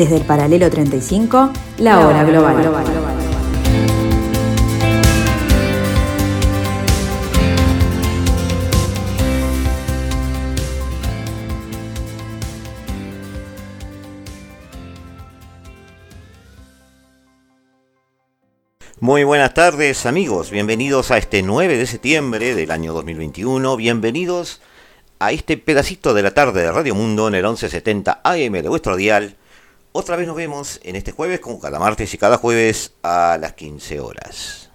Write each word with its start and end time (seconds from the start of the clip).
Desde 0.00 0.16
el 0.16 0.24
paralelo 0.24 0.70
35, 0.70 1.52
la, 1.76 2.00
hora 2.00 2.24
global. 2.24 2.56
Muy 19.00 19.24
buenas 19.24 19.52
tardes 19.52 20.06
amigos, 20.06 20.50
bienvenidos 20.50 21.10
a 21.10 21.18
este 21.18 21.42
9 21.42 21.76
de 21.76 21.86
septiembre 21.86 22.54
del 22.54 22.70
año 22.70 22.94
2021, 22.94 23.76
bienvenidos 23.76 24.62
a 25.18 25.32
este 25.32 25.58
pedacito 25.58 26.14
de 26.14 26.22
la 26.22 26.30
tarde 26.30 26.62
de 26.62 26.72
Radio 26.72 26.94
Mundo 26.94 27.28
en 27.28 27.34
el 27.34 27.42
1170 27.42 28.22
AM 28.24 28.52
de 28.52 28.68
vuestro 28.70 28.96
dial. 28.96 29.36
Otra 29.92 30.14
vez 30.14 30.28
nos 30.28 30.36
vemos 30.36 30.78
en 30.84 30.94
este 30.94 31.10
jueves 31.10 31.40
como 31.40 31.58
cada 31.58 31.80
martes 31.80 32.14
y 32.14 32.18
cada 32.18 32.36
jueves 32.36 32.92
a 33.02 33.36
las 33.40 33.54
15 33.54 33.98
horas. 33.98 34.70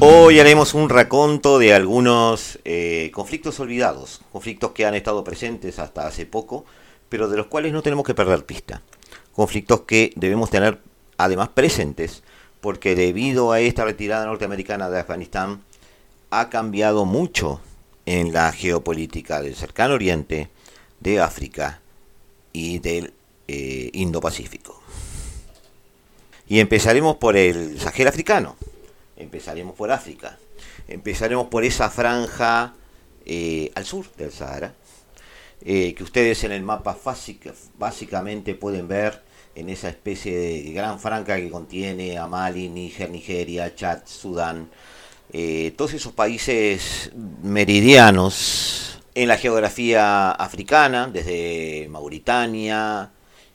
Hoy 0.00 0.40
haremos 0.40 0.72
un 0.72 0.88
raconto 0.88 1.58
de 1.58 1.74
algunos 1.74 2.58
eh, 2.64 3.10
conflictos 3.12 3.60
olvidados, 3.60 4.22
conflictos 4.32 4.70
que 4.70 4.86
han 4.86 4.94
estado 4.94 5.22
presentes 5.22 5.78
hasta 5.78 6.06
hace 6.06 6.24
poco, 6.24 6.64
pero 7.10 7.28
de 7.28 7.36
los 7.36 7.48
cuales 7.48 7.74
no 7.74 7.82
tenemos 7.82 8.06
que 8.06 8.14
perder 8.14 8.46
pista. 8.46 8.80
Conflictos 9.34 9.82
que 9.82 10.14
debemos 10.16 10.48
tener 10.48 10.78
además 11.18 11.50
presentes, 11.50 12.22
porque 12.62 12.94
debido 12.94 13.52
a 13.52 13.60
esta 13.60 13.84
retirada 13.84 14.24
norteamericana 14.24 14.88
de 14.88 15.00
Afganistán, 15.00 15.60
ha 16.30 16.48
cambiado 16.48 17.04
mucho 17.04 17.60
en 18.06 18.32
la 18.32 18.50
geopolítica 18.52 19.42
del 19.42 19.54
cercano 19.54 19.94
oriente, 19.94 20.48
de 21.00 21.20
África 21.20 21.80
y 22.52 22.78
del 22.78 23.12
eh, 23.48 23.90
Indo-Pacífico. 23.92 24.80
Y 26.48 26.60
empezaremos 26.60 27.16
por 27.16 27.36
el 27.36 27.78
Sahel 27.80 28.08
africano 28.08 28.56
Empezaremos 29.16 29.76
por 29.76 29.90
África. 29.90 30.38
Empezaremos 30.88 31.46
por 31.48 31.64
esa 31.64 31.90
franja 31.90 32.74
eh, 33.24 33.70
al 33.74 33.84
sur 33.84 34.10
del 34.16 34.32
Sahara, 34.32 34.74
eh, 35.64 35.94
que 35.94 36.02
ustedes 36.02 36.42
en 36.44 36.52
el 36.52 36.62
mapa 36.62 36.96
básicamente 37.78 38.54
pueden 38.54 38.88
ver 38.88 39.22
en 39.54 39.68
esa 39.68 39.88
especie 39.88 40.36
de 40.36 40.72
gran 40.72 40.98
franja 40.98 41.36
que 41.36 41.50
contiene 41.50 42.18
a 42.18 42.26
Mali, 42.26 42.68
Níger, 42.68 43.10
Nigeria, 43.10 43.74
Chad, 43.74 44.00
Sudán, 44.06 44.70
eh, 45.32 45.72
todos 45.76 45.94
esos 45.94 46.12
países 46.12 47.10
meridianos 47.42 49.00
en 49.14 49.28
la 49.28 49.36
geografía 49.36 50.30
africana, 50.30 51.08
desde 51.12 51.86
Mauritania, 51.90 53.10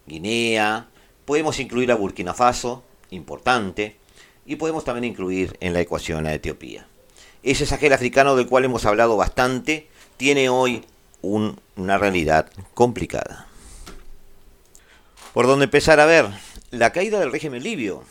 Guinea, 0.06 0.88
podemos 1.26 1.60
incluir 1.60 1.92
a 1.92 1.96
Burkina 1.96 2.34
Faso, 2.34 2.84
importante, 3.10 3.98
y 4.46 4.56
podemos 4.56 4.86
también 4.86 5.06
incluir 5.06 5.58
en 5.60 5.74
la 5.74 5.82
ecuación 5.82 6.26
a 6.26 6.34
Etiopía. 6.34 6.88
Ese 7.44 7.66
Sahel 7.66 7.94
africano 7.94 8.36
del 8.36 8.48
cual 8.48 8.66
hemos 8.66 8.86
hablado 8.86 9.18
bastante 9.18 9.88
tiene 10.18 10.50
hoy 10.50 10.84
una 11.22 11.98
realidad 11.98 12.50
complicada. 12.74 13.48
Por 15.34 15.48
donde 15.48 15.66
empezar 15.66 16.00
a 16.00 16.06
ver 16.06 16.26
la 16.72 16.92
caída 16.92 17.20
del 17.20 17.32
régimen 17.32 17.64
libio. 17.64 18.04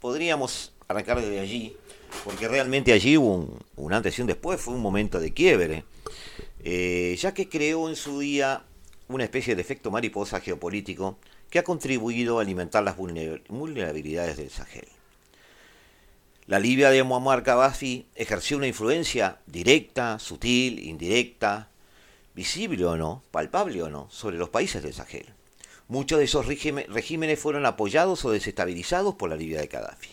Podríamos 0.00 0.72
arrancar 0.88 1.20
desde 1.20 1.40
allí, 1.40 1.76
porque 2.24 2.48
realmente 2.48 2.92
allí 2.92 3.16
hubo 3.16 3.48
un, 3.76 3.92
antes 3.92 4.18
y 4.18 4.22
un 4.22 4.26
después, 4.26 4.60
fue 4.60 4.74
un 4.74 4.80
momento 4.80 5.20
de 5.20 5.32
quiebre, 5.32 5.84
eh, 6.64 7.16
ya 7.18 7.34
que 7.34 7.48
creó 7.48 7.88
en 7.88 7.96
su 7.96 8.20
día 8.20 8.64
una 9.08 9.24
especie 9.24 9.54
de 9.54 9.60
efecto 9.60 9.90
mariposa 9.90 10.40
geopolítico 10.40 11.18
que 11.50 11.58
ha 11.58 11.64
contribuido 11.64 12.38
a 12.38 12.42
alimentar 12.42 12.82
las 12.82 12.96
vulnerabilidades 12.96 14.36
del 14.36 14.50
Sahel. 14.50 14.88
La 16.46 16.58
Libia 16.58 16.90
de 16.90 17.02
Muammar 17.02 17.42
Gaddafi 17.42 18.06
ejerció 18.16 18.56
una 18.56 18.66
influencia 18.66 19.38
directa, 19.46 20.18
sutil, 20.18 20.80
indirecta, 20.80 21.68
visible 22.34 22.84
o 22.84 22.96
no, 22.96 23.22
palpable 23.30 23.82
o 23.82 23.90
no, 23.90 24.08
sobre 24.10 24.38
los 24.38 24.48
países 24.48 24.82
del 24.82 24.94
Sahel. 24.94 25.34
Muchos 25.88 26.18
de 26.18 26.24
esos 26.24 26.46
regímenes 26.46 27.38
fueron 27.38 27.66
apoyados 27.66 28.24
o 28.24 28.30
desestabilizados 28.30 29.14
por 29.16 29.28
la 29.28 29.36
Libia 29.36 29.60
de 29.60 29.66
Gaddafi. 29.66 30.10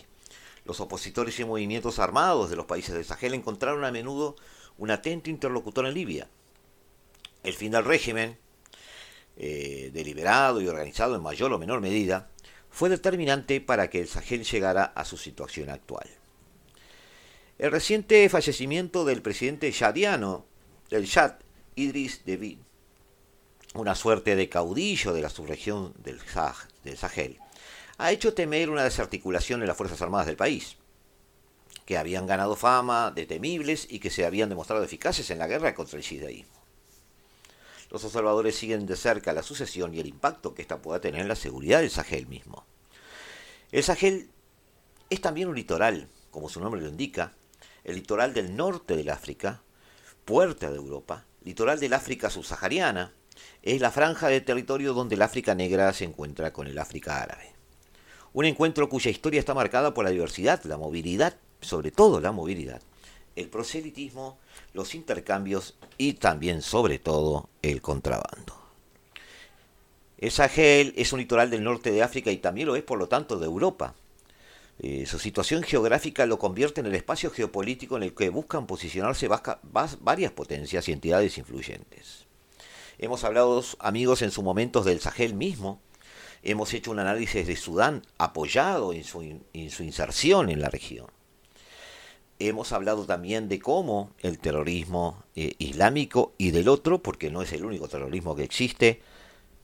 Los 0.66 0.80
opositores 0.82 1.40
y 1.40 1.46
movimientos 1.46 2.00
armados 2.00 2.50
de 2.50 2.56
los 2.56 2.66
países 2.66 2.94
del 2.94 3.06
Sahel 3.06 3.34
encontraron 3.34 3.86
a 3.86 3.92
menudo 3.92 4.36
un 4.78 4.92
atento 4.92 5.30
interlocutor 5.30 5.86
en 5.86 5.94
Libia. 5.94 6.28
El 7.44 7.54
fin 7.54 7.72
del 7.72 7.86
régimen, 7.86 8.38
eh, 9.38 9.90
deliberado 9.94 10.62
y 10.62 10.68
organizado 10.68 11.16
en 11.16 11.24
mayor 11.24 11.54
o 11.54 11.60
menor 11.60 11.80
medida, 11.82 12.30
fue 12.70 12.90
determinante 12.90 13.62
para 13.62 13.90
que 13.90 14.02
el 14.02 14.08
Sahel 14.08 14.44
llegara 14.44 14.84
a 14.84 15.06
su 15.06 15.18
situación 15.18 15.70
actual. 15.70 16.08
El 17.58 17.72
reciente 17.72 18.28
fallecimiento 18.30 19.06
del 19.06 19.22
presidente 19.22 19.72
yadiano 19.72 20.46
del 20.90 21.06
Shad, 21.06 21.34
Idris 21.80 22.26
Deby, 22.26 22.60
una 23.74 23.96
suerte 23.96 24.36
de 24.36 24.50
caudillo 24.50 25.14
de 25.14 25.22
la 25.22 25.30
subregión 25.30 25.94
del, 26.04 26.20
Sahel, 26.98 27.40
ha 27.98 28.12
hecho 28.12 28.34
temer 28.34 28.70
una 28.70 28.84
desarticulación 28.84 29.62
en 29.62 29.68
las 29.68 29.78
Fuerzas 29.78 30.02
Armadas 30.02 30.28
del 30.28 30.36
país, 30.36 30.76
que 31.86 31.98
habían 31.98 32.28
ganado 32.28 32.58
fama 32.58 33.12
de 33.12 33.26
temibles 33.26 33.88
y 33.90 34.00
que 34.00 34.10
se 34.10 34.26
habían 34.26 34.50
demostrado 34.50 34.84
eficaces 34.84 35.30
en 35.32 35.40
la 35.40 35.48
guerra 35.48 35.74
contra 35.74 35.98
el 35.98 36.04
shidaísmo. 36.04 36.60
Los 37.90 38.04
observadores 38.04 38.58
siguen 38.58 38.86
de 38.86 38.98
cerca 38.98 39.32
la 39.32 39.42
sucesión 39.42 39.94
y 39.94 40.02
el 40.02 40.08
impacto 40.08 40.54
que 40.54 40.62
ésta 40.62 40.82
pueda 40.82 41.00
tener 41.00 41.22
en 41.22 41.30
la 41.30 41.36
seguridad 41.36 41.80
del 41.80 41.90
Sahel 41.90 42.28
mismo. 42.28 42.66
El 43.72 43.84
Sahel 43.84 44.30
es 45.10 45.22
también 45.22 45.48
un 45.48 45.56
litoral, 45.56 46.10
como 46.30 46.50
su 46.50 46.60
nombre 46.60 46.82
lo 46.82 46.90
indica, 46.90 47.34
el 47.86 47.96
litoral 47.96 48.34
del 48.34 48.56
norte 48.58 48.98
del 48.98 49.10
África, 49.10 49.64
puerta 50.26 50.70
de 50.70 50.76
Europa, 50.76 51.26
litoral 51.44 51.80
del 51.80 51.94
África 51.94 52.30
subsahariana, 52.30 53.14
es 53.64 53.82
la 53.82 53.92
franja 53.92 54.28
de 54.28 54.42
territorio 54.42 54.94
donde 54.94 55.16
el 55.16 55.22
África 55.22 55.56
negra 55.56 55.92
se 55.94 56.06
encuentra 56.06 56.54
con 56.54 56.68
el 56.68 56.78
África 56.78 57.22
árabe. 57.22 57.54
Un 58.34 58.46
encuentro 58.46 58.90
cuya 58.90 59.12
historia 59.12 59.40
está 59.40 59.54
marcada 59.54 59.94
por 59.94 60.06
la 60.06 60.12
diversidad, 60.12 60.64
la 60.64 60.78
movilidad, 60.78 61.36
sobre 61.62 61.92
todo 61.92 62.20
la 62.20 62.32
movilidad, 62.32 62.82
el 63.36 63.50
proselitismo 63.50 64.38
los 64.74 64.96
intercambios 64.96 65.76
y 65.98 66.14
también, 66.14 66.62
sobre 66.62 67.00
todo, 67.00 67.50
el 67.62 67.82
contrabando. 67.82 68.58
El 70.18 70.32
Sahel 70.32 70.94
es 70.98 71.14
un 71.14 71.20
litoral 71.20 71.50
del 71.50 71.64
norte 71.64 71.92
de 71.92 72.04
África 72.04 72.32
y 72.32 72.38
también 72.38 72.68
lo 72.68 72.76
es, 72.76 72.84
por 72.84 73.00
lo 73.00 73.08
tanto, 73.08 73.40
de 73.40 73.46
Europa. 73.46 73.96
Eh, 74.80 75.06
su 75.06 75.20
situación 75.20 75.64
geográfica 75.64 76.26
lo 76.26 76.40
convierte 76.40 76.80
en 76.80 76.88
el 76.88 76.96
espacio 76.96 77.32
geopolítico 77.32 77.98
en 77.98 78.04
el 78.04 78.14
que 78.14 78.30
buscan 78.30 78.66
posicionarse 78.66 79.28
varias 80.02 80.32
potencias 80.32 80.88
y 80.88 80.94
entidades 80.94 81.38
influyentes. 81.38 82.26
Hemos 82.98 83.24
hablado, 83.24 83.64
amigos, 83.80 84.22
en 84.22 84.32
su 84.32 84.44
momento 84.44 84.84
del 84.84 85.00
Sahel 85.00 85.34
mismo. 85.34 85.82
Hemos 86.44 86.74
hecho 86.74 86.92
un 86.92 87.00
análisis 87.00 87.46
de 87.48 87.56
Sudán 87.56 88.02
apoyado 88.18 88.94
en 88.94 89.04
su 89.04 89.84
inserción 89.84 90.50
en 90.50 90.62
la 90.62 90.70
región. 90.70 91.08
Hemos 92.42 92.72
hablado 92.72 93.06
también 93.06 93.50
de 93.50 93.60
cómo 93.60 94.12
el 94.20 94.40
terrorismo 94.40 95.24
eh, 95.36 95.56
islámico 95.60 96.34
y 96.38 96.52
del 96.52 96.70
otro, 96.70 97.04
porque 97.04 97.30
no 97.30 97.42
es 97.42 97.52
el 97.52 97.66
único 97.66 97.90
terrorismo 97.90 98.34
que 98.34 98.44
existe, 98.44 99.02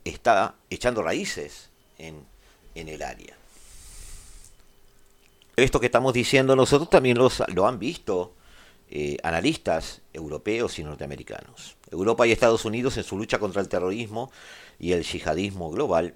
está 0.03 0.55
echando 0.69 1.01
raíces 1.01 1.69
en, 1.97 2.25
el 2.75 3.01
área. 3.01 3.37
Esto 5.55 5.79
que 5.79 5.85
estamos 5.85 6.13
diciendo 6.13 6.55
nosotros 6.55 6.89
también 6.89 7.17
lo 7.17 7.67
han 7.67 7.79
visto 7.79 8.33
eh, 8.89 9.17
analistas 9.23 10.01
europeos 10.13 10.77
y 10.79 10.83
norteamericanos. 10.83 11.77
Europa 11.89 12.27
y 12.27 12.31
Estados 12.31 12.65
Unidos 12.65 12.97
en 12.97 13.03
su 13.03 13.17
lucha 13.17 13.39
contra 13.39 13.61
el 13.61 13.69
terrorismo 13.69 14.31
y 14.79 14.91
el 14.91 15.03
yihadismo 15.03 15.71
global 15.71 16.15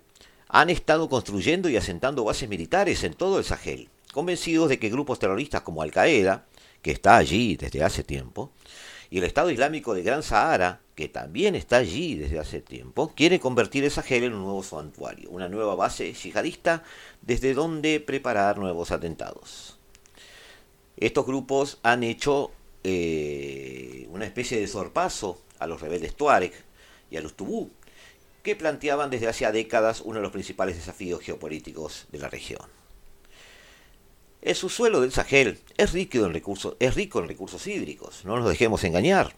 han 0.50 0.69
estado 0.69 1.09
construyendo 1.09 1.69
y 1.69 1.77
asentando 1.77 2.24
bases 2.24 2.50
militares 2.50 3.03
en 3.03 3.13
todo 3.13 3.38
el 3.38 3.45
Sahel, 3.45 3.89
convencidos 4.13 4.68
de 4.68 4.77
que 4.77 4.89
grupos 4.89 5.19
terroristas 5.19 5.62
como 5.62 5.81
Al-Qaeda, 5.81 6.45
que 6.81 6.92
está 6.92 7.18
allí 7.18 7.56
desde 7.56 7.83
hace 7.83 8.03
tiempo, 8.03 8.51
y 9.09 9.17
el 9.17 9.23
Estado 9.23 9.50
Islámico 9.50 9.94
de 9.94 10.03
Gran 10.03 10.23
Sahara, 10.23 10.81
que 10.95 11.09
también 11.09 11.56
está 11.56 11.77
allí 11.77 12.15
desde 12.15 12.39
hace 12.39 12.61
tiempo, 12.61 13.13
quiere 13.15 13.39
convertir 13.39 13.83
esa 13.83 14.01
Sahel 14.01 14.25
en 14.25 14.33
un 14.33 14.44
nuevo 14.44 14.63
santuario, 14.63 15.29
una 15.31 15.50
nueva 15.50 15.75
base 15.75 16.13
yihadista 16.13 16.83
desde 17.21 17.53
donde 17.53 18.00
preparar 18.00 18.57
nuevos 18.57 18.91
atentados. 18.91 19.77
Estos 20.97 21.25
grupos 21.25 21.79
han 21.81 22.03
hecho 22.03 22.51
eh, 22.83 24.07
una 24.11 24.25
especie 24.25 24.59
de 24.59 24.67
sorpaso 24.67 25.41
a 25.57 25.67
los 25.67 25.81
rebeldes 25.81 26.15
Tuareg 26.15 26.53
y 27.09 27.17
a 27.17 27.21
los 27.21 27.33
Tubú, 27.33 27.71
que 28.44 28.56
planteaban 28.56 29.09
desde 29.09 29.27
hace 29.27 29.51
décadas 29.51 30.01
uno 30.01 30.15
de 30.15 30.23
los 30.23 30.31
principales 30.31 30.75
desafíos 30.75 31.21
geopolíticos 31.21 32.06
de 32.11 32.19
la 32.19 32.29
región. 32.29 32.78
El 34.41 34.56
subsuelo 34.56 35.01
del 35.01 35.12
Sahel 35.12 35.59
es 35.77 35.91
rico 35.91 36.19
en 36.19 36.33
recursos, 36.33 36.75
es 36.80 36.95
rico 36.95 37.19
en 37.19 37.27
recursos 37.27 37.68
hídricos, 37.68 38.24
no 38.24 38.38
nos 38.38 38.50
dejemos 38.50 38.83
engañar, 38.86 39.36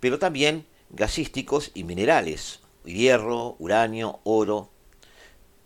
pero 0.00 0.18
también 0.18 0.66
gasísticos 0.90 1.70
y 1.74 1.84
minerales, 1.84 2.60
hierro, 2.84 3.54
uranio, 3.58 4.20
oro. 4.24 4.70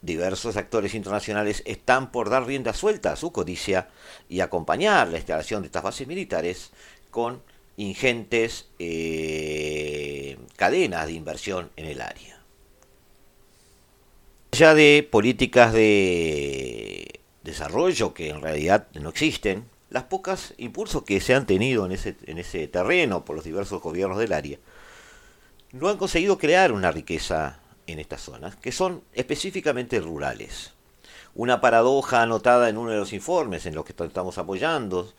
Diversos 0.03 0.57
actores 0.57 0.95
internacionales 0.95 1.63
están 1.65 2.11
por 2.11 2.29
dar 2.29 2.45
rienda 2.45 2.75
suelta 2.75 3.13
a 3.13 3.17
su 3.17 3.31
codicia 3.31 3.89
y 4.29 4.41
acompañar 4.41 5.09
la 5.09 5.19
instalación 5.19 5.63
de 5.63 5.67
estas 5.67 5.85
bases 5.85 6.09
militares 6.09 6.73
con 7.11 7.41
ingentes 7.77 8.69
eh, 8.81 10.37
cadenas 10.57 11.07
de 11.07 11.13
inversión 11.13 11.71
en 11.77 11.87
el 11.87 12.01
área. 12.01 12.41
Ya 14.51 14.75
de 14.75 15.09
políticas 15.09 15.73
de 15.73 17.12
desarrollo 17.43 18.15
que 18.15 18.31
en 18.31 18.41
realidad 18.41 18.89
no 18.95 19.09
existen, 19.09 19.69
las 19.91 20.05
pocas 20.05 20.55
impulsos 20.57 21.03
que 21.05 21.21
se 21.21 21.35
han 21.35 21.47
tenido 21.47 21.85
en 21.85 21.93
ese, 21.93 22.17
en 22.25 22.39
ese 22.39 22.67
terreno 22.69 23.25
por 23.25 23.37
los 23.37 23.45
diversos 23.45 23.83
gobiernos 23.83 24.19
del 24.19 24.33
área, 24.33 24.59
no 25.73 25.89
han 25.89 25.99
conseguido 25.99 26.39
crear 26.39 26.73
una 26.73 26.93
riqueza 26.93 27.59
en 27.87 27.99
estas 27.99 28.23
zonas, 28.23 28.57
que 28.57 28.73
son 28.73 29.03
específicamente 29.13 30.01
rurales. 30.01 30.73
Una 31.35 31.63
paradoja 31.63 32.23
anotada 32.23 32.69
en 32.69 32.77
uno 32.77 32.91
de 32.91 32.99
los 32.99 33.15
informes 33.15 33.65
en 33.65 33.75
los 33.75 33.87
que 33.87 33.95
estamos 34.05 34.37
apoyando 34.37 35.11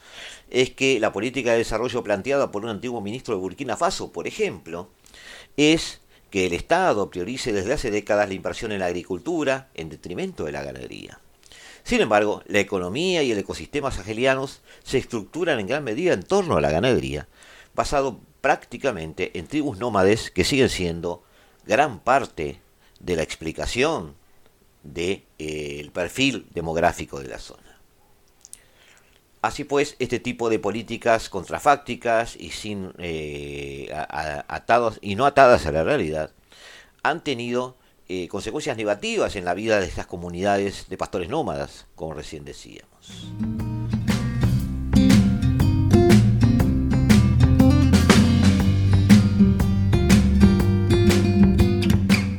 es 0.51 0.69
que 0.69 0.99
la 0.99 1.11
política 1.11 1.51
de 1.51 1.57
desarrollo 1.57 2.03
planteada 2.03 2.51
por 2.51 2.63
un 2.63 2.69
antiguo 2.69 3.01
ministro 3.01 3.33
de 3.33 3.41
Burkina 3.41 3.77
Faso, 3.77 4.11
por 4.11 4.27
ejemplo, 4.27 4.89
es 5.57 6.01
que 6.29 6.45
el 6.45 6.53
Estado 6.53 7.09
priorice 7.09 7.51
desde 7.51 7.73
hace 7.73 7.89
décadas 7.89 8.27
la 8.27 8.35
inversión 8.35 8.71
en 8.71 8.79
la 8.79 8.87
agricultura 8.87 9.69
en 9.73 9.89
detrimento 9.89 10.45
de 10.45 10.51
la 10.51 10.63
ganadería. 10.63 11.19
Sin 11.83 12.01
embargo, 12.01 12.41
la 12.47 12.59
economía 12.59 13.23
y 13.23 13.31
el 13.31 13.39
ecosistema 13.39 13.91
sahelianos 13.91 14.61
se 14.83 14.97
estructuran 14.97 15.59
en 15.59 15.67
gran 15.67 15.83
medida 15.83 16.13
en 16.13 16.23
torno 16.23 16.57
a 16.57 16.61
la 16.61 16.71
ganadería, 16.71 17.27
basado 17.75 18.19
prácticamente 18.41 19.37
en 19.37 19.47
tribus 19.47 19.77
nómades 19.77 20.31
que 20.31 20.43
siguen 20.43 20.69
siendo 20.69 21.23
gran 21.65 21.99
parte 21.99 22.59
de 22.99 23.15
la 23.15 23.23
explicación 23.23 24.15
del 24.83 24.93
de, 24.93 25.25
eh, 25.39 25.89
perfil 25.93 26.47
demográfico 26.53 27.19
de 27.19 27.27
la 27.27 27.39
zona. 27.39 27.79
Así 29.41 29.65
pues, 29.65 29.97
este 29.99 30.19
tipo 30.19 30.49
de 30.49 30.59
políticas 30.59 31.27
contrafácticas 31.27 32.37
y, 32.37 32.51
sin, 32.51 32.93
eh, 32.97 33.89
atados, 33.93 34.99
y 35.01 35.15
no 35.15 35.25
atadas 35.25 35.65
a 35.65 35.73
la 35.73 35.83
realidad 35.83 36.31
han 37.03 37.21
tenido 37.25 37.75
eh, 38.15 38.27
consecuencias 38.27 38.77
negativas 38.77 39.35
en 39.35 39.43
la 39.43 39.55
vida 39.55 39.79
de 39.79 39.87
estas 39.87 40.05
comunidades 40.05 40.85
de 40.87 40.97
pastores 40.99 41.29
nómadas, 41.29 41.87
como 41.95 42.13
recién 42.13 42.45
decíamos. 42.45 43.31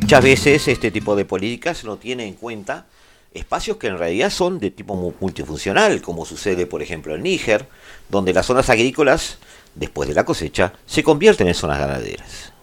Muchas 0.00 0.22
veces 0.22 0.68
este 0.68 0.92
tipo 0.92 1.16
de 1.16 1.24
políticas 1.24 1.82
no 1.82 1.96
tiene 1.96 2.24
en 2.26 2.34
cuenta 2.34 2.86
espacios 3.32 3.76
que 3.78 3.88
en 3.88 3.98
realidad 3.98 4.30
son 4.30 4.60
de 4.60 4.70
tipo 4.70 4.94
multifuncional, 5.18 6.00
como 6.02 6.24
sucede 6.24 6.66
por 6.66 6.82
ejemplo 6.82 7.16
en 7.16 7.24
Níger, 7.24 7.66
donde 8.08 8.32
las 8.32 8.46
zonas 8.46 8.70
agrícolas, 8.70 9.38
después 9.74 10.08
de 10.08 10.14
la 10.14 10.24
cosecha, 10.24 10.72
se 10.86 11.02
convierten 11.02 11.48
en 11.48 11.54
zonas 11.54 11.80
ganaderas. 11.80 12.53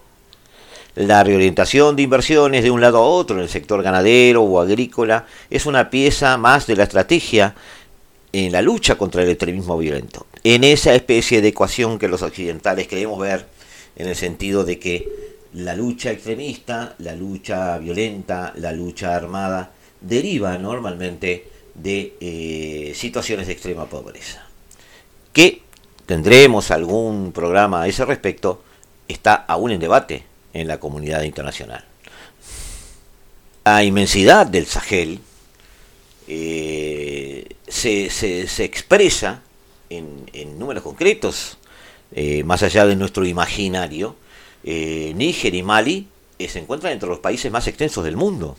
La 0.95 1.23
reorientación 1.23 1.95
de 1.95 2.01
inversiones 2.01 2.63
de 2.63 2.71
un 2.71 2.81
lado 2.81 2.97
a 2.97 3.07
otro 3.07 3.37
en 3.37 3.43
el 3.43 3.49
sector 3.49 3.81
ganadero 3.81 4.43
o 4.43 4.59
agrícola 4.59 5.25
es 5.49 5.65
una 5.65 5.89
pieza 5.89 6.35
más 6.37 6.67
de 6.67 6.75
la 6.75 6.83
estrategia 6.83 7.55
en 8.33 8.51
la 8.51 8.61
lucha 8.61 8.97
contra 8.97 9.23
el 9.23 9.29
extremismo 9.29 9.77
violento. 9.77 10.27
En 10.43 10.65
esa 10.65 10.93
especie 10.93 11.41
de 11.41 11.49
ecuación 11.49 11.97
que 11.97 12.09
los 12.09 12.21
occidentales 12.21 12.89
queremos 12.89 13.19
ver 13.19 13.45
en 13.95 14.09
el 14.09 14.17
sentido 14.17 14.65
de 14.65 14.79
que 14.79 15.07
la 15.53 15.75
lucha 15.75 16.11
extremista, 16.11 16.95
la 16.97 17.15
lucha 17.15 17.77
violenta, 17.77 18.51
la 18.57 18.73
lucha 18.73 19.15
armada, 19.15 19.71
deriva 20.01 20.57
normalmente 20.57 21.47
de 21.73 22.15
eh, 22.19 22.91
situaciones 22.95 23.47
de 23.47 23.53
extrema 23.53 23.85
pobreza. 23.85 24.45
Que 25.31 25.61
tendremos 26.05 26.69
algún 26.69 27.31
programa 27.31 27.83
a 27.83 27.87
ese 27.87 28.03
respecto, 28.03 28.61
está 29.07 29.35
aún 29.35 29.71
en 29.71 29.79
debate 29.79 30.30
en 30.53 30.67
la 30.67 30.79
comunidad 30.79 31.23
internacional. 31.23 31.85
La 33.63 33.83
inmensidad 33.83 34.47
del 34.47 34.65
Sahel 34.65 35.19
eh, 36.27 37.45
se, 37.67 38.63
expresa 38.63 39.41
en, 39.89 40.59
números 40.59 40.83
concretos, 40.83 41.57
eh, 42.13 42.43
más 42.43 42.63
allá 42.63 42.85
de 42.85 42.95
nuestro 42.95 43.25
imaginario, 43.25 44.15
eh, 44.63 45.13
Níger 45.15 45.55
y 45.55 45.63
Mali 45.63 46.07
eh, 46.37 46.47
se 46.47 46.59
encuentran 46.59 46.93
entre 46.93 47.09
los 47.09 47.19
países 47.19 47.51
más 47.51 47.67
extensos 47.67 48.03
del 48.03 48.17
mundo, 48.17 48.57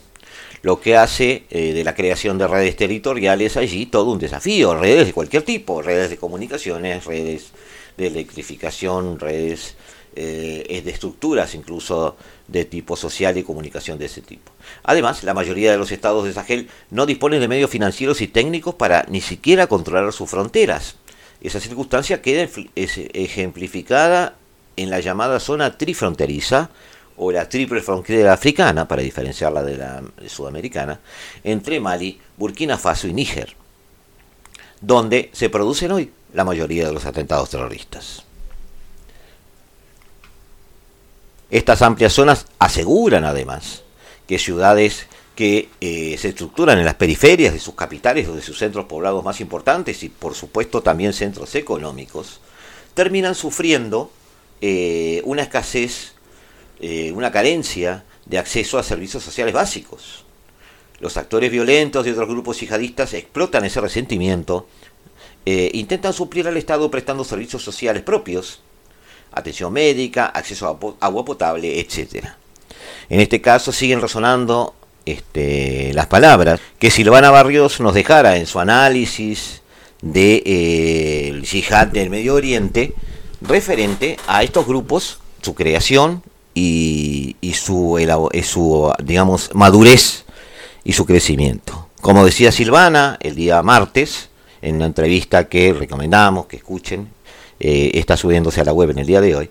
lo 0.63 0.81
que 0.81 0.97
hace 0.97 1.45
de 1.51 1.83
la 1.83 1.95
creación 1.95 2.39
de 2.39 2.47
redes 2.47 2.77
territoriales 2.77 3.57
allí 3.57 3.87
todo 3.87 4.13
un 4.13 4.21
desafío, 4.21 4.77
redes 4.77 5.07
de 5.09 5.13
cualquier 5.13 5.43
tipo, 5.43 5.83
redes 5.83 6.11
de 6.11 6.17
comunicaciones, 6.17 7.05
redes 7.05 7.51
de 7.97 8.07
electrificación, 8.07 9.19
redes 9.19 9.75
de 10.15 10.83
estructuras 10.87 11.55
incluso 11.55 12.17
de 12.49 12.65
tipo 12.65 12.97
social 12.97 13.37
y 13.39 13.43
comunicación 13.43 13.99
de 13.99 14.07
ese 14.07 14.21
tipo. 14.21 14.53
Además, 14.83 15.25
la 15.25 15.35
mayoría 15.35 15.73
de 15.73 15.79
los 15.79 15.91
estados 15.91 16.25
de 16.25 16.33
Sahel 16.33 16.69
no 16.91 17.07
disponen 17.07 17.41
de 17.41 17.49
medios 17.49 17.71
financieros 17.71 18.21
y 18.21 18.29
técnicos 18.29 18.75
para 18.75 19.07
ni 19.09 19.21
siquiera 19.21 19.67
controlar 19.67 20.13
sus 20.13 20.29
fronteras. 20.29 20.97
Esa 21.41 21.61
circunstancia 21.61 22.23
queda 22.23 22.49
ejemplificada 22.77 24.37
en 24.77 24.91
la 24.91 25.01
llamada 25.01 25.41
zona 25.41 25.77
trifronteriza 25.77 26.71
o 27.17 27.31
la 27.33 27.49
triple 27.49 27.81
frontera 27.83 28.33
africana, 28.33 28.89
para 28.89 29.03
diferenciarla 29.03 29.63
de 29.63 29.77
la 29.77 30.03
sudamericana, 30.27 31.01
entre 31.45 31.79
Mali, 31.81 32.19
Burkina 32.37 32.79
Faso 32.79 33.07
y 33.07 33.13
Níger, 33.13 33.55
donde 34.81 35.31
se 35.33 35.51
producen 35.51 35.93
hoy 35.93 36.11
la 36.33 36.45
mayoría 36.45 36.87
de 36.87 36.93
los 36.93 37.05
atentados 37.05 37.51
terroristas. 37.51 38.25
Estas 41.53 41.83
amplias 41.83 42.15
zonas 42.15 42.47
aseguran 42.59 43.27
además 43.27 43.83
que 44.27 44.39
ciudades 44.39 45.07
que 45.37 45.69
eh, 45.83 46.17
se 46.19 46.31
estructuran 46.31 46.79
en 46.79 46.87
las 46.87 46.95
periferias 46.95 47.53
de 47.53 47.61
sus 47.61 47.75
capitales 47.75 48.27
o 48.27 48.35
de 48.35 48.41
sus 48.41 48.57
centros 48.57 48.87
poblados 48.87 49.23
más 49.23 49.39
importantes 49.43 50.03
y 50.03 50.09
por 50.09 50.35
supuesto 50.35 50.83
también 50.83 51.13
centros 51.13 51.55
económicos, 51.55 52.41
terminan 52.95 53.35
sufriendo 53.35 54.11
eh, 54.63 55.21
una 55.27 55.43
escasez, 55.43 56.15
eh, 56.81 57.13
una 57.13 57.31
carencia 57.31 58.03
de 58.25 58.39
acceso 58.39 58.79
a 58.79 58.83
servicios 58.83 59.23
sociales 59.23 59.53
básicos. 59.53 60.25
Los 61.01 61.19
actores 61.19 61.53
violentos 61.53 62.07
de 62.07 62.13
otros 62.13 62.31
grupos 62.31 62.61
yihadistas 62.61 63.13
explotan 63.13 63.67
ese 63.67 63.81
resentimiento, 63.81 64.69
intentan 65.45 66.13
suplir 66.13 66.47
al 66.47 66.57
Estado 66.57 66.89
prestando 66.91 67.25
servicios 67.25 67.63
sociales 67.65 68.05
propios, 68.05 68.61
atención 69.33 69.73
médica, 69.73 70.27
acceso 70.27 70.67
a 70.69 71.07
agua 71.07 71.25
potable, 71.25 71.81
etc. 71.81 72.27
En 73.09 73.21
este 73.21 73.41
caso 73.41 73.73
siguen 73.73 74.01
resonando 74.01 74.75
este, 75.05 75.93
las 75.95 76.07
palabras 76.07 76.61
que 76.79 76.91
Silvana 76.91 77.31
Barrios 77.31 77.81
nos 77.81 77.95
dejara 77.95 78.37
en 78.37 78.47
su 78.47 78.61
análisis 78.61 79.63
del 80.01 81.43
de, 81.43 81.47
yihad 81.51 81.89
del 81.89 82.11
Medio 82.11 82.35
Oriente, 82.35 82.95
referente 83.41 84.17
a 84.27 84.43
estos 84.43 84.67
grupos, 84.67 85.19
su 85.41 85.55
creación 85.55 86.23
y, 86.55 87.37
su, 87.55 87.99
su, 88.45 88.93
digamos, 89.03 89.51
madurez 89.55 90.25
y 90.85 90.93
su 90.93 91.07
crecimiento. 91.07 91.89
Como 92.01 92.25
decía 92.25 92.53
Silvana 92.53 93.17
el 93.21 93.37
día 93.37 93.63
martes, 93.63 94.29
en 94.61 94.77
una 94.77 94.87
entrevista 94.87 95.49
que 95.49 95.73
recomendamos 95.73 96.47
que 96.47 96.57
escuchen, 96.57 97.09
eh, 97.65 97.93
está 97.95 98.17
subiéndose 98.17 98.61
a 98.61 98.65
la 98.65 98.73
web 98.73 98.91
en 98.91 98.99
el 98.99 99.07
día 99.07 99.21
de 99.21 99.37
hoy, 99.37 99.49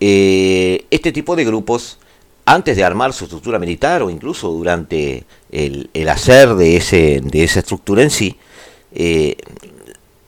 eh, 0.00 0.84
este 0.90 1.12
tipo 1.12 1.34
de 1.34 1.46
grupos, 1.46 1.98
antes 2.44 2.76
de 2.76 2.84
armar 2.84 3.14
su 3.14 3.24
estructura 3.24 3.58
militar 3.58 4.02
o 4.02 4.10
incluso 4.10 4.50
durante 4.50 5.24
el, 5.50 5.88
hacer 6.10 6.56
de, 6.56 6.76
ese, 6.76 7.22
de 7.24 7.44
esa 7.44 7.60
estructura 7.60 8.02
en 8.02 8.10
sí, 8.10 8.36
eh, 8.92 9.38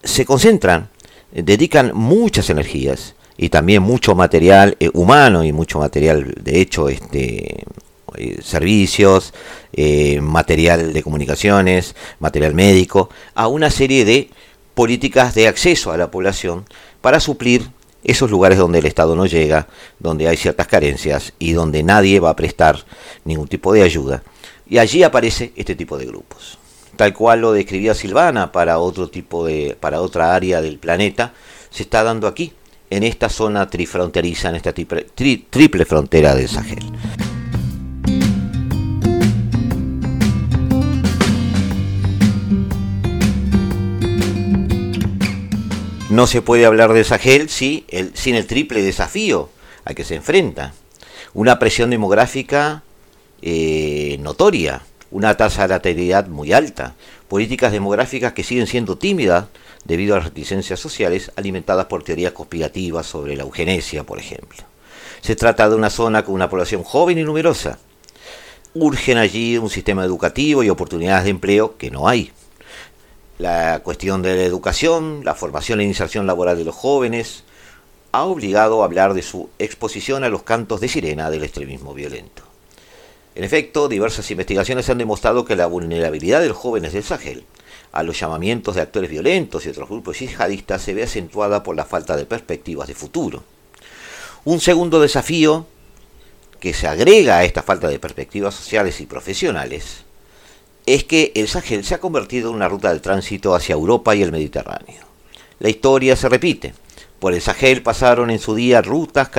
se 0.03 0.25
concentran 0.25 0.89
dedican 1.31 1.93
muchas 1.95 2.49
energías 2.49 3.15
y 3.37 3.50
también 3.50 3.83
mucho 3.83 4.15
material 4.15 4.79
humano 4.95 5.45
y 5.45 5.53
mucho 5.53 5.79
material, 5.79 6.35
de 6.43 6.59
hecho, 6.62 6.89
este, 6.89 7.65
servicios, 8.43 9.35
material 10.23 10.95
de 10.95 11.03
comunicaciones, 11.03 11.95
material 12.19 12.55
médico, 12.55 13.11
a 13.35 13.47
una 13.47 13.71
serie 13.71 14.07
de 14.07 14.31
políticas 14.75 15.35
de 15.35 15.47
acceso 15.47 15.93
a 15.93 15.99
la 15.99 16.11
población 16.11 16.65
para 17.00 17.21
suplir 17.21 17.71
esos 18.02 18.30
lugares 18.30 18.59
donde 18.59 18.78
el 18.78 18.87
Estado 18.87 19.14
no 19.14 19.26
llega, 19.26 19.66
donde 19.99 20.28
hay 20.28 20.37
ciertas 20.37 20.66
carencias 20.66 21.33
y 21.38 21.52
donde 21.52 21.83
nadie 21.83 22.21
va 22.21 22.30
a 22.30 22.37
prestar 22.37 22.78
ningún 23.25 23.49
tipo 23.49 23.73
de 23.73 23.83
ayuda. 23.83 24.23
Y 24.69 24.78
allí 24.78 25.02
aparece 25.02 25.52
este 25.57 25.75
tipo 25.75 25.99
de 25.99 26.07
grupos. 26.07 26.59
tal 26.97 27.14
cual 27.14 27.40
lo 27.40 27.52
describía 27.52 27.95
Silvana 27.95 28.52
para 28.52 28.78
otro 28.78 29.09
tipo 29.09 29.47
de, 29.47 29.76
para 29.78 30.02
otra 30.02 30.35
área 30.35 30.61
del 30.61 30.78
planeta, 30.78 31.33
se 31.71 31.85
está 31.85 32.02
dando 32.02 32.26
aquí, 32.26 32.52
en 32.90 33.04
esta 33.04 33.28
zona 33.28 33.71
trifronteriza, 33.71 34.50
en 34.50 34.57
esta 34.57 34.73
triple, 34.73 35.07
triple 35.14 35.85
frontera 35.85 36.35
del 36.35 36.49
Sahel. 36.49 36.85
No 46.11 46.26
se 46.26 46.43
puede 46.43 46.67
hablar 46.67 46.93
de 46.93 47.05
Sahel 47.05 47.49
si 47.49 47.85
el, 47.87 48.11
sin 48.17 48.35
el 48.35 48.49
triple 48.49 48.83
desafío 48.83 49.49
al 49.85 49.95
que 49.95 50.05
se 50.05 50.17
enfrenta. 50.17 50.75
Una 51.35 51.61
presión 51.61 51.88
demográfica 51.88 52.83
eh, 53.43 54.19
notoria, 54.19 54.83
una 55.12 55.37
tasa 55.37 55.62
de 55.62 55.69
lateralidad 55.69 56.26
muy 56.26 56.52
alta, 56.52 56.97
políticas 57.29 57.71
demográficas 57.71 58.33
que 58.33 58.43
siguen 58.43 58.67
siendo 58.67 58.99
tímidas 58.99 59.45
debido 59.85 60.14
a 60.14 60.19
las 60.19 60.26
reticencias 60.26 60.81
sociales 60.81 61.31
alimentadas 61.37 61.87
por 61.87 62.02
teorías 62.02 62.33
conspirativas 62.33 63.07
sobre 63.07 63.37
la 63.37 63.45
eugenesia, 63.45 64.02
por 64.02 64.19
ejemplo. 64.19 64.64
Se 65.21 65.37
trata 65.37 65.69
de 65.69 65.76
una 65.76 65.90
zona 65.90 66.25
con 66.25 66.35
una 66.35 66.50
población 66.50 66.83
joven 66.83 67.19
y 67.19 67.23
numerosa. 67.23 67.79
Urgen 68.75 69.17
allí 69.17 69.59
un 69.59 69.71
sistema 69.71 70.05
educativo 70.05 70.64
y 70.64 70.71
oportunidades 70.71 71.23
de 71.23 71.31
empleo 71.31 71.76
que 71.76 71.93
no 71.93 72.09
hay 72.09 72.33
la 73.40 73.80
cuestión 73.82 74.20
de 74.20 74.37
la 74.37 74.42
educación, 74.42 75.23
la 75.25 75.35
formación 75.35 75.80
e 75.80 75.85
inserción 75.85 76.26
laboral 76.26 76.59
de 76.59 76.64
los 76.64 76.75
jóvenes, 76.75 77.44
ha 78.12 78.25
obligado 78.25 78.82
a 78.82 78.85
hablar 78.85 79.14
de 79.14 79.23
su 79.23 79.49
exposición 79.59 80.25
a 80.25 80.28
los 80.28 80.42
cantos 80.42 80.80
de 80.80 80.88
sirena 80.88 81.30
del 81.30 81.44
extremismo 81.44 81.94
violento. 81.94 82.42
En 83.35 83.42
efecto, 83.42 83.88
diversas 83.88 84.30
investigaciones 84.30 84.90
han 84.90 84.99
demostrado 84.99 85.47
que 85.47 85.56
la 85.56 85.66
vulnerabilidad 85.66 86.42
de 86.42 86.49
los 86.49 86.56
jóvenes 86.59 86.92
del 86.92 87.02
Sahel 87.02 87.44
a 87.92 88.02
los 88.02 88.20
llamamientos 88.20 88.75
de 88.75 88.82
actores 88.82 89.09
violentos 89.09 89.64
y 89.64 89.70
otros 89.70 89.88
grupos 89.88 90.18
yihadistas 90.18 90.82
se 90.82 90.92
ve 90.92 91.04
acentuada 91.04 91.62
por 91.62 91.75
la 91.75 91.87
falta 91.87 92.18
de 92.18 92.26
perspectivas 92.26 92.88
de 92.88 92.94
futuro. 92.94 93.42
Un 94.44 94.61
segundo 94.61 95.00
desafío 95.00 95.66
que 96.61 96.75
se 96.75 96.87
agrega 96.87 97.38
a 97.38 97.44
esta 97.44 97.62
falta 97.62 97.88
de 97.88 97.99
perspectivas 97.99 98.54
sociales 98.54 99.00
y 99.00 99.06
profesionales 99.06 100.04
es 100.87 101.04
que 101.04 101.32
el 101.34 101.49
Sahel 101.49 101.84
se 101.84 101.94
ha 101.94 102.00
convertido 102.00 102.50
en 102.50 102.56
una 102.56 102.68
ruta 102.68 102.92
de 102.92 103.00
tránsito 103.00 103.54
hacia 103.54 103.75
Europa 103.75 104.14
y 104.14 104.22
el 104.22 104.32
Mediterráneo. 104.32 105.04
La 105.58 105.68
historia 105.68 106.16
se 106.16 106.28
repite. 106.28 106.75
Por 107.18 107.34
el 107.34 107.42
Sahel 107.42 107.82
pasaron 107.82 108.30
en 108.30 108.38
su 108.38 108.54
día 108.54 108.80
rutas, 108.80 109.30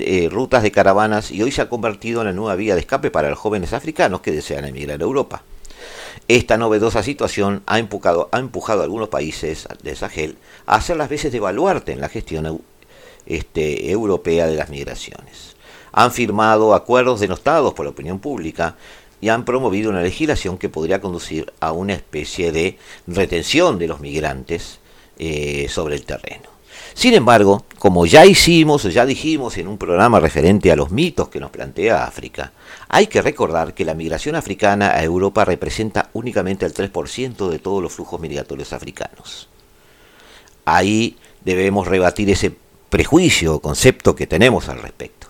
eh, 0.00 0.28
rutas 0.30 0.62
de 0.62 0.72
caravanas 0.72 1.30
y 1.30 1.42
hoy 1.42 1.52
se 1.52 1.60
ha 1.60 1.68
convertido 1.68 2.22
en 2.22 2.28
la 2.28 2.32
nueva 2.32 2.54
vía 2.54 2.74
de 2.74 2.80
escape 2.80 3.10
para 3.10 3.28
los 3.28 3.38
jóvenes 3.38 3.74
africanos 3.74 4.22
que 4.22 4.32
desean 4.32 4.64
emigrar 4.64 5.00
a 5.00 5.04
Europa. 5.04 5.42
Esta 6.26 6.56
novedosa 6.56 7.02
situación 7.02 7.62
ha 7.66 7.78
empujado, 7.78 8.30
ha 8.32 8.38
empujado 8.38 8.80
a 8.80 8.84
algunos 8.84 9.10
países 9.10 9.68
del 9.82 9.96
Sahel 9.96 10.38
a 10.66 10.76
hacer 10.76 10.96
las 10.96 11.10
veces 11.10 11.30
de 11.30 11.40
baluarte 11.40 11.92
en 11.92 12.00
la 12.00 12.08
gestión 12.08 12.62
este, 13.26 13.90
europea 13.90 14.46
de 14.46 14.56
las 14.56 14.70
migraciones. 14.70 15.56
Han 15.92 16.12
firmado 16.12 16.74
acuerdos 16.74 17.20
denostados 17.20 17.74
por 17.74 17.84
la 17.84 17.90
opinión 17.90 18.20
pública 18.20 18.76
y 19.20 19.28
han 19.28 19.44
promovido 19.44 19.90
una 19.90 20.02
legislación 20.02 20.58
que 20.58 20.68
podría 20.68 21.00
conducir 21.00 21.52
a 21.60 21.72
una 21.72 21.94
especie 21.94 22.52
de 22.52 22.78
retención 23.06 23.78
de 23.78 23.88
los 23.88 24.00
migrantes 24.00 24.80
eh, 25.18 25.66
sobre 25.68 25.96
el 25.96 26.04
terreno. 26.04 26.48
Sin 26.94 27.14
embargo, 27.14 27.64
como 27.78 28.06
ya 28.06 28.26
hicimos 28.26 28.84
o 28.84 28.88
ya 28.88 29.06
dijimos 29.06 29.56
en 29.58 29.68
un 29.68 29.78
programa 29.78 30.20
referente 30.20 30.72
a 30.72 30.76
los 30.76 30.90
mitos 30.90 31.28
que 31.28 31.40
nos 31.40 31.50
plantea 31.50 32.04
África, 32.04 32.52
hay 32.88 33.06
que 33.06 33.22
recordar 33.22 33.74
que 33.74 33.84
la 33.84 33.94
migración 33.94 34.34
africana 34.34 34.90
a 34.90 35.02
Europa 35.04 35.44
representa 35.44 36.10
únicamente 36.12 36.66
el 36.66 36.74
3% 36.74 37.48
de 37.48 37.58
todos 37.58 37.82
los 37.82 37.92
flujos 37.92 38.20
migratorios 38.20 38.72
africanos. 38.72 39.48
Ahí 40.64 41.16
debemos 41.44 41.86
rebatir 41.86 42.30
ese 42.30 42.52
prejuicio 42.90 43.54
o 43.54 43.60
concepto 43.60 44.14
que 44.14 44.26
tenemos 44.26 44.68
al 44.68 44.82
respecto. 44.82 45.28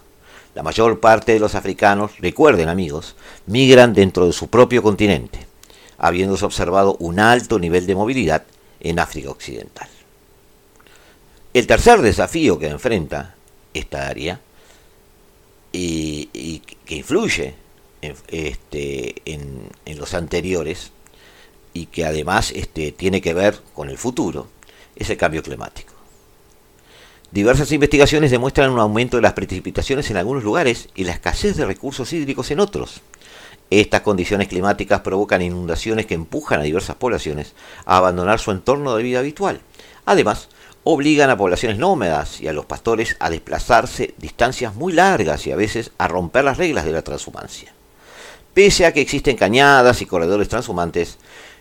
La 0.54 0.62
mayor 0.62 1.00
parte 1.00 1.32
de 1.32 1.40
los 1.40 1.54
africanos, 1.54 2.12
recuerden 2.18 2.68
amigos, 2.68 3.14
migran 3.46 3.94
dentro 3.94 4.26
de 4.26 4.32
su 4.32 4.48
propio 4.48 4.82
continente, 4.82 5.46
habiéndose 5.98 6.44
observado 6.44 6.96
un 7.00 7.20
alto 7.20 7.58
nivel 7.58 7.86
de 7.86 7.94
movilidad 7.94 8.44
en 8.80 8.98
África 8.98 9.30
Occidental. 9.30 9.88
El 11.54 11.66
tercer 11.66 12.02
desafío 12.02 12.58
que 12.58 12.68
enfrenta 12.68 13.34
esta 13.74 14.08
área 14.08 14.40
y, 15.72 16.62
que 16.84 16.96
influye 16.96 17.54
en, 18.02 18.14
este, 18.28 19.14
en, 19.24 19.98
los 19.98 20.14
anteriores 20.14 20.92
y 21.72 21.86
que 21.86 22.04
además 22.04 22.52
este, 22.52 22.92
tiene 22.92 23.20
que 23.20 23.34
ver 23.34 23.58
con 23.74 23.90
el 23.90 23.98
futuro 23.98 24.48
es 24.96 25.10
el 25.10 25.16
cambio 25.16 25.42
climático. 25.42 25.87
Diversas 27.30 27.70
investigaciones 27.72 28.30
demuestran 28.30 28.70
un 28.70 28.80
aumento 28.80 29.18
de 29.18 29.22
las 29.22 29.34
precipitaciones 29.34 30.10
en 30.10 30.16
algunos 30.16 30.42
lugares 30.44 30.88
y 30.94 31.04
la 31.04 31.12
escasez 31.12 31.56
de 31.58 31.66
recursos 31.66 32.10
hídricos 32.14 32.50
en 32.50 32.58
otros. 32.58 33.02
Estas 33.68 34.00
condiciones 34.00 34.48
climáticas 34.48 35.02
provocan 35.02 35.42
inundaciones 35.42 36.06
que 36.06 36.14
empujan 36.14 36.60
a 36.60 36.62
diversas 36.62 36.96
poblaciones 36.96 37.54
a 37.84 37.98
abandonar 37.98 38.38
su 38.38 38.50
entorno 38.50 38.96
de 38.96 39.02
vida 39.02 39.18
habitual. 39.18 39.60
Además, 40.06 40.48
obligan 40.84 41.28
a 41.28 41.36
poblaciones 41.36 41.76
nómadas 41.76 42.40
y 42.40 42.48
a 42.48 42.54
los 42.54 42.64
pastores 42.64 43.14
a 43.20 43.28
desplazarse 43.28 44.14
distancias 44.16 44.74
muy 44.74 44.94
largas 44.94 45.46
y 45.46 45.52
a 45.52 45.56
veces 45.56 45.90
a 45.98 46.08
romper 46.08 46.44
las 46.44 46.56
reglas 46.56 46.86
de 46.86 46.92
la 46.92 47.02
transhumancia. 47.02 47.74
Pese 48.54 48.86
a 48.86 48.92
que 48.94 49.02
existen 49.02 49.36
cañadas 49.36 50.00
y 50.00 50.06
corredores 50.06 50.48
transhumantes 50.48 51.18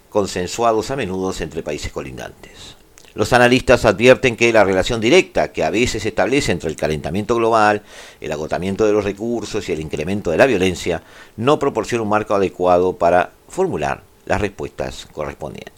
consensuados 0.10 0.92
a 0.92 0.96
menudo 0.96 1.34
entre 1.42 1.62
países 1.62 1.92
colindantes. 1.92 2.77
Los 3.18 3.34
analistas 3.34 3.84
advierten 3.84 4.36
que 4.38 4.54
la 4.54 4.64
relación 4.64 5.02
directa 5.02 5.52
que 5.52 5.64
a 5.64 5.72
veces 5.72 6.04
se 6.04 6.10
establece 6.10 6.52
entre 6.52 6.70
el 6.70 6.76
calentamiento 6.76 7.36
global, 7.36 7.82
el 8.22 8.32
agotamiento 8.32 8.86
de 8.86 8.94
los 8.94 9.04
recursos 9.04 9.68
y 9.68 9.72
el 9.72 9.80
incremento 9.80 10.30
de 10.30 10.38
la 10.38 10.46
violencia 10.46 11.02
no 11.36 11.58
proporciona 11.58 12.04
un 12.04 12.10
marco 12.10 12.36
adecuado 12.36 12.96
para 12.96 13.32
formular 13.50 14.04
las 14.28 14.40
respuestas 14.40 15.08
correspondientes. 15.12 15.74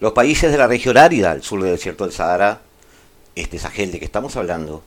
Los 0.00 0.14
países 0.14 0.50
de 0.50 0.56
la 0.56 0.66
región 0.66 0.96
árida 0.96 1.32
al 1.32 1.42
sur 1.42 1.62
del 1.62 1.72
desierto 1.72 2.04
del 2.04 2.14
Sahara, 2.14 2.62
este 3.34 3.58
Sahel 3.58 3.92
de 3.92 3.98
que 3.98 4.06
estamos 4.06 4.34
hablando, 4.36 4.82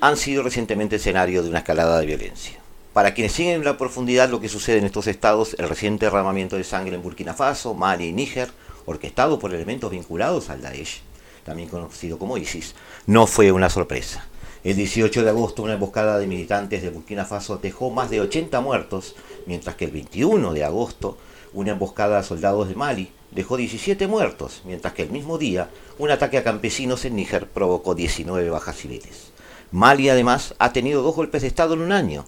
han 0.00 0.16
sido 0.16 0.42
recientemente 0.42 0.96
escenario 0.96 1.42
de 1.42 1.50
una 1.50 1.58
escalada 1.58 2.00
de 2.00 2.06
violencia. 2.06 2.63
Para 2.94 3.12
quienes 3.12 3.32
siguen 3.32 3.56
en 3.56 3.64
la 3.64 3.76
profundidad 3.76 4.30
lo 4.30 4.40
que 4.40 4.48
sucede 4.48 4.78
en 4.78 4.84
estos 4.84 5.08
estados, 5.08 5.56
el 5.58 5.68
reciente 5.68 6.06
derramamiento 6.06 6.56
de 6.56 6.62
sangre 6.62 6.94
en 6.94 7.02
Burkina 7.02 7.34
Faso, 7.34 7.74
Mali 7.74 8.06
y 8.06 8.12
Níger, 8.12 8.52
orquestado 8.86 9.40
por 9.40 9.52
elementos 9.52 9.90
vinculados 9.90 10.48
al 10.48 10.62
Daesh, 10.62 11.00
también 11.42 11.68
conocido 11.68 12.20
como 12.20 12.38
ISIS, 12.38 12.76
no 13.06 13.26
fue 13.26 13.50
una 13.50 13.68
sorpresa. 13.68 14.28
El 14.62 14.76
18 14.76 15.24
de 15.24 15.30
agosto 15.30 15.64
una 15.64 15.72
emboscada 15.72 16.20
de 16.20 16.28
militantes 16.28 16.82
de 16.82 16.90
Burkina 16.90 17.24
Faso 17.24 17.56
dejó 17.56 17.90
más 17.90 18.10
de 18.10 18.20
80 18.20 18.60
muertos, 18.60 19.16
mientras 19.46 19.74
que 19.74 19.86
el 19.86 19.90
21 19.90 20.52
de 20.52 20.62
agosto 20.62 21.18
una 21.52 21.72
emboscada 21.72 22.20
a 22.20 22.22
soldados 22.22 22.68
de 22.68 22.76
Mali 22.76 23.10
dejó 23.32 23.56
17 23.56 24.06
muertos, 24.06 24.62
mientras 24.64 24.94
que 24.94 25.02
el 25.02 25.10
mismo 25.10 25.36
día 25.36 25.68
un 25.98 26.12
ataque 26.12 26.38
a 26.38 26.44
campesinos 26.44 27.04
en 27.04 27.16
Níger 27.16 27.48
provocó 27.48 27.96
19 27.96 28.50
bajas 28.50 28.76
civiles. 28.76 29.32
Mali 29.72 30.08
además 30.10 30.54
ha 30.60 30.72
tenido 30.72 31.02
dos 31.02 31.16
golpes 31.16 31.42
de 31.42 31.48
Estado 31.48 31.74
en 31.74 31.80
un 31.80 31.90
año, 31.90 32.26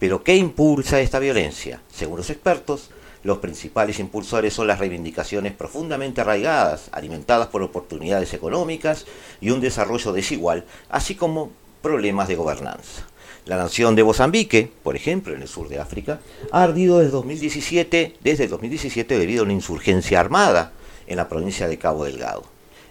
pero 0.00 0.24
¿qué 0.24 0.34
impulsa 0.34 0.98
esta 1.00 1.18
violencia? 1.18 1.82
Según 1.92 2.16
los 2.16 2.30
expertos, 2.30 2.90
los 3.22 3.38
principales 3.38 3.98
impulsores 3.98 4.54
son 4.54 4.66
las 4.66 4.78
reivindicaciones 4.78 5.52
profundamente 5.52 6.22
arraigadas, 6.22 6.88
alimentadas 6.90 7.48
por 7.48 7.62
oportunidades 7.62 8.32
económicas 8.32 9.04
y 9.42 9.50
un 9.50 9.60
desarrollo 9.60 10.12
desigual, 10.12 10.64
así 10.88 11.14
como 11.14 11.52
problemas 11.82 12.28
de 12.28 12.36
gobernanza. 12.36 13.06
La 13.44 13.58
nación 13.58 13.94
de 13.94 14.04
Mozambique, 14.04 14.72
por 14.82 14.96
ejemplo, 14.96 15.34
en 15.34 15.42
el 15.42 15.48
sur 15.48 15.68
de 15.68 15.78
África, 15.78 16.20
ha 16.50 16.62
ardido 16.62 16.98
desde 16.98 17.12
2017, 17.12 18.16
desde 18.22 18.48
2017 18.48 19.18
debido 19.18 19.42
a 19.42 19.44
una 19.44 19.52
insurgencia 19.52 20.18
armada 20.18 20.72
en 21.06 21.18
la 21.18 21.28
provincia 21.28 21.68
de 21.68 21.78
Cabo 21.78 22.06
Delgado. 22.06 22.44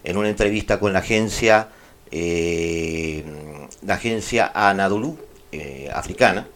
En 0.03 0.15
una 0.15 0.29
entrevista 0.29 0.79
con 0.79 0.93
la 0.93 0.99
agencia, 0.99 1.69
eh, 2.11 3.23
la 3.83 3.95
agencia 3.95 4.51
Anadolu 4.53 5.17
eh, 5.51 5.89
africana, 5.91 6.47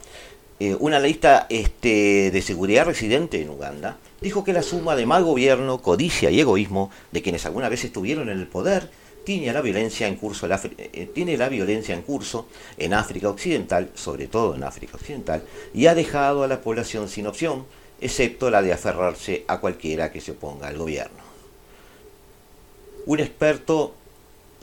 eh, 0.59 0.75
una 0.79 0.99
lista 0.99 1.47
este, 1.49 2.31
de 2.31 2.41
seguridad 2.41 2.85
residente 2.85 3.41
en 3.41 3.49
Uganda 3.49 3.97
dijo 4.21 4.43
que 4.43 4.53
la 4.53 4.63
suma 4.63 4.95
de 4.95 5.05
mal 5.05 5.23
gobierno, 5.23 5.81
codicia 5.81 6.29
y 6.29 6.39
egoísmo 6.39 6.91
de 7.11 7.21
quienes 7.21 7.45
alguna 7.45 7.69
vez 7.69 7.83
estuvieron 7.83 8.29
en 8.29 8.39
el 8.39 8.47
poder 8.47 8.89
la 9.25 9.61
violencia 9.61 10.07
en 10.07 10.15
curso, 10.15 10.47
eh, 10.47 11.09
tiene 11.13 11.37
la 11.37 11.47
violencia 11.47 11.95
en 11.95 12.01
curso 12.01 12.47
en 12.77 12.93
África 12.93 13.29
Occidental, 13.29 13.89
sobre 13.95 14.27
todo 14.27 14.55
en 14.55 14.63
África 14.63 14.97
Occidental, 14.97 15.43
y 15.73 15.87
ha 15.87 15.95
dejado 15.95 16.43
a 16.43 16.47
la 16.47 16.61
población 16.61 17.07
sin 17.07 17.27
opción, 17.27 17.65
excepto 18.01 18.49
la 18.49 18.61
de 18.61 18.73
aferrarse 18.73 19.45
a 19.47 19.59
cualquiera 19.59 20.11
que 20.11 20.19
se 20.19 20.31
oponga 20.31 20.67
al 20.67 20.77
gobierno. 20.77 21.23
Un 23.05 23.19
experto 23.19 23.93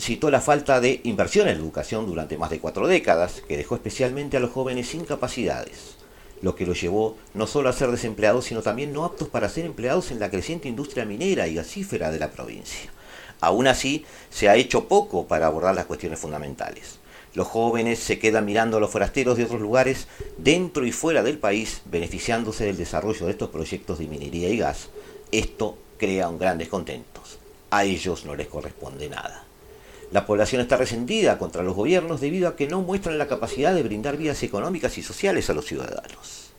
citó 0.01 0.31
la 0.31 0.41
falta 0.41 0.81
de 0.81 1.01
inversión 1.05 1.49
en 1.49 1.57
educación 1.57 2.07
durante 2.07 2.39
más 2.39 2.51
de 2.51 2.59
cuatro 2.59 2.87
décadas, 2.87 3.43
que 3.47 3.57
dejó 3.57 3.75
especialmente 3.75 4.37
a 4.37 4.41
los 4.41 4.51
jóvenes 4.51 4.89
sin 4.89 5.05
capacidades. 5.05 5.97
lo 6.43 6.55
que 6.55 6.65
los 6.65 6.81
llevó 6.81 7.19
no 7.35 7.47
solo 7.47 7.69
a 7.69 7.75
ser 7.75 7.91
desempleados, 7.91 8.47
sino 8.47 8.63
también 8.63 8.95
no 8.95 9.05
aptos 9.05 9.29
para 9.29 9.51
ser 9.51 9.67
empleados 9.67 10.11
en 10.11 10.19
la 10.21 10.31
creciente 10.31 10.69
industria 10.69 11.05
minera 11.05 11.47
y 11.47 11.55
gasífera 11.55 12.11
de 12.11 12.19
la 12.19 12.31
provincia. 12.31 12.91
Aún 13.43 13.67
así, 13.67 14.07
se 14.31 14.49
ha 14.49 14.57
hecho 14.57 14.89
poco 14.89 15.27
para 15.27 15.47
abordar 15.47 15.75
las 15.75 15.85
cuestiones 15.85 16.19
fundamentales. 16.19 16.99
Los 17.35 17.47
jóvenes 17.47 17.99
se 17.99 18.19
quedan 18.19 18.47
mirando 18.47 18.79
a 18.79 18.81
los 18.81 18.91
forasteros 18.91 19.37
de 19.37 19.45
otros 19.45 19.61
lugares 19.61 20.09
dentro 20.39 20.87
y 20.87 20.93
fuera 20.93 21.23
del 21.23 21.39
país, 21.39 21.83
beneficiándose 21.85 22.65
del 22.65 22.77
desarrollo 22.79 23.27
de 23.27 23.33
estos 23.33 23.51
proyectos 23.51 23.99
de 23.99 24.09
minería 24.09 24.49
y 24.49 24.57
gas. 24.57 24.89
Esto 25.31 25.77
crea 25.99 26.29
un 26.31 26.39
gran 26.39 26.57
descontento. 26.57 27.21
A 27.71 27.85
ellos 27.85 28.25
no 28.25 28.35
les 28.35 28.49
corresponde 28.49 29.09
nada. 29.09 29.45
La 30.11 30.27
población 30.27 30.61
está 30.61 30.77
resentida 30.77 31.39
contra 31.39 31.63
los 31.63 31.77
gobiernos 31.77 32.21
debido 32.21 32.49
a 32.49 32.57
que 32.57 32.67
no 32.67 32.83
muestran 32.83 33.17
la 33.17 33.29
capacidad 33.29 33.73
de 33.75 33.85
brindar 33.85 34.17
vías 34.17 34.43
económicas 34.43 34.99
y 34.99 35.03
sociales 35.03 35.49
a 35.49 35.55
los 35.55 35.67
ciudadanos. 35.67 36.51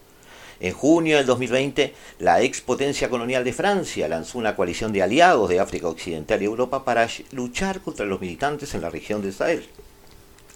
En 0.61 0.73
junio 0.73 1.17
del 1.17 1.25
2020, 1.25 1.93
la 2.19 2.41
ex 2.41 2.61
potencia 2.61 3.09
colonial 3.09 3.43
de 3.43 3.51
Francia 3.51 4.07
lanzó 4.07 4.37
una 4.37 4.55
coalición 4.55 4.93
de 4.93 5.01
aliados 5.01 5.49
de 5.49 5.59
África 5.59 5.87
Occidental 5.87 6.41
y 6.41 6.45
Europa 6.45 6.85
para 6.85 7.09
luchar 7.31 7.81
contra 7.81 8.05
los 8.05 8.21
militantes 8.21 8.73
en 8.73 8.81
la 8.81 8.89
región 8.89 9.21
de 9.21 9.31
Sahel, 9.31 9.65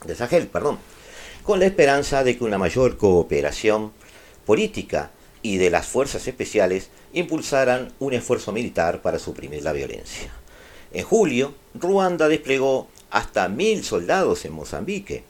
de 0.05 0.15
Sahel, 0.15 0.47
perdón, 0.47 0.77
con 1.43 1.59
la 1.59 1.65
esperanza 1.65 2.23
de 2.23 2.37
que 2.37 2.43
una 2.43 2.57
mayor 2.57 2.97
cooperación 2.97 3.91
política 4.45 5.11
y 5.41 5.57
de 5.57 5.69
las 5.69 5.85
fuerzas 5.87 6.27
especiales 6.27 6.89
impulsaran 7.11 7.91
un 7.99 8.13
esfuerzo 8.13 8.51
militar 8.51 9.01
para 9.01 9.19
suprimir 9.19 9.63
la 9.63 9.73
violencia. 9.73 10.31
En 10.93 11.03
julio, 11.03 11.55
Ruanda 11.79 12.27
desplegó 12.29 12.87
hasta 13.09 13.49
mil 13.49 13.83
soldados 13.83 14.45
en 14.45 14.53
Mozambique 14.53 15.23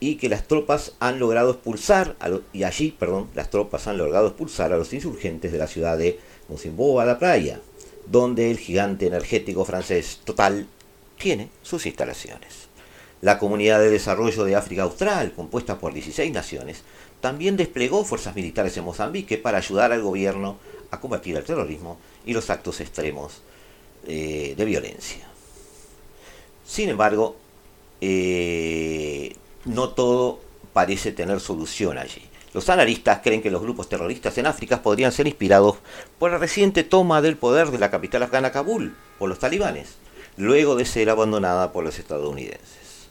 y 0.00 0.16
que 0.16 0.28
las 0.28 0.46
tropas 0.46 0.92
han 1.00 1.18
logrado 1.18 1.50
expulsar 1.50 2.16
a 2.20 2.30
y 2.52 2.62
allí, 2.64 2.92
perdón, 2.92 3.28
las 3.34 3.50
tropas 3.50 3.86
han 3.86 3.98
logrado 3.98 4.28
expulsar 4.28 4.72
a 4.72 4.78
los 4.78 4.92
insurgentes 4.92 5.52
de 5.52 5.58
la 5.58 5.66
ciudad 5.66 5.98
de 5.98 6.18
Mocimboa 6.48 7.04
la 7.04 7.18
Playa, 7.18 7.60
donde 8.06 8.50
el 8.50 8.58
gigante 8.58 9.06
energético 9.06 9.64
francés 9.64 10.20
Total 10.24 10.66
tiene 11.18 11.50
sus 11.62 11.84
instalaciones. 11.84 12.68
La 13.20 13.38
Comunidad 13.38 13.80
de 13.80 13.90
Desarrollo 13.90 14.44
de 14.44 14.54
África 14.54 14.84
Austral, 14.84 15.32
compuesta 15.32 15.78
por 15.78 15.92
16 15.92 16.32
naciones, 16.32 16.82
también 17.20 17.56
desplegó 17.56 18.04
fuerzas 18.04 18.36
militares 18.36 18.76
en 18.76 18.84
Mozambique 18.84 19.36
para 19.36 19.58
ayudar 19.58 19.92
al 19.92 20.02
gobierno 20.02 20.56
a 20.92 21.00
combatir 21.00 21.36
el 21.36 21.44
terrorismo 21.44 21.98
y 22.24 22.32
los 22.32 22.48
actos 22.48 22.80
extremos 22.80 23.42
eh, 24.06 24.54
de 24.56 24.64
violencia. 24.64 25.27
Sin 26.78 26.90
embargo, 26.90 27.34
eh, 28.00 29.34
no 29.64 29.88
todo 29.88 30.38
parece 30.72 31.10
tener 31.10 31.40
solución 31.40 31.98
allí. 31.98 32.22
Los 32.54 32.68
analistas 32.68 33.18
creen 33.20 33.42
que 33.42 33.50
los 33.50 33.62
grupos 33.62 33.88
terroristas 33.88 34.38
en 34.38 34.46
África 34.46 34.80
podrían 34.80 35.10
ser 35.10 35.26
inspirados 35.26 35.78
por 36.20 36.30
la 36.30 36.38
reciente 36.38 36.84
toma 36.84 37.20
del 37.20 37.36
poder 37.36 37.72
de 37.72 37.80
la 37.80 37.90
capital 37.90 38.22
afgana 38.22 38.52
Kabul 38.52 38.94
por 39.18 39.28
los 39.28 39.40
talibanes, 39.40 39.96
luego 40.36 40.76
de 40.76 40.84
ser 40.84 41.10
abandonada 41.10 41.72
por 41.72 41.82
los 41.82 41.98
estadounidenses. 41.98 43.08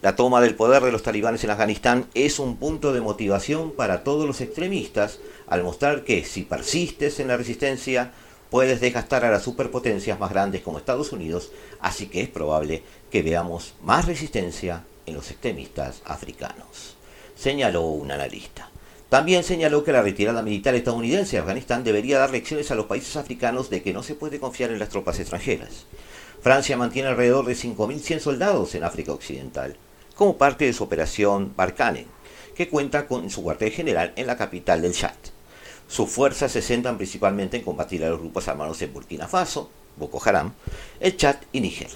La 0.00 0.16
toma 0.16 0.40
del 0.40 0.54
poder 0.54 0.82
de 0.82 0.90
los 0.90 1.02
talibanes 1.02 1.44
en 1.44 1.50
Afganistán 1.50 2.06
es 2.14 2.38
un 2.38 2.56
punto 2.56 2.94
de 2.94 3.02
motivación 3.02 3.72
para 3.72 4.02
todos 4.02 4.26
los 4.26 4.40
extremistas 4.40 5.18
al 5.46 5.62
mostrar 5.62 6.04
que 6.04 6.24
si 6.24 6.44
persistes 6.44 7.20
en 7.20 7.28
la 7.28 7.36
resistencia 7.36 8.12
puedes 8.50 8.80
desgastar 8.80 9.24
a 9.24 9.30
las 9.30 9.42
superpotencias 9.42 10.18
más 10.18 10.30
grandes 10.30 10.62
como 10.62 10.78
Estados 10.78 11.12
Unidos, 11.12 11.50
así 11.80 12.06
que 12.06 12.20
es 12.20 12.28
probable 12.28 12.82
que 13.10 13.22
veamos 13.22 13.74
más 13.82 14.06
resistencia 14.06 14.84
en 15.06 15.14
los 15.14 15.30
extremistas 15.30 16.02
africanos, 16.04 16.96
señaló 17.36 17.82
un 17.82 18.10
analista. 18.10 18.70
También 19.08 19.42
señaló 19.42 19.82
que 19.82 19.92
la 19.92 20.02
retirada 20.02 20.42
militar 20.42 20.74
estadounidense 20.74 21.36
de 21.36 21.40
Afganistán 21.40 21.82
debería 21.82 22.18
dar 22.18 22.30
lecciones 22.30 22.70
a 22.70 22.76
los 22.76 22.86
países 22.86 23.16
africanos 23.16 23.68
de 23.68 23.82
que 23.82 23.92
no 23.92 24.04
se 24.04 24.14
puede 24.14 24.38
confiar 24.38 24.70
en 24.70 24.78
las 24.78 24.88
tropas 24.88 25.18
extranjeras. 25.18 25.86
Francia 26.42 26.76
mantiene 26.76 27.08
alrededor 27.08 27.44
de 27.44 27.54
5.100 27.54 28.20
soldados 28.20 28.74
en 28.74 28.84
África 28.84 29.12
Occidental 29.12 29.76
como 30.14 30.36
parte 30.36 30.66
de 30.66 30.72
su 30.72 30.84
operación 30.84 31.54
Barkhane, 31.56 32.06
que 32.54 32.68
cuenta 32.68 33.06
con 33.06 33.30
su 33.30 33.42
cuartel 33.42 33.70
general 33.70 34.12
en 34.16 34.26
la 34.26 34.36
capital 34.36 34.82
del 34.82 34.92
Chad. 34.92 35.14
Sus 35.90 36.08
fuerzas 36.08 36.52
se 36.52 36.62
centran 36.62 36.96
principalmente 36.96 37.56
en 37.56 37.64
combatir 37.64 38.04
a 38.04 38.10
los 38.10 38.20
grupos 38.20 38.46
armados 38.46 38.80
en 38.80 38.92
Burkina 38.92 39.26
Faso, 39.26 39.68
Boko 39.96 40.22
Haram, 40.24 40.52
el 41.00 41.16
Chad 41.16 41.34
y 41.52 41.60
Níger. 41.60 41.90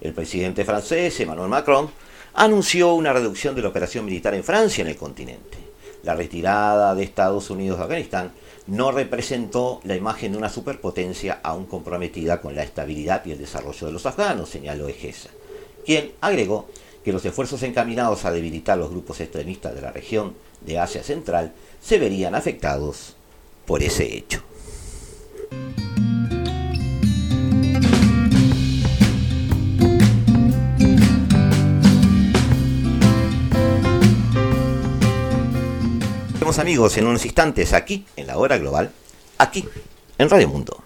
El 0.00 0.14
presidente 0.14 0.64
francés, 0.64 1.20
Emmanuel 1.20 1.48
Macron, 1.48 1.88
anunció 2.34 2.94
una 2.94 3.12
reducción 3.12 3.54
de 3.54 3.62
la 3.62 3.68
operación 3.68 4.04
militar 4.04 4.34
en 4.34 4.42
Francia 4.42 4.82
en 4.82 4.88
el 4.88 4.96
continente. 4.96 5.58
La 6.02 6.16
retirada 6.16 6.92
de 6.96 7.04
Estados 7.04 7.48
Unidos 7.48 7.78
de 7.78 7.84
Afganistán 7.84 8.32
no 8.66 8.90
representó 8.90 9.80
la 9.84 9.94
imagen 9.94 10.32
de 10.32 10.38
una 10.38 10.50
superpotencia 10.50 11.38
aún 11.44 11.66
comprometida 11.66 12.40
con 12.40 12.56
la 12.56 12.64
estabilidad 12.64 13.24
y 13.26 13.30
el 13.30 13.38
desarrollo 13.38 13.86
de 13.86 13.92
los 13.92 14.06
afganos, 14.06 14.48
señaló 14.48 14.88
Egesa, 14.88 15.30
quien 15.84 16.10
agregó 16.20 16.66
que 17.04 17.12
los 17.12 17.24
esfuerzos 17.24 17.62
encaminados 17.62 18.24
a 18.24 18.32
debilitar 18.32 18.76
los 18.76 18.90
grupos 18.90 19.20
extremistas 19.20 19.72
de 19.72 19.82
la 19.82 19.92
región 19.92 20.34
de 20.62 20.80
Asia 20.80 21.04
Central 21.04 21.52
se 21.80 22.00
verían 22.00 22.34
afectados 22.34 23.15
por 23.66 23.82
ese 23.82 24.16
hecho. 24.16 24.42
Vemos 36.38 36.58
amigos 36.60 36.96
en 36.96 37.06
unos 37.06 37.24
instantes 37.24 37.72
aquí 37.72 38.06
en 38.14 38.28
la 38.28 38.38
hora 38.38 38.56
global, 38.56 38.92
aquí 39.38 39.68
en 40.16 40.30
Radio 40.30 40.48
Mundo. 40.48 40.85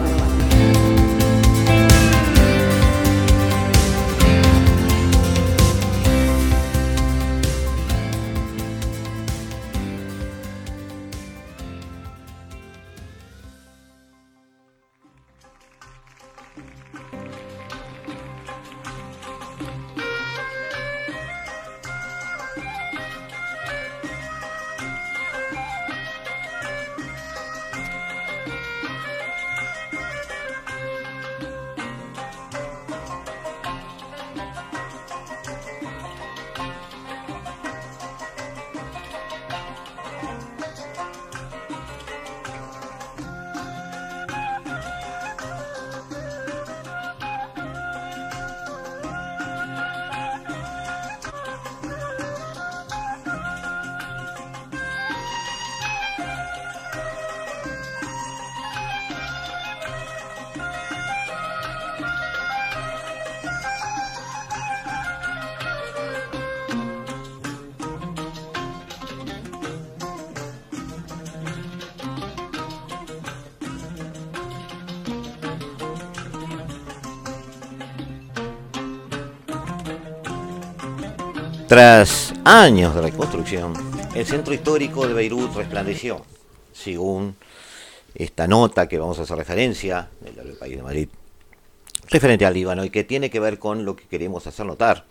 Tras 81.71 82.33
años 82.43 82.93
de 82.93 82.99
reconstrucción, 82.99 83.71
el 84.13 84.25
centro 84.25 84.53
histórico 84.53 85.07
de 85.07 85.13
Beirut 85.13 85.55
resplandeció, 85.55 86.21
según 86.73 87.37
esta 88.13 88.45
nota 88.45 88.89
que 88.89 88.99
vamos 88.99 89.17
a 89.19 89.21
hacer 89.21 89.37
referencia, 89.37 90.09
del 90.19 90.57
País 90.57 90.75
de 90.75 90.83
Madrid, 90.83 91.07
referente 92.09 92.45
al 92.45 92.55
Líbano 92.55 92.83
y 92.83 92.89
que 92.89 93.05
tiene 93.05 93.29
que 93.29 93.39
ver 93.39 93.57
con 93.57 93.85
lo 93.85 93.95
que 93.95 94.03
queremos 94.03 94.45
hacer 94.47 94.65
notar, 94.65 95.05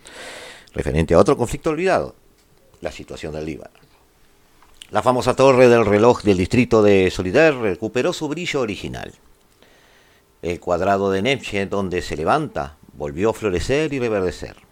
referente 0.75 1.15
a 1.15 1.19
otro 1.19 1.35
conflicto 1.35 1.71
olvidado, 1.71 2.15
la 2.83 2.93
situación 2.93 3.33
del 3.33 3.47
Líbano. 3.47 3.73
La 4.91 5.01
famosa 5.01 5.35
torre 5.35 5.67
del 5.71 5.87
reloj 5.87 6.21
del 6.25 6.37
distrito 6.37 6.83
de 6.83 7.11
Solidar 7.11 7.55
recuperó 7.55 8.13
su 8.13 8.29
brillo 8.29 8.61
original. 8.61 9.15
El 10.43 10.61
cuadrado 10.61 11.11
de 11.11 11.23
Nepche, 11.23 11.65
donde 11.65 12.03
se 12.03 12.19
levanta, 12.19 12.77
volvió 12.93 13.31
a 13.31 13.33
florecer 13.33 13.95
y 13.95 13.99
reverdecer. 13.99 14.70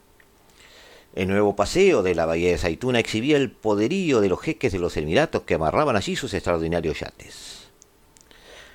El 1.14 1.28
nuevo 1.28 1.56
paseo 1.56 2.02
de 2.02 2.14
la 2.14 2.26
bahía 2.26 2.50
de 2.50 2.58
Zaituna 2.58 3.00
exhibía 3.00 3.38
el 3.38 3.50
poderío 3.50 4.20
de 4.20 4.28
los 4.28 4.40
jeques 4.40 4.72
de 4.72 4.78
los 4.78 4.96
Emiratos 4.96 5.42
que 5.42 5.54
amarraban 5.54 5.96
allí 5.96 6.16
sus 6.16 6.34
extraordinarios 6.34 7.00
yates. 7.00 7.68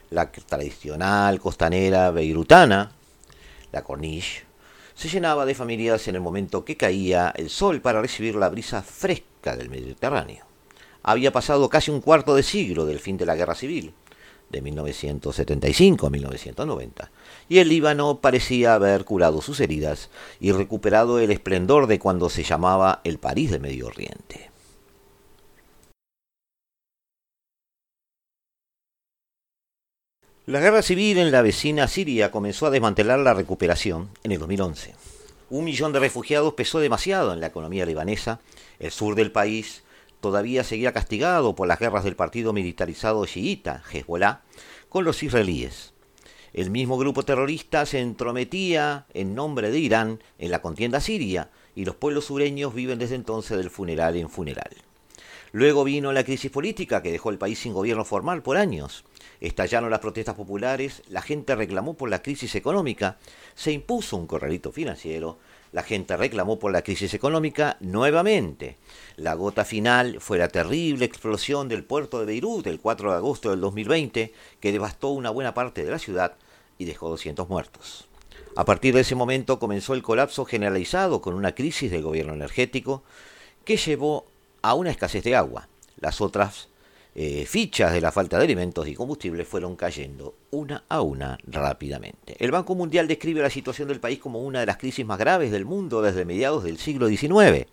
La 0.09 0.31
tradicional 0.31 1.39
costanera 1.39 2.11
beirutana, 2.11 2.91
la 3.71 3.83
Corniche, 3.83 4.43
se 4.95 5.09
llenaba 5.09 5.45
de 5.45 5.55
familias 5.55 6.07
en 6.07 6.15
el 6.15 6.21
momento 6.21 6.65
que 6.65 6.77
caía 6.77 7.33
el 7.35 7.49
sol 7.49 7.81
para 7.81 8.01
recibir 8.01 8.35
la 8.35 8.49
brisa 8.49 8.81
fresca 8.81 9.55
del 9.55 9.69
Mediterráneo. 9.69 10.45
Había 11.03 11.31
pasado 11.31 11.69
casi 11.69 11.91
un 11.91 12.01
cuarto 12.01 12.35
de 12.35 12.43
siglo 12.43 12.85
del 12.85 12.99
fin 12.99 13.17
de 13.17 13.25
la 13.25 13.35
guerra 13.35 13.55
civil, 13.55 13.93
de 14.49 14.61
1975 14.61 16.07
a 16.07 16.09
1990, 16.09 17.11
y 17.49 17.59
el 17.59 17.69
Líbano 17.69 18.19
parecía 18.19 18.73
haber 18.73 19.05
curado 19.05 19.41
sus 19.41 19.59
heridas 19.59 20.09
y 20.39 20.51
recuperado 20.51 21.19
el 21.19 21.31
esplendor 21.31 21.87
de 21.87 21.99
cuando 21.99 22.29
se 22.29 22.43
llamaba 22.43 23.01
el 23.03 23.19
París 23.19 23.51
del 23.51 23.61
Medio 23.61 23.87
Oriente. 23.87 24.51
La 30.45 30.59
guerra 30.59 30.81
civil 30.81 31.19
en 31.19 31.31
la 31.31 31.41
vecina 31.41 31.87
Siria 31.87 32.29
comenzó 32.29 32.65
a 32.65 32.69
desmantelar 32.69 33.19
la 33.19 33.33
recuperación 33.33 34.09
en 34.23 34.33
el 34.33 34.39
2011. 34.39 34.93
Un 35.49 35.63
millón 35.63 35.93
de 35.93 35.99
refugiados 35.99 36.55
pesó 36.55 36.79
demasiado 36.79 37.31
en 37.31 37.39
la 37.39 37.47
economía 37.47 37.85
libanesa. 37.85 38.41
El 38.77 38.91
sur 38.91 39.15
del 39.15 39.31
país 39.31 39.83
todavía 40.19 40.65
seguía 40.65 40.91
castigado 40.91 41.55
por 41.55 41.69
las 41.69 41.79
guerras 41.79 42.03
del 42.03 42.17
partido 42.17 42.51
militarizado 42.51 43.25
chiita, 43.25 43.83
Hezbollah, 43.89 44.41
con 44.89 45.05
los 45.05 45.23
israelíes. 45.23 45.92
El 46.53 46.69
mismo 46.69 46.99
grupo 46.99 47.23
terrorista 47.23 47.83
se 47.87 47.99
entrometía 47.99 49.07
en 49.15 49.33
nombre 49.33 49.71
de 49.71 49.79
Irán 49.79 50.19
en 50.37 50.51
la 50.51 50.61
contienda 50.61 51.01
siria 51.01 51.49
y 51.75 51.83
los 51.83 51.95
pueblos 51.95 52.25
sureños 52.25 52.75
viven 52.75 52.99
desde 52.99 53.15
entonces 53.15 53.57
del 53.57 53.71
funeral 53.71 54.15
en 54.17 54.29
funeral. 54.29 54.69
Luego 55.51 55.83
vino 55.83 56.11
la 56.11 56.23
crisis 56.23 56.51
política 56.51 57.01
que 57.01 57.11
dejó 57.11 57.31
el 57.31 57.39
país 57.39 57.57
sin 57.57 57.73
gobierno 57.73 58.05
formal 58.05 58.43
por 58.43 58.57
años. 58.57 59.03
Estallaron 59.41 59.89
las 59.89 59.99
protestas 59.99 60.35
populares, 60.35 61.01
la 61.09 61.23
gente 61.23 61.55
reclamó 61.55 61.95
por 61.95 62.09
la 62.09 62.21
crisis 62.21 62.53
económica, 62.53 63.17
se 63.55 63.71
impuso 63.71 64.15
un 64.15 64.27
corralito 64.27 64.71
financiero, 64.71 65.39
la 65.71 65.81
gente 65.81 66.15
reclamó 66.17 66.59
por 66.59 66.71
la 66.71 66.83
crisis 66.83 67.15
económica 67.15 67.77
nuevamente. 67.79 68.77
La 69.15 69.33
gota 69.33 69.65
final 69.65 70.17
fue 70.19 70.37
la 70.37 70.49
terrible 70.49 71.05
explosión 71.05 71.67
del 71.67 71.83
puerto 71.83 72.19
de 72.19 72.25
Beirut 72.25 72.67
el 72.67 72.79
4 72.79 73.11
de 73.11 73.17
agosto 73.17 73.49
del 73.49 73.61
2020, 73.61 74.33
que 74.59 74.71
devastó 74.71 75.09
una 75.09 75.31
buena 75.31 75.55
parte 75.55 75.83
de 75.83 75.89
la 75.89 75.99
ciudad 75.99 76.35
y 76.83 76.85
dejó 76.85 77.09
200 77.09 77.49
muertos. 77.49 78.07
A 78.55 78.65
partir 78.65 78.93
de 78.93 79.01
ese 79.01 79.15
momento 79.15 79.57
comenzó 79.57 79.95
el 79.95 80.03
colapso 80.03 80.45
generalizado 80.45 81.21
con 81.21 81.33
una 81.33 81.55
crisis 81.55 81.89
del 81.89 82.03
gobierno 82.03 82.33
energético 82.33 83.03
que 83.65 83.77
llevó 83.77 84.25
a 84.61 84.75
una 84.75 84.91
escasez 84.91 85.23
de 85.23 85.35
agua. 85.35 85.67
Las 85.99 86.21
otras 86.21 86.67
eh, 87.15 87.45
fichas 87.47 87.93
de 87.93 88.01
la 88.01 88.11
falta 88.11 88.37
de 88.37 88.43
alimentos 88.43 88.87
y 88.87 88.93
combustibles 88.93 89.47
fueron 89.47 89.75
cayendo 89.75 90.35
una 90.51 90.83
a 90.87 91.01
una 91.01 91.39
rápidamente. 91.47 92.35
El 92.37 92.51
Banco 92.51 92.75
Mundial 92.75 93.07
describe 93.07 93.41
la 93.41 93.49
situación 93.49 93.87
del 93.87 93.99
país 93.99 94.19
como 94.19 94.41
una 94.41 94.59
de 94.59 94.65
las 94.67 94.77
crisis 94.77 95.05
más 95.05 95.17
graves 95.17 95.51
del 95.51 95.65
mundo 95.65 96.01
desde 96.01 96.25
mediados 96.25 96.63
del 96.63 96.77
siglo 96.77 97.07
XIX. 97.07 97.65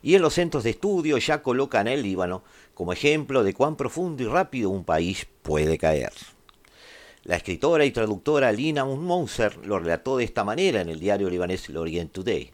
Y 0.00 0.14
en 0.14 0.22
los 0.22 0.34
centros 0.34 0.62
de 0.62 0.70
estudio 0.70 1.18
ya 1.18 1.42
colocan 1.42 1.88
el 1.88 2.02
Líbano 2.02 2.44
como 2.74 2.92
ejemplo 2.92 3.42
de 3.42 3.54
cuán 3.54 3.74
profundo 3.74 4.22
y 4.22 4.26
rápido 4.26 4.70
un 4.70 4.84
país 4.84 5.26
puede 5.42 5.76
caer. 5.76 6.12
La 7.24 7.36
escritora 7.36 7.84
y 7.84 7.90
traductora 7.90 8.52
Lina 8.52 8.84
Mouser 8.84 9.66
lo 9.66 9.78
relató 9.78 10.16
de 10.16 10.24
esta 10.24 10.44
manera 10.44 10.80
en 10.80 10.88
el 10.88 11.00
diario 11.00 11.28
libanés 11.28 11.68
L'Orient 11.68 12.12
Today. 12.12 12.52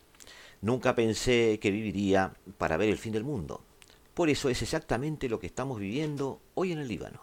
Nunca 0.63 0.95
pensé 0.95 1.59
que 1.61 1.71
viviría 1.71 2.33
para 2.57 2.79
ver 2.79 2.89
el 2.89 2.99
fin 2.99 3.13
del 3.13 3.25
mundo. 3.25 3.61
Por 4.15 4.31
eso 4.31 4.49
es 4.49 4.63
exactamente 4.63 5.29
lo 5.29 5.39
que 5.39 5.47
estamos 5.47 5.79
viviendo 5.79 6.41
hoy 6.55 6.73
en 6.73 6.79
el 6.79 6.89
Líbano, 6.89 7.21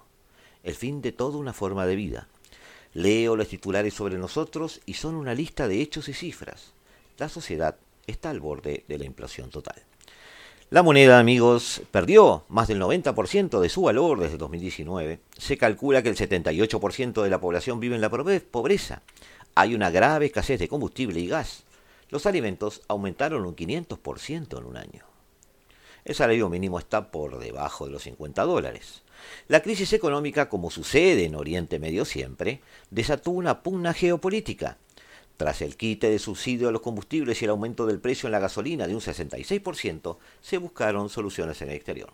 el 0.64 0.76
fin 0.76 1.02
de 1.02 1.12
toda 1.12 1.40
una 1.40 1.52
forma 1.52 1.88
de 1.88 1.96
vida. 1.96 2.28
Leo 2.94 3.36
los 3.36 3.48
titulares 3.48 3.96
sobre 3.96 4.18
nosotros 4.18 4.82
y 4.86 4.94
son 4.94 5.16
una 5.16 5.34
lista 5.34 5.68
de 5.68 5.82
hechos 5.82 6.10
y 6.10 6.14
cifras. 6.14 6.74
La 7.18 7.28
sociedad 7.28 7.78
está 8.06 8.30
al 8.30 8.40
borde 8.40 8.86
de 8.88 8.98
la 9.00 9.06
implosión 9.06 9.50
total. 9.50 9.82
La 10.72 10.84
moneda, 10.84 11.20
amigos, 11.20 11.82
perdió 11.92 12.46
más 12.48 12.70
del 12.70 12.82
90% 12.82 13.60
de 13.60 13.68
su 13.68 13.84
valor 13.84 14.20
desde 14.20 14.38
2019. 14.38 15.20
Se 15.38 15.58
calcula 15.58 16.02
que 16.02 16.08
el 16.08 16.16
78% 16.16 17.22
de 17.22 17.30
la 17.30 17.40
población 17.40 17.80
vive 17.80 17.96
en 17.96 18.02
la 18.02 18.10
pobreza. 18.10 19.02
Hay 19.54 19.76
una 19.76 19.90
grave 19.90 20.28
escasez 20.28 20.60
de 20.60 20.70
combustible 20.70 21.20
y 21.20 21.28
gas. 21.28 21.66
Los 22.10 22.26
alimentos 22.26 22.82
aumentaron 22.88 23.46
un 23.46 23.56
500% 23.56 24.58
en 24.58 24.66
un 24.66 24.78
año 24.78 25.12
el 26.06 26.16
salario 26.16 26.50
mínimo 26.50 26.80
está 26.80 27.12
por 27.12 27.40
debajo 27.40 27.86
de 27.86 27.92
los 27.92 28.04
50 28.04 28.44
dólares. 28.44 29.04
La 29.48 29.62
crisis 29.62 29.94
económica, 29.94 30.50
como 30.50 30.72
sucede 30.72 31.26
en 31.26 31.36
Oriente 31.36 31.80
Medio 31.80 32.06
siempre, 32.06 32.62
desató 32.90 33.32
una 33.32 33.62
pugna 33.62 33.94
geopolítica. 33.94 34.78
Tras 35.42 35.64
el 35.64 35.76
quite 35.76 36.08
de 36.12 36.20
subsidio 36.20 36.70
a 36.70 36.72
los 36.72 36.84
combustibles 36.84 37.42
y 37.42 37.46
el 37.46 37.50
aumento 37.50 37.88
del 37.88 38.00
precio 38.00 38.28
en 38.28 38.34
la 38.34 38.40
gasolina 38.40 38.86
de 38.86 38.94
un 38.94 39.02
66%, 39.02 40.18
se 40.40 40.60
buscaron 40.60 41.10
soluciones 41.10 41.60
en 41.64 41.70
el 41.70 41.78
exterior. 41.78 42.12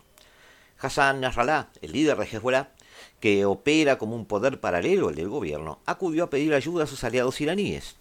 Hassan 0.80 1.20
Nasrallah, 1.20 1.68
el 1.82 1.92
líder 1.92 2.16
de 2.16 2.24
Hezbollah, 2.24 2.72
que 3.20 3.44
opera 3.44 3.98
como 3.98 4.16
un 4.16 4.28
poder 4.28 4.62
paralelo 4.62 5.10
al 5.10 5.16
del 5.16 5.28
gobierno, 5.28 5.82
acudió 5.86 6.24
a 6.24 6.30
pedir 6.30 6.54
ayuda 6.54 6.86
a 6.86 6.88
sus 6.88 7.04
aliados 7.04 7.42
iraníes. 7.42 7.98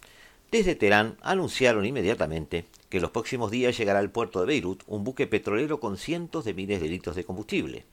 Desde 0.52 0.76
Teherán 0.76 1.16
anunciaron 1.22 1.84
inmediatamente 1.84 2.66
que 2.88 3.00
los 3.00 3.10
próximos 3.10 3.50
días 3.50 3.76
llegará 3.76 3.98
al 3.98 4.12
puerto 4.12 4.38
de 4.38 4.46
Beirut 4.46 4.84
un 4.86 5.02
buque 5.02 5.26
petrolero 5.26 5.80
con 5.80 5.96
cientos 5.96 6.44
de 6.44 6.54
miles 6.54 6.80
de 6.80 6.88
litros 6.88 7.16
de 7.16 7.24
combustible. 7.24 7.84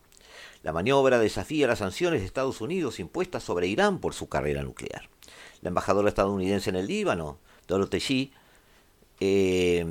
La 0.62 0.72
maniobra 0.72 1.18
desafía 1.18 1.66
las 1.66 1.80
sanciones 1.80 2.20
de 2.20 2.28
Estados 2.28 2.62
Unidos 2.62 3.00
impuestas 3.00 3.42
sobre 3.42 3.66
Irán 3.66 3.98
por 3.98 4.14
su 4.14 4.30
carrera 4.30 4.62
nuclear. 4.62 5.10
La 5.64 5.70
embajadora 5.70 6.10
estadounidense 6.10 6.70
en 6.70 6.76
el 6.76 6.88
Líbano, 6.88 7.40
Dorothy 7.68 8.32
eh, 9.20 9.86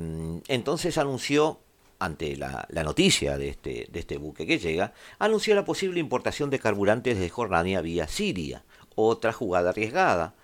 entonces 0.47 0.97
anunció, 0.97 1.59
ante 1.97 2.35
la, 2.35 2.67
noticia 2.83 3.37
de 3.37 3.49
este, 3.49 3.87
de 3.91 3.99
este 3.99 4.17
buque 4.17 4.45
que 4.45 4.59
llega, 4.59 4.93
anunció 5.17 5.55
la 5.55 5.65
posible 5.65 5.99
importación 5.99 6.49
de 6.49 6.59
carburantes 6.59 7.15
desde 7.15 7.29
Jordania 7.29 7.81
vía 7.81 8.07
Siria, 8.07 8.63
otra 8.95 9.33
jugada 9.33 9.71
arriesgada, 9.71 10.35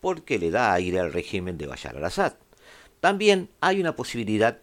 porque 0.00 0.38
le 0.38 0.50
da 0.50 0.72
aire 0.72 1.00
al 1.00 1.12
régimen 1.12 1.58
de 1.58 1.66
Bashar 1.66 1.96
al-Assad. 1.96 2.34
También 3.00 3.50
hay 3.60 3.80
una 3.80 3.96
posibilidad 3.96 4.58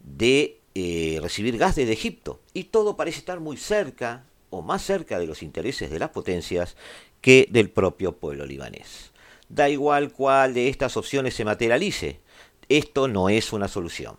de 0.00 0.60
eh, 0.74 1.18
recibir 1.22 1.56
gas 1.58 1.76
desde 1.76 1.92
Egipto 1.92 2.40
y 2.52 2.64
todo 2.64 2.96
parece 2.96 3.20
estar 3.20 3.38
muy 3.38 3.56
cerca 3.56 4.24
o 4.50 4.62
más 4.62 4.82
cerca 4.82 5.18
de 5.18 5.26
los 5.26 5.42
intereses 5.42 5.90
de 5.90 5.98
las 5.98 6.10
potencias 6.10 6.76
que 7.24 7.48
del 7.50 7.70
propio 7.70 8.18
pueblo 8.18 8.44
libanés. 8.44 9.10
Da 9.48 9.70
igual 9.70 10.12
cuál 10.12 10.52
de 10.52 10.68
estas 10.68 10.98
opciones 10.98 11.32
se 11.32 11.46
materialice, 11.46 12.20
esto 12.68 13.08
no 13.08 13.30
es 13.30 13.54
una 13.54 13.66
solución. 13.66 14.18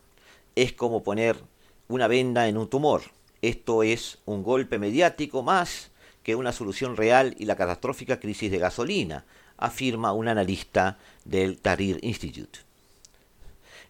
Es 0.56 0.74
como 0.74 1.04
poner 1.04 1.36
una 1.88 2.08
venda 2.08 2.48
en 2.48 2.58
un 2.58 2.68
tumor. 2.68 3.04
Esto 3.44 3.84
es 3.84 4.18
un 4.26 4.42
golpe 4.42 4.80
mediático 4.80 5.44
más 5.44 5.92
que 6.24 6.34
una 6.34 6.52
solución 6.52 6.98
real 6.98 7.36
y 7.38 7.46
la 7.46 7.56
catastrófica 7.56 8.20
crisis 8.20 8.50
de 8.50 8.58
gasolina, 8.58 9.26
afirma 9.56 10.12
un 10.12 10.28
analista 10.28 10.98
del 11.26 11.60
Tahrir 11.60 12.00
Institute. 12.02 12.65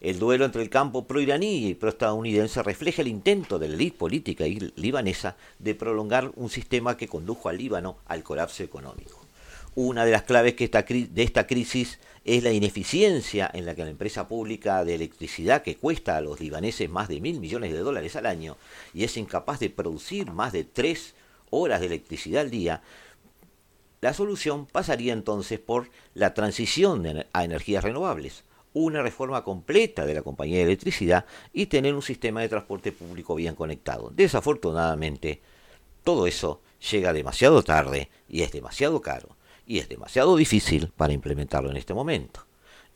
El 0.05 0.19
duelo 0.19 0.45
entre 0.45 0.61
el 0.61 0.69
campo 0.69 1.07
pro-iraní 1.07 1.65
y 1.65 1.73
pro-estadounidense 1.73 2.61
refleja 2.61 3.01
el 3.01 3.07
intento 3.07 3.57
de 3.57 3.67
la 3.67 3.73
élite 3.73 3.97
política 3.97 4.45
libanesa 4.75 5.35
de 5.57 5.73
prolongar 5.73 6.31
un 6.35 6.51
sistema 6.51 6.95
que 6.95 7.07
condujo 7.07 7.49
al 7.49 7.57
Líbano 7.57 7.97
al 8.05 8.21
colapso 8.21 8.61
económico. 8.61 9.19
Una 9.73 10.05
de 10.05 10.11
las 10.11 10.21
claves 10.21 10.55
de 10.57 11.23
esta 11.23 11.47
crisis 11.47 11.97
es 12.23 12.43
la 12.43 12.51
ineficiencia 12.51 13.49
en 13.51 13.65
la 13.65 13.73
que 13.73 13.83
la 13.83 13.89
empresa 13.89 14.27
pública 14.27 14.85
de 14.85 14.93
electricidad, 14.93 15.63
que 15.63 15.75
cuesta 15.75 16.17
a 16.17 16.21
los 16.21 16.39
libaneses 16.39 16.87
más 16.87 17.07
de 17.07 17.19
mil 17.19 17.39
millones 17.39 17.73
de 17.73 17.79
dólares 17.79 18.15
al 18.15 18.27
año 18.27 18.57
y 18.93 19.05
es 19.05 19.17
incapaz 19.17 19.59
de 19.59 19.71
producir 19.71 20.29
más 20.29 20.53
de 20.53 20.65
tres 20.65 21.15
horas 21.49 21.79
de 21.79 21.87
electricidad 21.87 22.43
al 22.43 22.51
día, 22.51 22.83
la 24.01 24.13
solución 24.13 24.67
pasaría 24.67 25.13
entonces 25.13 25.59
por 25.59 25.89
la 26.13 26.35
transición 26.35 27.25
a 27.33 27.43
energías 27.43 27.83
renovables 27.83 28.43
una 28.75 29.01
reforma 29.01 29.43
completa 29.43 30.05
de 30.05 30.13
la 30.13 30.21
compañía 30.21 30.57
de 30.57 30.63
electricidad 30.63 31.25
y 31.53 31.65
tener 31.67 31.95
un 31.95 32.01
sistema 32.01 32.41
de 32.41 32.49
transporte 32.49 32.91
público 32.91 33.33
bien 33.33 33.55
conectado. 33.55 34.11
Desafortunadamente, 34.13 35.41
todo 36.03 36.27
eso 36.27 36.61
llega 36.91 37.13
demasiado 37.13 37.63
tarde 37.63 38.09
y 38.29 38.41
es 38.41 38.51
demasiado 38.51 39.01
caro 39.01 39.29
y 39.65 39.79
es 39.79 39.87
demasiado 39.87 40.35
difícil 40.35 40.89
para 40.95 41.13
implementarlo 41.13 41.71
en 41.71 41.77
este 41.77 41.93
momento. 41.93 42.41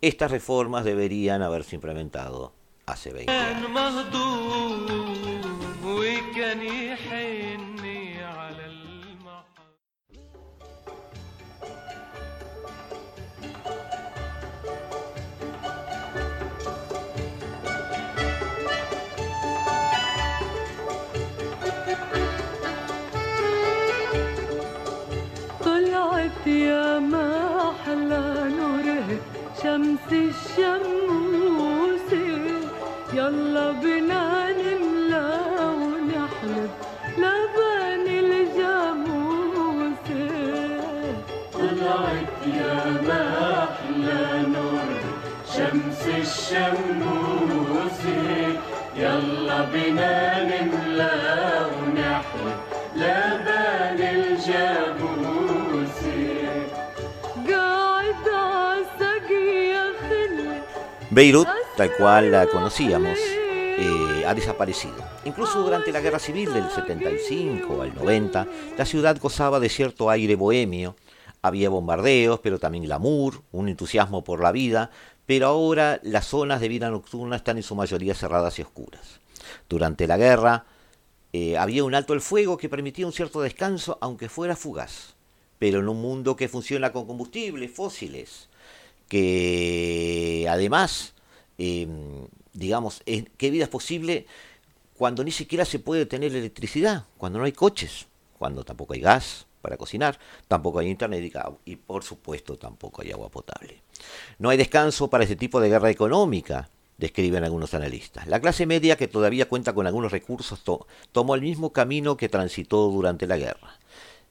Estas 0.01 0.31
reformas 0.31 0.83
deberían 0.83 1.41
haberse 1.41 1.75
implementado 1.75 2.51
hace 2.85 3.13
20 3.13 3.31
años. 3.31 3.69
شمس 30.07 30.13
الشموس. 30.13 32.09
يلا 33.13 33.71
بنا 33.71 34.51
نملى 34.51 35.27
ونحلب 35.79 36.71
لبن 37.17 38.05
الجاموس. 38.23 40.07
طلعت 41.53 42.31
يا 42.59 42.77
ما 43.07 43.23
أحلى 43.63 44.23
نور 44.53 44.89
شمس 45.55 46.03
الشموس. 46.23 47.99
يلا 48.95 49.59
بنا 49.73 50.15
نملى 50.43 51.13
Beirut, 61.19 61.49
tal 61.75 61.93
cual 61.97 62.31
la 62.31 62.47
conocíamos, 62.47 63.19
eh, 63.19 64.23
ha 64.25 64.33
desaparecido. 64.33 64.95
Incluso 65.25 65.61
durante 65.61 65.91
la 65.91 65.99
guerra 65.99 66.17
civil 66.17 66.53
del 66.53 66.69
75 66.69 67.81
al 67.81 67.93
90, 67.93 68.47
la 68.77 68.85
ciudad 68.85 69.19
gozaba 69.19 69.59
de 69.59 69.67
cierto 69.67 70.09
aire 70.09 70.35
bohemio. 70.35 70.95
Había 71.41 71.67
bombardeos, 71.67 72.39
pero 72.39 72.57
también 72.57 72.85
glamour, 72.85 73.41
un 73.51 73.67
entusiasmo 73.67 74.23
por 74.23 74.41
la 74.41 74.53
vida, 74.53 74.91
pero 75.25 75.47
ahora 75.47 75.99
las 76.03 76.25
zonas 76.25 76.61
de 76.61 76.69
vida 76.69 76.89
nocturna 76.89 77.35
están 77.35 77.57
en 77.57 77.63
su 77.63 77.75
mayoría 77.75 78.15
cerradas 78.15 78.57
y 78.57 78.61
oscuras. 78.61 79.19
Durante 79.67 80.07
la 80.07 80.15
guerra 80.15 80.67
eh, 81.33 81.57
había 81.57 81.83
un 81.83 81.95
alto 81.95 82.13
el 82.13 82.21
fuego 82.21 82.55
que 82.55 82.69
permitía 82.69 83.05
un 83.05 83.11
cierto 83.11 83.41
descanso, 83.41 83.97
aunque 83.99 84.29
fuera 84.29 84.55
fugaz. 84.55 85.15
Pero 85.57 85.79
en 85.79 85.89
un 85.89 86.01
mundo 86.01 86.37
que 86.37 86.47
funciona 86.47 86.93
con 86.93 87.05
combustibles 87.05 87.73
fósiles, 87.73 88.47
que 89.09 90.47
además, 90.49 91.13
eh, 91.57 91.87
digamos, 92.53 93.01
¿qué 93.37 93.49
vida 93.51 93.63
es 93.65 93.69
posible 93.69 94.25
cuando 94.95 95.23
ni 95.23 95.31
siquiera 95.31 95.65
se 95.65 95.79
puede 95.79 96.05
tener 96.05 96.33
electricidad, 96.35 97.05
cuando 97.17 97.39
no 97.39 97.45
hay 97.45 97.51
coches, 97.51 98.07
cuando 98.37 98.63
tampoco 98.63 98.93
hay 98.93 99.01
gas 99.01 99.47
para 99.61 99.75
cocinar, 99.75 100.19
tampoco 100.47 100.79
hay 100.79 100.87
internet 100.87 101.33
y, 101.65 101.75
por 101.75 102.03
supuesto 102.03 102.55
tampoco 102.57 103.01
hay 103.01 103.11
agua 103.11 103.29
potable? 103.29 103.81
No 104.37 104.49
hay 104.49 104.57
descanso 104.57 105.09
para 105.09 105.25
ese 105.25 105.35
tipo 105.35 105.59
de 105.59 105.69
guerra 105.69 105.89
económica, 105.89 106.69
describen 106.97 107.43
algunos 107.43 107.73
analistas. 107.73 108.27
La 108.27 108.39
clase 108.39 108.65
media, 108.65 108.95
que 108.95 109.07
todavía 109.07 109.49
cuenta 109.49 109.73
con 109.73 109.87
algunos 109.87 110.11
recursos, 110.11 110.63
to- 110.63 110.85
tomó 111.11 111.35
el 111.35 111.41
mismo 111.41 111.73
camino 111.73 112.15
que 112.15 112.29
transitó 112.29 112.89
durante 112.89 113.25
la 113.27 113.37
guerra, 113.37 113.79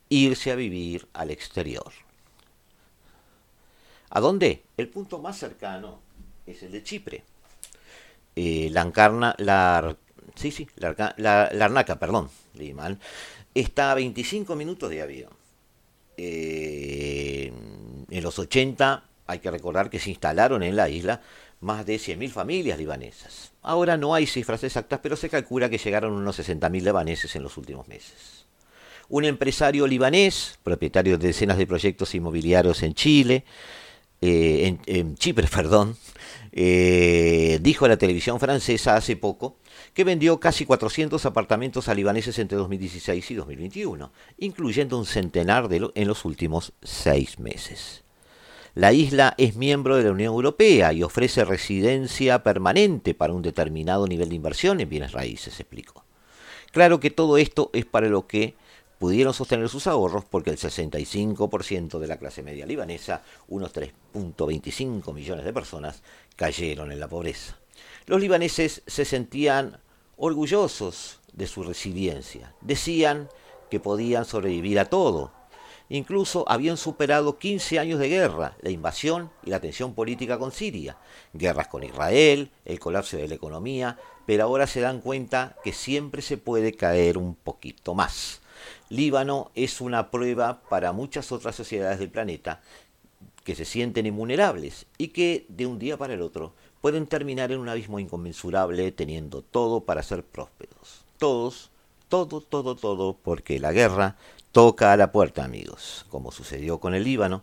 irse 0.09 0.51
a 0.53 0.55
vivir 0.55 1.09
al 1.13 1.31
exterior. 1.31 1.93
¿A 4.11 4.21
dónde? 4.21 4.63
El 4.77 4.89
punto 4.89 5.19
más 5.19 5.39
cercano 5.39 6.01
es 6.47 6.63
el 6.63 6.73
de 6.73 6.83
Chipre. 6.83 7.25
Eh, 8.37 8.69
la 8.73 8.83
Ancarna, 8.83 9.35
la, 9.39 9.97
sí, 10.35 10.51
sí, 10.51 10.69
la, 10.77 11.15
la- 11.17 11.51
Larnaca, 11.53 11.99
perdón, 11.99 12.31
leí 12.55 12.75
está 13.55 13.91
a 13.91 13.95
25 13.95 14.55
minutos 14.55 14.91
de 14.91 15.03
avión. 15.03 15.31
Eh, 16.17 17.53
en 18.11 18.23
los 18.23 18.39
80 18.39 19.05
hay 19.27 19.39
que 19.41 19.51
recordar 19.51 19.91
que 19.91 19.99
se 19.99 20.11
instalaron 20.11 20.63
en 20.63 20.77
la 20.77 20.89
isla 20.89 21.21
más 21.61 21.85
de 21.85 21.97
100.000 21.99 22.31
familias 22.31 22.79
libanesas. 22.79 23.53
Ahora 23.63 23.97
no 23.97 24.15
hay 24.15 24.27
cifras 24.27 24.63
exactas, 24.65 25.01
pero 25.03 25.17
se 25.17 25.29
calcula 25.29 25.69
que 25.69 25.79
llegaron 25.79 26.13
unos 26.13 26.39
60.000 26.39 26.83
libaneses 26.85 27.35
en 27.37 27.43
los 27.43 27.57
últimos 27.57 27.89
meses. 27.89 28.47
Un 29.09 29.25
empresario 29.25 29.87
libanés, 29.87 30.59
propietario 30.63 31.19
de 31.19 31.29
decenas 31.29 31.59
de 31.59 31.67
proyectos 31.67 32.15
inmobiliarios 32.15 32.83
en 32.83 32.95
Chile, 32.95 33.45
eh, 34.21 34.79
en, 34.87 35.17
Chipre, 35.17 35.47
perdón, 35.53 35.97
eh, 36.53 37.59
dijo 37.63 37.85
a 37.85 37.89
la 37.89 37.97
televisión 37.99 38.41
francesa 38.41 38.97
hace 38.97 39.17
poco 39.17 39.57
que 39.95 40.05
vendió 40.05 40.41
casi 40.41 40.65
400 40.65 41.25
apartamentos 41.27 41.89
a 41.89 41.95
libaneses 41.95 42.39
entre 42.39 42.59
2016 42.59 43.31
y 43.31 43.35
2021, 43.35 44.13
incluyendo 44.39 44.99
un 44.99 45.07
centenar 45.07 45.69
de 45.69 45.81
lo- 45.81 45.93
en 45.95 46.09
los 46.09 46.25
últimos 46.25 46.73
seis 46.83 47.39
meses. 47.39 48.05
La 48.75 48.93
isla 48.93 49.35
es 49.39 49.57
miembro 49.57 49.97
de 49.97 50.05
la 50.05 50.13
Unión 50.13 50.33
Europea 50.33 50.93
y 50.93 51.03
ofrece 51.03 51.45
residencia 51.45 52.43
permanente 52.45 53.13
para 53.15 53.33
un 53.33 53.43
determinado 53.43 54.07
nivel 54.07 54.29
de 54.29 54.37
inversión 54.37 54.81
en 54.81 54.89
bienes 54.89 55.13
raíces, 55.13 55.59
explicó. 55.59 56.05
Claro 56.71 57.01
que 57.01 57.11
todo 57.11 57.39
esto 57.39 57.71
es 57.73 57.87
para 57.87 58.09
lo 58.09 58.27
que 58.27 58.55
pudieron 58.99 59.33
sostener 59.33 59.69
sus 59.69 59.87
ahorros 59.87 60.25
porque 60.25 60.51
el 60.51 60.59
65% 60.59 61.99
de 61.99 62.07
la 62.07 62.19
clase 62.19 62.43
media 62.43 62.67
libanesa, 62.67 63.23
unos 63.49 63.73
3.25 63.73 65.15
millones 65.15 65.45
de 65.45 65.53
personas, 65.53 66.03
cayeron 66.37 66.93
en 66.93 67.01
la 67.01 67.09
pobreza. 67.09 67.57
Los 68.07 68.21
libaneses 68.21 68.83
se 68.87 69.05
sentían 69.05 69.79
orgullosos 70.17 71.21
de 71.33 71.47
su 71.47 71.63
resiliencia. 71.63 72.55
Decían 72.61 73.29
que 73.71 73.81
podían 73.81 74.25
sobrevivir 74.25 74.79
a 74.79 74.87
todo. 74.87 75.33
Incluso 75.91 76.45
habían 76.49 76.77
superado 76.77 77.39
15 77.39 77.79
años 77.79 77.99
de 77.99 78.09
guerra, 78.09 78.57
la 78.61 78.71
invasión 78.71 79.31
y 79.43 79.51
la 79.51 79.61
tensión 79.61 79.95
política 79.95 80.39
con 80.39 80.53
Siria, 80.53 80.99
guerras 81.33 81.69
con 81.69 81.83
Israel, 81.83 82.51
el 82.67 82.79
colapso 82.79 83.17
de 83.17 83.27
la 83.27 83.37
economía, 83.37 83.97
pero 84.27 84.45
ahora 84.45 84.67
se 84.67 84.81
dan 84.81 85.01
cuenta 85.01 85.57
que 85.65 85.73
siempre 85.73 86.21
se 86.21 86.37
puede 86.37 86.75
caer 86.75 87.17
un 87.17 87.35
poquito 87.35 87.95
más. 87.95 88.43
Líbano 88.89 89.51
es 89.55 89.81
una 89.81 90.11
prueba 90.11 90.61
para 90.69 90.93
muchas 90.93 91.33
otras 91.33 91.55
sociedades 91.55 91.99
del 91.99 92.11
planeta 92.11 92.61
que 93.45 93.55
se 93.55 93.65
sienten 93.65 94.07
invulnerables 94.07 94.87
y 94.99 95.09
que 95.09 95.47
de 95.49 95.67
un 95.67 95.79
día 95.79 95.97
para 95.97 96.15
el 96.15 96.23
otro 96.23 96.53
pueden 96.81 97.07
terminar 97.07 97.51
en 97.53 97.59
un 97.59 97.69
abismo 97.69 97.99
inconmensurable 97.99 98.93
teniendo 98.93 99.43
todo 99.43 99.81
para 99.81 100.03
ser 100.03 100.23
prósperos. 100.23 101.05
Todos, 101.19 101.71
todo, 102.09 102.41
todo, 102.41 102.77
todo, 102.77 103.17
porque 103.17 103.59
la 103.59 103.73
guerra 103.73 104.17
toca 104.53 104.93
a 104.93 104.97
la 104.97 105.13
puerta, 105.13 105.45
amigos, 105.45 106.07
como 106.09 106.31
sucedió 106.31 106.79
con 106.79 106.95
el 106.95 107.05
Líbano. 107.05 107.43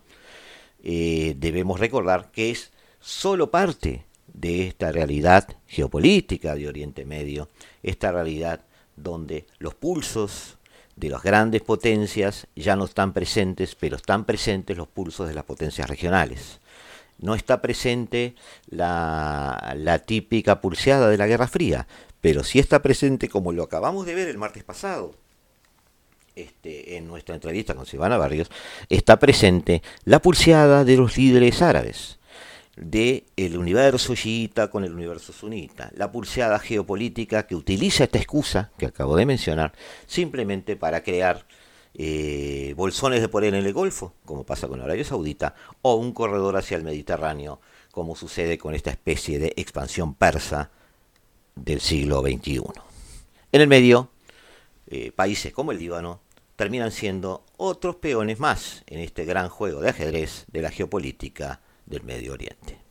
eh, 0.84 1.36
debemos 1.40 1.80
recordar 1.80 2.32
que 2.32 2.52
es 2.52 2.72
solo 3.00 3.50
parte 3.50 4.06
de 4.28 4.68
esta 4.68 4.92
realidad 4.92 5.58
geopolítica 5.68 6.56
de 6.56 6.68
Oriente 6.68 7.06
Medio, 7.06 7.50
esta 7.82 8.12
realidad 8.12 8.62
donde 8.96 9.46
los 9.58 9.74
pulsos 9.76 10.58
de 10.96 11.10
las 11.10 11.24
grandes 11.24 11.62
potencias 11.62 12.48
ya 12.56 12.76
no 12.76 12.86
están 12.86 13.14
presentes, 13.14 13.76
pero 13.76 13.98
están 13.98 14.26
presentes 14.26 14.78
los 14.78 14.88
pulsos 14.88 15.28
de 15.28 15.34
las 15.34 15.44
potencias 15.44 15.90
regionales. 15.90 16.60
No 17.18 17.36
está 17.36 17.62
presente 17.62 18.36
la, 18.68 20.04
típica 20.06 20.62
pulseada 20.62 21.10
de 21.10 21.18
la 21.18 21.28
Guerra 21.28 21.48
Fría, 21.48 21.88
pero 22.22 22.44
sí 22.44 22.60
está 22.60 22.82
presente, 22.82 23.30
como 23.30 23.52
lo 23.52 23.64
acabamos 23.64 24.06
de 24.06 24.16
ver 24.16 24.28
el 24.28 24.38
martes 24.38 24.64
pasado, 24.64 25.16
este, 26.36 26.98
en 26.98 27.08
nuestra 27.08 27.36
entrevista 27.36 27.76
con 27.76 27.86
Silvana 27.86 28.18
Barrios, 28.18 28.50
está 28.90 29.18
presente 29.20 29.82
la 30.04 30.22
pulseada 30.22 30.84
de 30.84 30.98
los 30.98 31.18
líderes 31.18 31.62
árabes, 31.62 32.20
de 32.76 33.26
el 33.38 33.58
universo 33.58 34.16
chiita 34.16 34.70
con 34.70 34.84
el 34.84 34.94
universo 34.94 35.32
sunita, 35.32 35.92
la 35.96 36.12
pulseada 36.12 36.60
geopolítica 36.60 37.48
que 37.48 37.56
utiliza 37.56 38.04
esta 38.04 38.18
excusa 38.18 38.72
que 38.78 38.86
acabo 38.86 39.16
de 39.16 39.26
mencionar 39.26 39.74
simplemente 40.06 40.76
para 40.76 41.02
crear 41.02 41.46
eh, 41.94 42.74
bolsones 42.76 43.22
de 43.22 43.30
poder 43.30 43.54
en 43.54 43.66
el 43.66 43.74
Golfo, 43.74 44.14
como 44.26 44.44
pasa 44.44 44.68
con 44.68 44.82
Arabia 44.82 45.06
Saudita, 45.06 45.56
o 45.82 45.96
un 45.96 46.12
corredor 46.12 46.58
hacia 46.58 46.76
el 46.76 46.84
Mediterráneo, 46.84 47.62
como 47.92 48.18
sucede 48.18 48.58
con 48.58 48.76
esta 48.76 48.92
especie 48.92 49.40
de 49.40 49.54
expansión 49.56 50.14
persa 50.14 50.72
del 51.56 51.80
siglo 51.80 52.22
XXI. 52.22 52.62
En 53.54 53.62
el 53.62 53.70
medio, 53.70 54.10
eh, 54.88 55.14
países 55.14 55.54
como 55.54 55.72
el 55.72 55.80
Líbano 55.80 56.20
terminan 56.58 56.92
siendo 56.92 57.46
otros 57.56 57.96
peones 57.96 58.40
más 58.40 58.84
en 58.88 59.00
este 59.00 59.24
gran 59.24 59.48
juego 59.48 59.80
de 59.80 59.90
ajedrez 59.90 60.46
de 60.52 60.62
la 60.62 60.72
geopolítica 60.72 61.62
del 61.86 62.04
Medio 62.04 62.34
Oriente. 62.34 62.86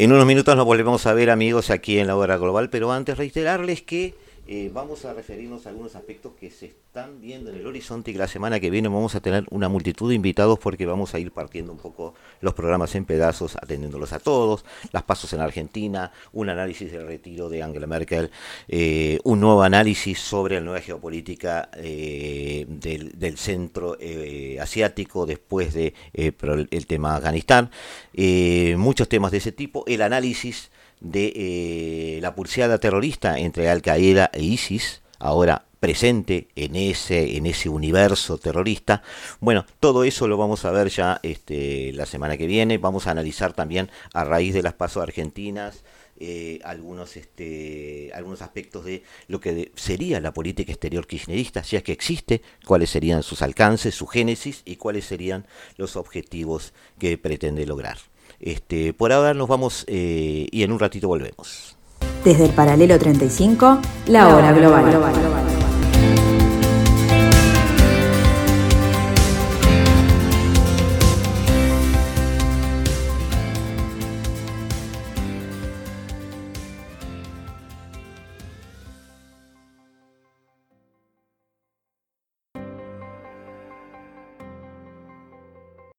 En 0.00 0.12
unos 0.12 0.24
minutos 0.24 0.56
nos 0.56 0.64
volvemos 0.64 1.06
a 1.06 1.12
ver 1.12 1.28
amigos 1.28 1.68
aquí 1.68 1.98
en 1.98 2.06
la 2.06 2.16
hora 2.16 2.38
global, 2.38 2.70
pero 2.70 2.90
antes 2.90 3.18
reiterarles 3.18 3.82
que 3.82 4.14
eh, 4.52 4.68
vamos 4.74 5.04
a 5.04 5.14
referirnos 5.14 5.64
a 5.64 5.68
algunos 5.68 5.94
aspectos 5.94 6.32
que 6.32 6.50
se 6.50 6.66
están 6.66 7.20
viendo 7.20 7.50
en 7.50 7.58
el 7.58 7.66
horizonte 7.68 8.10
y 8.10 8.14
la 8.14 8.26
semana 8.26 8.58
que 8.58 8.68
viene 8.68 8.88
vamos 8.88 9.14
a 9.14 9.20
tener 9.20 9.44
una 9.50 9.68
multitud 9.68 10.08
de 10.08 10.16
invitados 10.16 10.58
porque 10.58 10.86
vamos 10.86 11.14
a 11.14 11.20
ir 11.20 11.30
partiendo 11.30 11.70
un 11.70 11.78
poco 11.78 12.14
los 12.40 12.52
programas 12.52 12.96
en 12.96 13.04
pedazos, 13.04 13.54
atendiéndolos 13.54 14.12
a 14.12 14.18
todos, 14.18 14.64
las 14.90 15.04
pasos 15.04 15.32
en 15.34 15.40
Argentina, 15.40 16.10
un 16.32 16.48
análisis 16.48 16.90
del 16.90 17.06
retiro 17.06 17.48
de 17.48 17.62
Angela 17.62 17.86
Merkel, 17.86 18.32
eh, 18.66 19.20
un 19.22 19.38
nuevo 19.38 19.62
análisis 19.62 20.18
sobre 20.18 20.56
la 20.56 20.62
nueva 20.62 20.80
geopolítica 20.80 21.70
eh, 21.76 22.66
del, 22.68 23.38
centro 23.38 23.96
asiático 24.60 25.26
después 25.26 25.74
de, 25.74 25.94
el 26.12 26.86
tema 26.88 27.14
Afganistán, 27.14 27.70
muchos 28.76 29.08
temas 29.08 29.30
de 29.30 29.38
ese 29.38 29.52
tipo, 29.52 29.84
el 29.86 30.02
análisis 30.02 30.72
de 31.00 31.32
eh, 31.34 32.18
la 32.20 32.34
pulseada 32.34 32.78
terrorista 32.78 33.38
entre 33.38 33.70
Al 33.70 33.82
Qaeda 33.82 34.30
e 34.32 34.42
ISIS, 34.42 35.02
ahora 35.18 35.64
presente 35.80 36.48
en 36.54 36.76
ese, 36.76 37.36
en 37.36 37.46
ese 37.46 37.68
universo 37.68 38.38
terrorista. 38.38 39.02
Bueno, 39.40 39.64
todo 39.80 40.04
eso 40.04 40.28
lo 40.28 40.36
vamos 40.36 40.64
a 40.64 40.70
ver 40.70 40.88
ya 40.90 41.18
este, 41.22 41.92
la 41.94 42.06
semana 42.06 42.36
que 42.36 42.46
viene. 42.46 42.78
Vamos 42.78 43.06
a 43.06 43.10
analizar 43.10 43.54
también 43.54 43.90
a 44.12 44.24
raíz 44.24 44.54
de 44.54 44.62
las 44.62 44.74
pasos 44.74 45.02
argentinas. 45.02 45.82
Eh, 46.22 46.60
algunos, 46.64 47.16
este, 47.16 48.10
algunos 48.14 48.42
aspectos 48.42 48.84
de 48.84 49.04
lo 49.26 49.40
que 49.40 49.72
sería 49.74 50.20
la 50.20 50.34
política 50.34 50.70
exterior 50.70 51.06
kirchnerista, 51.06 51.64
si 51.64 51.76
es 51.76 51.82
que 51.82 51.92
existe, 51.92 52.42
cuáles 52.66 52.90
serían 52.90 53.22
sus 53.22 53.40
alcances, 53.40 53.94
su 53.94 54.06
génesis 54.06 54.60
y 54.66 54.76
cuáles 54.76 55.06
serían 55.06 55.46
los 55.78 55.96
objetivos 55.96 56.74
que 56.98 57.16
pretende 57.16 57.64
lograr. 57.64 57.96
Este, 58.40 58.94
por 58.94 59.12
ahora 59.12 59.34
nos 59.34 59.48
vamos 59.48 59.84
eh, 59.86 60.46
y 60.50 60.62
en 60.62 60.72
un 60.72 60.78
ratito 60.78 61.08
volvemos. 61.08 61.76
Desde 62.24 62.46
el 62.46 62.50
paralelo 62.50 62.98
35, 62.98 63.80
la, 64.08 64.34
hora 64.34 64.52
global. 64.52 65.59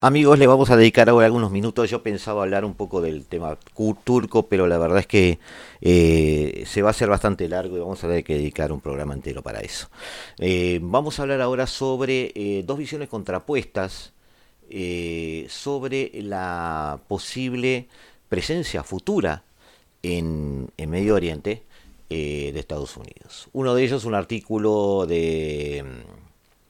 Amigos, 0.04 0.40
le 0.40 0.48
vamos 0.48 0.72
a 0.72 0.78
dedicar 0.78 1.10
ahora 1.10 1.28
algunos 1.28 1.52
minutos. 1.52 1.88
Yo 1.88 2.02
pensaba 2.02 2.42
hablar 2.42 2.66
un 2.66 2.74
poco 2.74 3.02
del 3.02 3.24
tema 3.28 3.56
turco, 4.04 4.48
pero 4.48 4.66
la 4.66 4.80
verdad 4.80 4.98
es 4.98 5.06
que 5.06 5.38
eh, 5.80 6.64
se 6.66 6.82
va 6.82 6.88
a 6.88 6.90
hacer 6.90 7.08
bastante 7.08 7.48
largo 7.48 7.78
y 7.78 7.82
vamos 7.82 8.04
a 8.04 8.08
tener 8.08 8.24
que 8.24 8.34
dedicar 8.34 8.72
un 8.72 8.82
programa 8.82 9.14
entero 9.14 9.44
para 9.44 9.60
eso. 9.60 9.92
Eh, 10.40 10.80
vamos 10.82 11.20
a 11.20 11.22
hablar 11.22 11.40
ahora 11.40 11.68
sobre 11.68 12.32
eh, 12.34 12.64
dos 12.66 12.80
visiones 12.80 13.10
contrapuestas 13.10 14.14
sobre 15.50 16.12
la 16.24 17.00
posible 17.08 17.88
presencia 18.28 18.84
futura 18.84 19.44
en, 20.02 20.72
en 20.78 20.90
Medio 20.90 21.14
Oriente 21.14 21.62
de 22.10 22.58
Estados 22.58 22.98
Unidos. 22.98 23.50
Uno 23.54 23.76
de 23.76 23.84
ellos, 23.84 24.06
un 24.06 24.16
artículo 24.16 25.06
de 25.06 25.86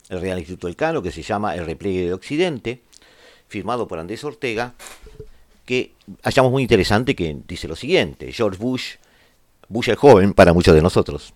mm, 0.10 0.16
Real 0.20 0.40
Instituto 0.40 0.68
Elcano 0.68 1.02
que 1.02 1.12
se 1.12 1.22
llama 1.22 1.56
El 1.56 1.66
repliegue 1.66 2.08
de 2.08 2.14
Occidente 2.14 2.82
firmado 3.52 3.88
por 3.88 4.00
Andrés 4.00 4.24
Ortega, 4.24 4.74
que 5.66 5.94
hallamos 6.24 6.52
muy 6.52 6.64
interesante, 6.64 7.16
que 7.16 7.38
dice 7.48 7.68
lo 7.68 7.76
siguiente, 7.76 8.32
George 8.32 8.58
Bush, 8.58 8.96
Bush 9.68 9.90
el 9.90 9.98
joven 9.98 10.34
para 10.34 10.54
muchos 10.54 10.74
de 10.74 10.82
nosotros, 10.82 11.34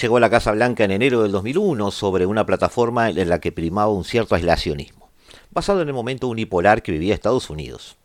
llegó 0.00 0.16
a 0.16 0.20
la 0.20 0.30
Casa 0.30 0.52
Blanca 0.52 0.84
en 0.84 0.92
enero 0.92 1.22
del 1.22 1.32
2001 1.32 1.90
sobre 1.90 2.24
una 2.24 2.46
plataforma 2.46 3.10
en 3.10 3.28
la 3.28 3.40
que 3.40 3.50
primaba 3.50 3.90
un 3.90 4.04
cierto 4.04 4.36
aislacionismo, 4.36 5.10
basado 5.50 5.82
en 5.82 5.88
el 5.88 5.94
momento 5.94 6.28
unipolar 6.28 6.82
que 6.82 6.92
vivía 6.92 7.14
Estados 7.14 7.50
Unidos. 7.50 7.96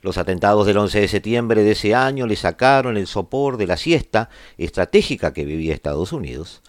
Los 0.00 0.16
atentados 0.16 0.64
del 0.66 0.78
11 0.78 1.00
de 1.00 1.08
septiembre 1.08 1.64
de 1.64 1.72
ese 1.72 1.94
año 1.94 2.26
le 2.26 2.36
sacaron 2.36 2.96
el 2.96 3.08
sopor 3.08 3.56
de 3.56 3.66
la 3.66 3.76
siesta 3.76 4.30
estratégica 4.56 5.32
que 5.32 5.44
vivía 5.44 5.74
Estados 5.74 6.12
Unidos 6.12 6.62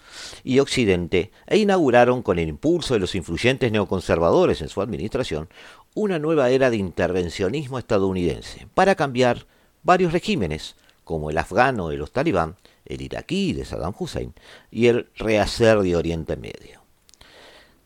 y 0.44 0.58
Occidente 0.58 1.32
e 1.46 1.58
inauguraron 1.58 2.24
con 2.24 2.40
el 2.40 2.50
impulso 2.50 2.96
de 2.96 3.00
los 3.00 3.14
influyentes 3.14 3.72
neoconservadores 3.72 4.62
en 4.62 4.70
su 4.70 4.82
administración 4.82 5.48
una 5.94 6.18
nueva 6.18 6.50
era 6.50 6.72
de 6.72 6.78
intervencionismo 6.78 7.78
estadounidense 7.78 8.68
para 8.74 8.96
cambiar 8.96 9.46
varios 9.84 10.12
regímenes 10.12 10.76
como 11.04 11.30
el 11.30 11.38
afgano 11.38 11.90
de 11.90 11.98
los 11.98 12.12
talibán, 12.12 12.56
el 12.86 13.02
iraquí 13.02 13.54
de 13.54 13.66
Saddam 13.66 13.94
Hussein 13.98 14.34
y 14.72 14.88
el 14.88 15.10
rehacer 15.16 15.80
de 15.80 15.96
Oriente 15.96 16.36
Medio. 16.36 16.79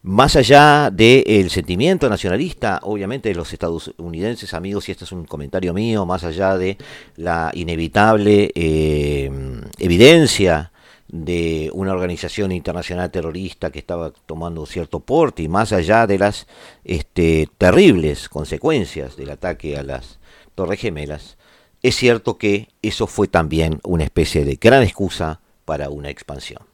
Más 0.05 0.35
allá 0.35 0.89
del 0.91 1.49
sentimiento 1.49 2.09
nacionalista, 2.09 2.81
obviamente 2.83 3.29
de 3.29 3.35
los 3.35 3.53
estadounidenses, 3.53 4.53
amigos, 4.53 4.89
y 4.89 4.91
este 4.91 5.05
es 5.05 5.13
un 5.13 5.23
comentario 5.23 5.73
mío, 5.73 6.05
más 6.05 6.25
allá 6.25 6.57
de 6.57 6.77
la 7.15 7.51
inevitable 7.53 8.51
eh, 8.53 9.31
evidencia 9.79 10.73
de 11.07 11.69
una 11.73 11.93
organización 11.93 12.51
internacional 12.51 13.11
terrorista 13.11 13.71
que 13.71 13.79
estaba 13.79 14.11
tomando 14.25 14.65
cierto 14.65 14.99
porte 14.99 15.43
y 15.43 15.47
más 15.47 15.71
allá 15.71 16.05
de 16.05 16.19
las 16.19 16.47
este, 16.83 17.47
terribles 17.57 18.27
consecuencias 18.27 19.15
del 19.15 19.29
ataque 19.29 19.77
a 19.77 19.83
las 19.83 20.19
Torres 20.53 20.81
Gemelas, 20.81 21.37
es 21.81 21.95
cierto 21.95 22.37
que 22.37 22.67
eso 22.81 23.07
fue 23.07 23.29
también 23.29 23.79
una 23.85 24.03
especie 24.03 24.43
de 24.43 24.55
gran 24.55 24.83
excusa 24.83 25.39
para 25.63 25.89
una 25.89 26.09
expansión. 26.09 26.72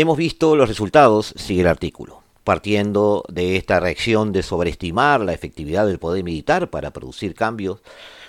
Hemos 0.00 0.16
visto 0.16 0.54
los 0.54 0.68
resultados, 0.68 1.34
sigue 1.36 1.62
el 1.62 1.66
artículo, 1.66 2.22
partiendo 2.44 3.24
de 3.28 3.56
esta 3.56 3.80
reacción 3.80 4.30
de 4.30 4.44
sobreestimar 4.44 5.20
la 5.22 5.32
efectividad 5.32 5.88
del 5.88 5.98
poder 5.98 6.22
militar 6.22 6.70
para 6.70 6.92
producir 6.92 7.34
cambios, 7.34 7.80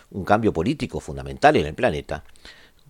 un 0.09 0.25
cambio 0.25 0.51
político 0.51 0.99
fundamental 0.99 1.57
en 1.57 1.67
el 1.67 1.75
planeta, 1.75 2.23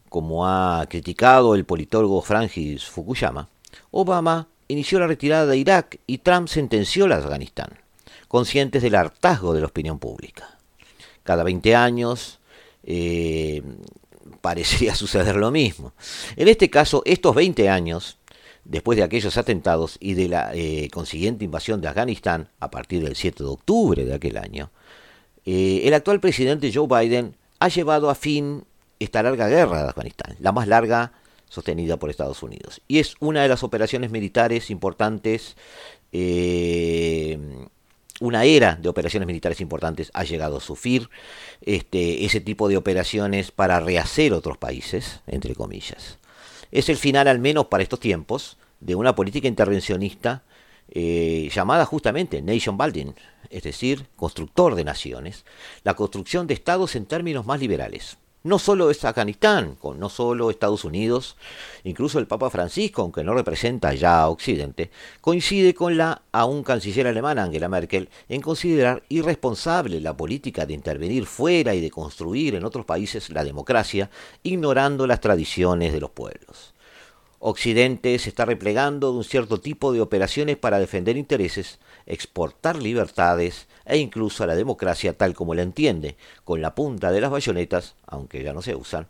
como 0.07 0.47
ha 0.47 0.85
criticado 0.89 1.55
el 1.55 1.65
politólogo 1.65 2.21
Francis 2.21 2.85
Fukuyama, 2.85 3.49
Obama 3.91 4.47
inició 4.69 5.01
la 5.01 5.07
retirada 5.07 5.45
de 5.45 5.57
Irak 5.57 5.99
y 6.07 6.19
Trump 6.19 6.47
sentenció 6.47 7.05
a 7.07 7.17
Afganistán, 7.17 7.81
conscientes 8.29 8.81
del 8.81 8.95
hartazgo 8.95 9.53
de 9.53 9.59
la 9.59 9.67
opinión 9.67 9.99
pública. 9.99 10.57
Cada 11.23 11.43
20 11.43 11.75
años 11.75 12.39
eh, 12.83 13.61
parecía 14.41 14.95
suceder 14.95 15.35
lo 15.35 15.51
mismo. 15.51 15.91
En 16.37 16.47
este 16.47 16.69
caso, 16.69 17.01
estos 17.05 17.35
20 17.35 17.67
años 17.67 18.18
después 18.69 18.97
de 18.97 19.03
aquellos 19.03 19.35
atentados 19.37 19.97
y 19.99 20.13
de 20.13 20.29
la 20.29 20.51
eh, 20.53 20.89
consiguiente 20.93 21.43
invasión 21.43 21.81
de 21.81 21.87
Afganistán 21.87 22.49
a 22.59 22.69
partir 22.69 23.03
del 23.03 23.15
7 23.15 23.43
de 23.43 23.49
octubre 23.49 24.05
de 24.05 24.13
aquel 24.13 24.37
año, 24.37 24.69
eh, 25.45 25.81
el 25.85 25.93
actual 25.93 26.19
presidente 26.19 26.71
Joe 26.71 26.87
Biden 26.87 27.35
ha 27.59 27.67
llevado 27.67 28.09
a 28.09 28.15
fin 28.15 28.63
esta 28.99 29.23
larga 29.23 29.47
guerra 29.47 29.83
de 29.83 29.89
Afganistán, 29.89 30.35
la 30.39 30.51
más 30.51 30.67
larga 30.67 31.13
sostenida 31.49 31.97
por 31.97 32.11
Estados 32.11 32.43
Unidos. 32.43 32.81
Y 32.87 32.99
es 32.99 33.15
una 33.19 33.41
de 33.41 33.47
las 33.47 33.63
operaciones 33.63 34.11
militares 34.11 34.69
importantes, 34.69 35.57
eh, 36.11 37.39
una 38.19 38.43
era 38.43 38.75
de 38.75 38.87
operaciones 38.87 39.25
militares 39.25 39.61
importantes 39.61 40.11
ha 40.13 40.25
llegado 40.25 40.57
a 40.57 40.61
sufrir 40.61 41.09
este, 41.61 42.25
ese 42.25 42.39
tipo 42.39 42.67
de 42.67 42.77
operaciones 42.77 43.49
para 43.51 43.79
rehacer 43.79 44.33
otros 44.33 44.57
países, 44.59 45.21
entre 45.25 45.55
comillas 45.55 46.18
es 46.71 46.89
el 46.89 46.97
final, 46.97 47.27
al 47.27 47.39
menos 47.39 47.67
para 47.67 47.83
estos 47.83 47.99
tiempos, 47.99 48.57
de 48.79 48.95
una 48.95 49.15
política 49.15 49.47
intervencionista 49.47 50.43
eh, 50.89 51.49
llamada 51.53 51.85
justamente 51.85 52.41
nation 52.41 52.77
building, 52.77 53.13
es 53.49 53.63
decir, 53.63 54.07
constructor 54.15 54.75
de 54.75 54.83
naciones, 54.83 55.45
la 55.83 55.95
construcción 55.95 56.47
de 56.47 56.53
estados 56.53 56.95
en 56.95 57.05
términos 57.05 57.45
más 57.45 57.59
liberales. 57.59 58.17
No 58.41 58.57
solo 58.57 58.89
es 58.89 59.03
Afganistán, 59.03 59.75
con 59.75 59.99
no 59.99 60.07
solo 60.07 60.49
Estados 60.49 60.85
Unidos, 60.85 61.35
incluso 61.83 62.19
el 62.19 62.27
Papa 62.27 62.49
Francisco, 62.49 63.01
aunque 63.01 63.21
no 63.21 63.33
representa 63.33 63.93
ya 63.93 64.21
a 64.21 64.29
Occidente, 64.29 64.91
coincide 65.19 65.73
con 65.73 65.97
la 65.97 66.21
aún 66.31 66.63
canciller 66.63 67.05
alemana 67.07 67.43
Angela 67.43 67.67
Merkel 67.67 68.07
en 68.29 68.39
considerar 68.39 69.03
irresponsable 69.09 69.99
la 69.99 70.15
política 70.15 70.65
de 70.65 70.73
intervenir 70.73 71.25
fuera 71.25 71.75
y 71.75 71.81
de 71.81 71.91
construir 71.91 72.55
en 72.55 72.63
otros 72.63 72.85
países 72.85 73.29
la 73.29 73.43
democracia, 73.43 74.09
ignorando 74.41 75.05
las 75.05 75.19
tradiciones 75.19 75.91
de 75.91 75.99
los 75.99 76.11
pueblos. 76.11 76.73
Occidente 77.39 78.17
se 78.19 78.29
está 78.29 78.45
replegando 78.45 79.11
de 79.11 79.17
un 79.17 79.23
cierto 79.25 79.59
tipo 79.59 79.91
de 79.91 79.99
operaciones 79.99 80.55
para 80.55 80.79
defender 80.79 81.17
intereses, 81.17 81.79
exportar 82.09 82.81
libertades 82.81 83.67
e 83.85 83.97
incluso 83.97 84.43
a 84.43 84.47
la 84.47 84.55
democracia 84.55 85.17
tal 85.17 85.33
como 85.33 85.55
la 85.55 85.61
entiende, 85.61 86.17
con 86.43 86.61
la 86.61 86.75
punta 86.75 87.11
de 87.11 87.21
las 87.21 87.31
bayonetas, 87.31 87.95
aunque 88.05 88.43
ya 88.43 88.51
no 88.51 88.61
se 88.61 88.75
usan, 88.75 89.07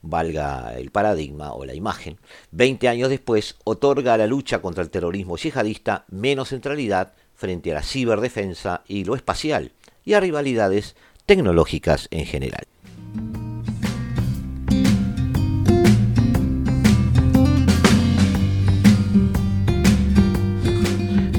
valga 0.00 0.74
el 0.76 0.90
paradigma 0.90 1.52
o 1.52 1.64
la 1.64 1.74
imagen, 1.74 2.18
20 2.52 2.88
años 2.88 3.10
después 3.10 3.56
otorga 3.64 4.14
a 4.14 4.18
la 4.18 4.26
lucha 4.26 4.60
contra 4.60 4.82
el 4.82 4.90
terrorismo 4.90 5.36
yihadista 5.36 6.04
menos 6.08 6.50
centralidad 6.50 7.12
frente 7.34 7.72
a 7.72 7.74
la 7.74 7.82
ciberdefensa 7.82 8.82
y 8.86 9.04
lo 9.04 9.16
espacial, 9.16 9.72
y 10.04 10.14
a 10.14 10.20
rivalidades 10.20 10.94
tecnológicas 11.26 12.08
en 12.10 12.26
general. 12.26 12.71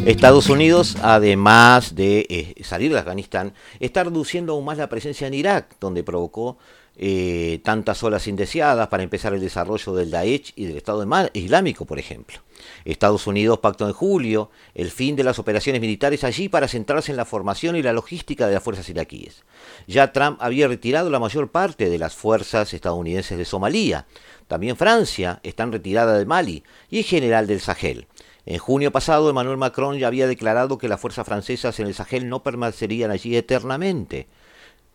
Estados 0.06 0.50
Unidos, 0.50 0.98
además 1.02 1.96
de 1.96 2.26
eh, 2.30 2.64
salir 2.66 2.92
de 2.92 3.00
Afganistán, 3.00 3.54
está 3.80 4.04
reduciendo 4.04 4.52
aún 4.52 4.66
más 4.66 4.78
la 4.78 4.90
presencia 4.90 5.28
en 5.28 5.34
Irak, 5.34 5.78
donde 5.80 6.04
provocó 6.04 6.58
eh, 6.98 7.62
tantas 7.64 8.04
olas 8.04 8.28
indeseadas 8.28 8.90
para 8.90 9.04
empezar 9.04 9.34
el 9.34 9.40
desarrollo 9.40 9.96
del 9.96 10.12
Daesh 10.12 10.52
y 10.58 10.66
del 10.66 10.76
Estado 10.76 11.08
Islámico, 11.32 11.86
por 11.86 12.00
ejemplo. 12.00 12.40
Estados 12.84 13.28
Unidos 13.28 13.60
pactó 13.60 13.88
en 13.88 13.94
julio 13.94 14.52
el 14.76 14.92
fin 14.92 15.16
de 15.16 15.24
las 15.24 15.40
operaciones 15.40 15.80
militares 15.80 16.26
allí 16.26 16.50
para 16.50 16.68
centrarse 16.68 17.12
en 17.12 17.18
la 17.18 17.26
formación 17.26 17.78
y 17.78 17.82
la 17.82 17.94
logística 17.94 18.46
de 18.48 18.56
las 18.56 18.64
fuerzas 18.64 18.90
iraquíes. 18.90 19.44
Ya 19.88 20.12
Trump 20.12 20.38
había 20.42 20.68
retirado 20.68 21.10
la 21.10 21.20
mayor 21.20 21.50
parte 21.50 21.90
de 21.90 21.98
las 21.98 22.14
fuerzas 22.14 22.74
estadounidenses 22.74 23.38
de 23.38 23.46
Somalia. 23.46 24.06
También 24.50 24.76
Francia 24.76 25.40
está 25.44 25.64
en 25.64 25.72
retirada 25.72 26.18
de 26.18 26.26
Mali 26.26 26.64
y 26.90 26.98
en 26.98 27.04
general 27.06 27.48
del 27.48 27.62
Sahel. 27.62 28.06
En 28.46 28.58
junio 28.58 28.92
pasado, 28.92 29.30
Emmanuel 29.30 29.58
Macron 29.58 29.98
ya 29.98 30.08
había 30.08 30.28
declarado 30.28 30.78
que 30.78 30.90
las 30.90 31.00
fuerzas 31.00 31.26
francesas 31.26 31.80
en 31.80 31.88
el 31.88 31.94
Sahel 31.94 32.28
no 32.28 32.44
permanecerían 32.44 33.10
allí 33.10 33.38
eternamente. 33.38 34.28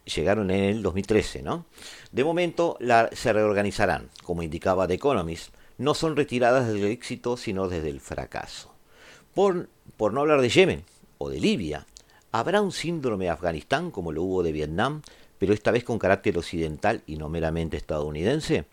Llegaron 0.04 0.50
en 0.50 0.64
el 0.64 0.82
2013, 0.82 1.42
¿no? 1.42 1.64
De 2.12 2.24
momento 2.24 2.76
se 3.12 3.32
reorganizarán, 3.32 4.10
como 4.22 4.42
indicaba 4.42 4.86
The 4.86 4.94
Economist. 4.94 5.54
No 5.78 5.94
son 5.94 6.16
retiradas 6.16 6.66
desde 6.66 6.86
el 6.86 6.92
éxito, 6.92 7.38
sino 7.38 7.68
desde 7.68 7.88
el 7.88 8.00
fracaso. 8.00 8.74
Por, 9.34 9.68
por 9.96 10.12
no 10.12 10.20
hablar 10.20 10.42
de 10.42 10.50
Yemen 10.50 10.84
o 11.16 11.30
de 11.30 11.40
Libia, 11.40 11.86
¿habrá 12.32 12.60
un 12.60 12.72
síndrome 12.72 13.26
de 13.26 13.30
Afganistán 13.30 13.90
como 13.90 14.12
lo 14.12 14.24
hubo 14.24 14.42
de 14.42 14.52
Vietnam, 14.52 15.00
pero 15.38 15.54
esta 15.54 15.70
vez 15.70 15.84
con 15.84 15.98
carácter 15.98 16.36
occidental 16.36 17.02
y 17.06 17.16
no 17.16 17.30
meramente 17.30 17.78
estadounidense? 17.78 18.66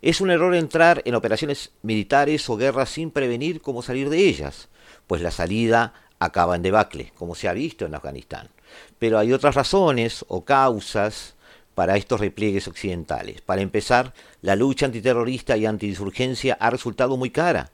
Es 0.00 0.20
un 0.20 0.30
error 0.30 0.54
entrar 0.54 1.02
en 1.04 1.14
operaciones 1.14 1.72
militares 1.82 2.48
o 2.50 2.56
guerras 2.56 2.90
sin 2.90 3.10
prevenir 3.10 3.60
cómo 3.60 3.82
salir 3.82 4.10
de 4.10 4.18
ellas, 4.28 4.68
pues 5.06 5.22
la 5.22 5.30
salida 5.30 5.94
acaba 6.18 6.56
en 6.56 6.62
debacle, 6.62 7.12
como 7.16 7.34
se 7.34 7.48
ha 7.48 7.52
visto 7.52 7.84
en 7.84 7.94
Afganistán. 7.94 8.48
Pero 8.98 9.18
hay 9.18 9.32
otras 9.32 9.54
razones 9.54 10.24
o 10.28 10.44
causas 10.44 11.34
para 11.74 11.96
estos 11.96 12.20
repliegues 12.20 12.68
occidentales. 12.68 13.40
Para 13.40 13.62
empezar, 13.62 14.14
la 14.40 14.56
lucha 14.56 14.86
antiterrorista 14.86 15.56
y 15.56 15.66
antiinsurgencia 15.66 16.56
ha 16.60 16.70
resultado 16.70 17.16
muy 17.16 17.30
cara. 17.30 17.70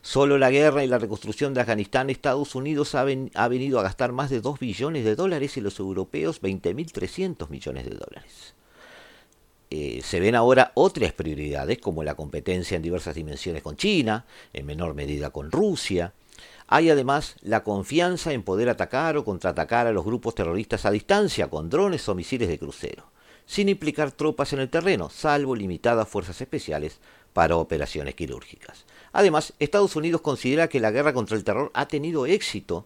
Solo 0.00 0.36
la 0.36 0.50
guerra 0.50 0.82
y 0.82 0.88
la 0.88 0.98
reconstrucción 0.98 1.54
de 1.54 1.60
Afganistán, 1.60 2.10
Estados 2.10 2.56
Unidos 2.56 2.96
ha, 2.96 3.04
venido 3.04 3.78
a 3.78 3.82
gastar 3.84 4.10
más 4.10 4.30
de 4.30 4.40
2 4.40 4.58
billones 4.58 5.04
de 5.04 5.14
dólares 5.14 5.56
y 5.56 5.60
los 5.60 5.78
europeos 5.78 6.42
20.300 6.42 7.48
millones 7.50 7.84
de 7.84 7.96
dólares. 7.96 8.54
Eh, 9.74 10.02
se 10.04 10.20
ven 10.20 10.34
ahora 10.34 10.70
otras 10.74 11.14
prioridades 11.14 11.78
como 11.78 12.04
la 12.04 12.14
competencia 12.14 12.76
en 12.76 12.82
diversas 12.82 13.14
dimensiones 13.14 13.62
con 13.62 13.74
China, 13.74 14.26
en 14.52 14.66
menor 14.66 14.92
medida 14.92 15.30
con 15.30 15.50
Rusia. 15.50 16.12
Hay 16.66 16.90
además 16.90 17.36
la 17.40 17.64
confianza 17.64 18.34
en 18.34 18.42
poder 18.42 18.68
atacar 18.68 19.16
o 19.16 19.24
contraatacar 19.24 19.86
a 19.86 19.92
los 19.92 20.04
grupos 20.04 20.34
terroristas 20.34 20.84
a 20.84 20.90
distancia 20.90 21.48
con 21.48 21.70
drones 21.70 22.06
o 22.10 22.14
misiles 22.14 22.50
de 22.50 22.58
crucero, 22.58 23.04
sin 23.46 23.70
implicar 23.70 24.12
tropas 24.12 24.52
en 24.52 24.60
el 24.60 24.68
terreno, 24.68 25.08
salvo 25.08 25.56
limitadas 25.56 26.06
fuerzas 26.06 26.38
especiales 26.42 26.98
para 27.32 27.56
operaciones 27.56 28.14
quirúrgicas. 28.14 28.84
Además, 29.14 29.54
Estados 29.58 29.96
Unidos 29.96 30.20
considera 30.20 30.68
que 30.68 30.80
la 30.80 30.90
guerra 30.90 31.14
contra 31.14 31.34
el 31.34 31.44
terror 31.44 31.70
ha 31.72 31.88
tenido 31.88 32.26
éxito 32.26 32.84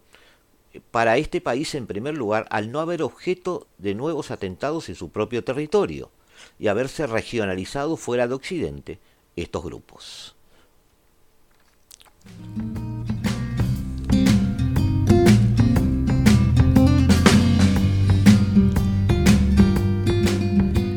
para 0.93 1.17
este 1.17 1.41
país 1.41 1.75
en 1.75 1.89
primer 1.89 2.17
lugar 2.17 2.47
al 2.49 2.71
no 2.71 2.79
haber 2.79 3.03
objeto 3.03 3.67
de 3.79 3.97
nuevos 3.97 4.31
atentados 4.31 4.89
en 4.89 4.95
su 4.95 5.09
propio 5.09 5.43
territorio 5.43 6.13
y 6.59 6.69
haberse 6.69 7.07
regionalizado 7.07 7.97
fuera 7.97 8.27
de 8.27 8.35
Occidente 8.35 8.99
estos 9.37 9.65
grupos. 9.65 10.35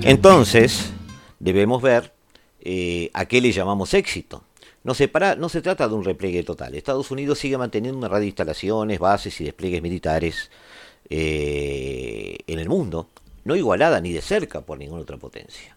Entonces, 0.04 0.92
debemos 1.40 1.82
ver 1.82 2.14
eh, 2.62 3.12
a 3.14 3.26
qué 3.26 3.42
le 3.42 3.52
llamamos 3.52 3.94
éxito. 3.94 4.44
No 4.84 4.94
se, 4.94 5.12
no 5.38 5.50
se 5.50 5.62
trata 5.62 5.88
de 5.88 5.94
un 5.94 6.04
repliegue 6.04 6.44
total. 6.44 6.74
Estados 6.74 7.12
Unidos 7.12 7.38
sigue 7.38 7.58
manteniendo 7.58 7.98
una 7.98 8.08
red 8.08 8.22
de 8.22 8.28
instalaciones, 8.28 8.98
bases 8.98 9.40
y 9.42 9.44
despliegues 9.44 9.82
militares 9.82 10.50
eh, 11.10 12.38
en 12.48 12.60
el 12.60 12.70
mundo, 12.70 13.10
no 13.50 13.56
igualada 13.56 14.00
ni 14.00 14.14
de 14.14 14.22
cerca 14.22 14.62
por 14.62 14.78
ninguna 14.78 15.02
otra 15.02 15.18
potencia. 15.18 15.76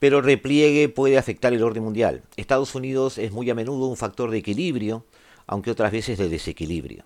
Pero 0.00 0.20
repliegue 0.20 0.88
puede 0.88 1.16
afectar 1.16 1.52
el 1.52 1.62
orden 1.62 1.84
mundial. 1.84 2.22
Estados 2.36 2.74
Unidos 2.74 3.16
es 3.16 3.30
muy 3.30 3.48
a 3.48 3.54
menudo 3.54 3.86
un 3.86 3.96
factor 3.96 4.30
de 4.30 4.38
equilibrio, 4.38 5.06
aunque 5.46 5.70
otras 5.70 5.92
veces 5.92 6.18
de 6.18 6.28
desequilibrio. 6.28 7.04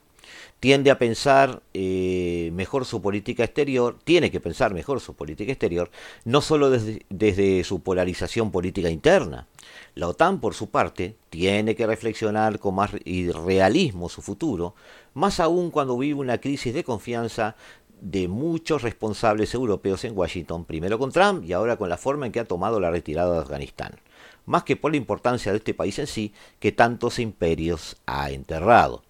Tiende 0.58 0.90
a 0.90 0.98
pensar 0.98 1.62
eh, 1.74 2.50
mejor 2.54 2.86
su 2.86 3.02
política 3.02 3.44
exterior, 3.44 3.98
tiene 4.02 4.30
que 4.30 4.40
pensar 4.40 4.72
mejor 4.72 5.00
su 5.00 5.14
política 5.14 5.52
exterior, 5.52 5.90
no 6.24 6.40
solo 6.40 6.70
desde, 6.70 7.04
desde 7.10 7.62
su 7.62 7.80
polarización 7.82 8.50
política 8.50 8.88
interna. 8.88 9.46
La 9.94 10.08
OTAN, 10.08 10.40
por 10.40 10.54
su 10.54 10.70
parte, 10.70 11.16
tiene 11.28 11.74
que 11.74 11.86
reflexionar 11.86 12.58
con 12.58 12.74
más 12.74 12.92
realismo 12.92 14.08
su 14.08 14.22
futuro, 14.22 14.74
más 15.12 15.40
aún 15.40 15.70
cuando 15.70 15.98
vive 15.98 16.18
una 16.18 16.38
crisis 16.38 16.72
de 16.72 16.84
confianza 16.84 17.56
de 18.00 18.28
muchos 18.28 18.82
responsables 18.82 19.54
europeos 19.54 20.04
en 20.04 20.16
Washington, 20.16 20.64
primero 20.64 20.98
con 20.98 21.12
Trump 21.12 21.44
y 21.44 21.52
ahora 21.52 21.76
con 21.76 21.88
la 21.88 21.96
forma 21.96 22.26
en 22.26 22.32
que 22.32 22.40
ha 22.40 22.44
tomado 22.44 22.80
la 22.80 22.90
retirada 22.90 23.32
de 23.34 23.40
Afganistán, 23.40 24.00
más 24.44 24.64
que 24.64 24.76
por 24.76 24.90
la 24.90 24.98
importancia 24.98 25.52
de 25.52 25.58
este 25.58 25.74
país 25.74 25.98
en 25.98 26.06
sí, 26.06 26.32
que 26.60 26.72
tantos 26.72 27.18
imperios 27.18 27.96
ha 28.06 28.30
enterrado. 28.30 29.02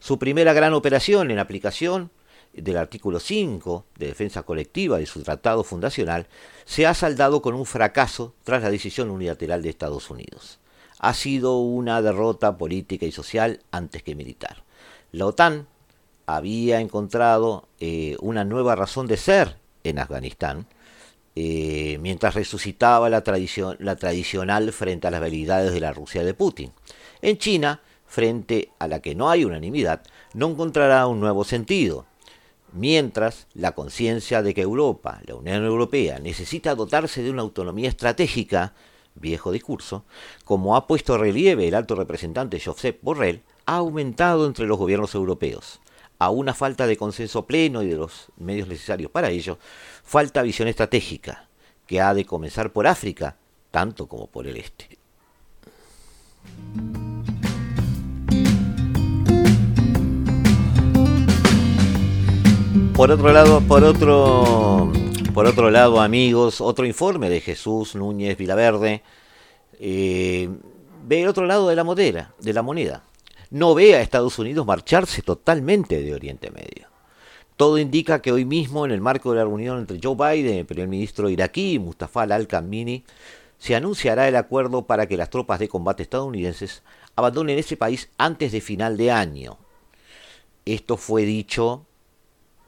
Su 0.00 0.18
primera 0.18 0.52
gran 0.52 0.72
operación 0.72 1.30
en 1.30 1.38
aplicación 1.38 2.10
del 2.52 2.78
artículo 2.78 3.20
5 3.20 3.84
de 3.96 4.06
defensa 4.06 4.42
colectiva 4.42 4.98
de 4.98 5.06
su 5.06 5.22
tratado 5.22 5.62
fundacional 5.62 6.26
se 6.64 6.86
ha 6.86 6.94
saldado 6.94 7.42
con 7.42 7.54
un 7.54 7.66
fracaso 7.66 8.34
tras 8.44 8.62
la 8.62 8.70
decisión 8.70 9.10
unilateral 9.10 9.62
de 9.62 9.68
Estados 9.68 10.10
Unidos. 10.10 10.58
Ha 10.98 11.14
sido 11.14 11.58
una 11.58 12.02
derrota 12.02 12.58
política 12.58 13.06
y 13.06 13.12
social 13.12 13.60
antes 13.70 14.02
que 14.02 14.14
militar. 14.14 14.64
La 15.12 15.26
OTAN 15.26 15.66
había 16.36 16.80
encontrado 16.80 17.68
eh, 17.80 18.16
una 18.20 18.44
nueva 18.44 18.76
razón 18.76 19.06
de 19.06 19.16
ser 19.16 19.56
en 19.84 19.98
Afganistán, 19.98 20.66
eh, 21.36 21.98
mientras 22.00 22.34
resucitaba 22.34 23.08
la, 23.08 23.22
tradición, 23.22 23.76
la 23.80 23.96
tradicional 23.96 24.72
frente 24.72 25.06
a 25.06 25.10
las 25.10 25.20
habilidades 25.20 25.72
de 25.72 25.80
la 25.80 25.92
Rusia 25.92 26.24
de 26.24 26.34
Putin. 26.34 26.72
En 27.22 27.38
China, 27.38 27.80
frente 28.06 28.70
a 28.78 28.88
la 28.88 29.00
que 29.00 29.14
no 29.14 29.30
hay 29.30 29.44
unanimidad, 29.44 30.02
no 30.34 30.48
encontrará 30.48 31.06
un 31.06 31.20
nuevo 31.20 31.44
sentido, 31.44 32.06
mientras 32.72 33.46
la 33.54 33.72
conciencia 33.72 34.42
de 34.42 34.54
que 34.54 34.62
Europa, 34.62 35.20
la 35.26 35.36
Unión 35.36 35.64
Europea, 35.64 36.18
necesita 36.18 36.74
dotarse 36.74 37.22
de 37.22 37.30
una 37.30 37.42
autonomía 37.42 37.88
estratégica, 37.88 38.74
viejo 39.14 39.52
discurso, 39.52 40.04
como 40.44 40.76
ha 40.76 40.86
puesto 40.86 41.18
relieve 41.18 41.68
el 41.68 41.74
alto 41.74 41.94
representante 41.94 42.60
Josep 42.60 42.98
Borrell, 43.02 43.42
ha 43.66 43.76
aumentado 43.76 44.46
entre 44.46 44.66
los 44.66 44.78
gobiernos 44.78 45.14
europeos 45.14 45.80
a 46.20 46.28
una 46.28 46.52
falta 46.52 46.86
de 46.86 46.98
consenso 46.98 47.46
pleno 47.46 47.82
y 47.82 47.88
de 47.88 47.96
los 47.96 48.26
medios 48.36 48.68
necesarios 48.68 49.10
para 49.10 49.30
ello, 49.30 49.58
falta 50.04 50.42
visión 50.42 50.68
estratégica, 50.68 51.48
que 51.86 52.02
ha 52.02 52.12
de 52.12 52.26
comenzar 52.26 52.72
por 52.72 52.86
África, 52.86 53.36
tanto 53.70 54.06
como 54.06 54.26
por 54.26 54.46
el 54.46 54.58
este. 54.58 54.98
Por 62.94 63.10
otro 63.10 63.32
lado, 63.32 63.62
por 63.62 63.82
otro, 63.82 64.92
por 65.32 65.46
otro 65.46 65.70
lado, 65.70 66.02
amigos, 66.02 66.60
otro 66.60 66.84
informe 66.84 67.30
de 67.30 67.40
Jesús 67.40 67.94
Núñez 67.94 68.36
Vilaverde 68.36 69.02
eh, 69.78 70.50
ve 71.06 71.22
el 71.22 71.28
otro 71.28 71.46
lado 71.46 71.66
de 71.66 71.76
la 71.76 71.84
de 71.94 72.52
la 72.52 72.62
moneda 72.62 73.04
no 73.50 73.74
ve 73.74 73.94
a 73.94 74.00
Estados 74.00 74.38
Unidos 74.38 74.64
marcharse 74.64 75.22
totalmente 75.22 76.00
de 76.00 76.14
Oriente 76.14 76.50
Medio. 76.50 76.88
Todo 77.56 77.78
indica 77.78 78.22
que 78.22 78.32
hoy 78.32 78.44
mismo, 78.44 78.86
en 78.86 78.92
el 78.92 79.00
marco 79.00 79.30
de 79.30 79.36
la 79.36 79.44
reunión 79.44 79.78
entre 79.78 80.00
Joe 80.02 80.14
Biden 80.14 80.54
y 80.54 80.58
el 80.60 80.66
primer 80.66 80.88
ministro 80.88 81.28
iraquí, 81.28 81.78
Mustafa 81.78 82.22
al-Kamini, 82.22 83.04
se 83.58 83.76
anunciará 83.76 84.26
el 84.26 84.36
acuerdo 84.36 84.86
para 84.86 85.06
que 85.06 85.18
las 85.18 85.28
tropas 85.28 85.58
de 85.58 85.68
combate 85.68 86.02
estadounidenses 86.02 86.82
abandonen 87.16 87.58
ese 87.58 87.76
país 87.76 88.08
antes 88.16 88.52
de 88.52 88.62
final 88.62 88.96
de 88.96 89.10
año. 89.10 89.58
Esto 90.64 90.96
fue 90.96 91.24
dicho 91.26 91.84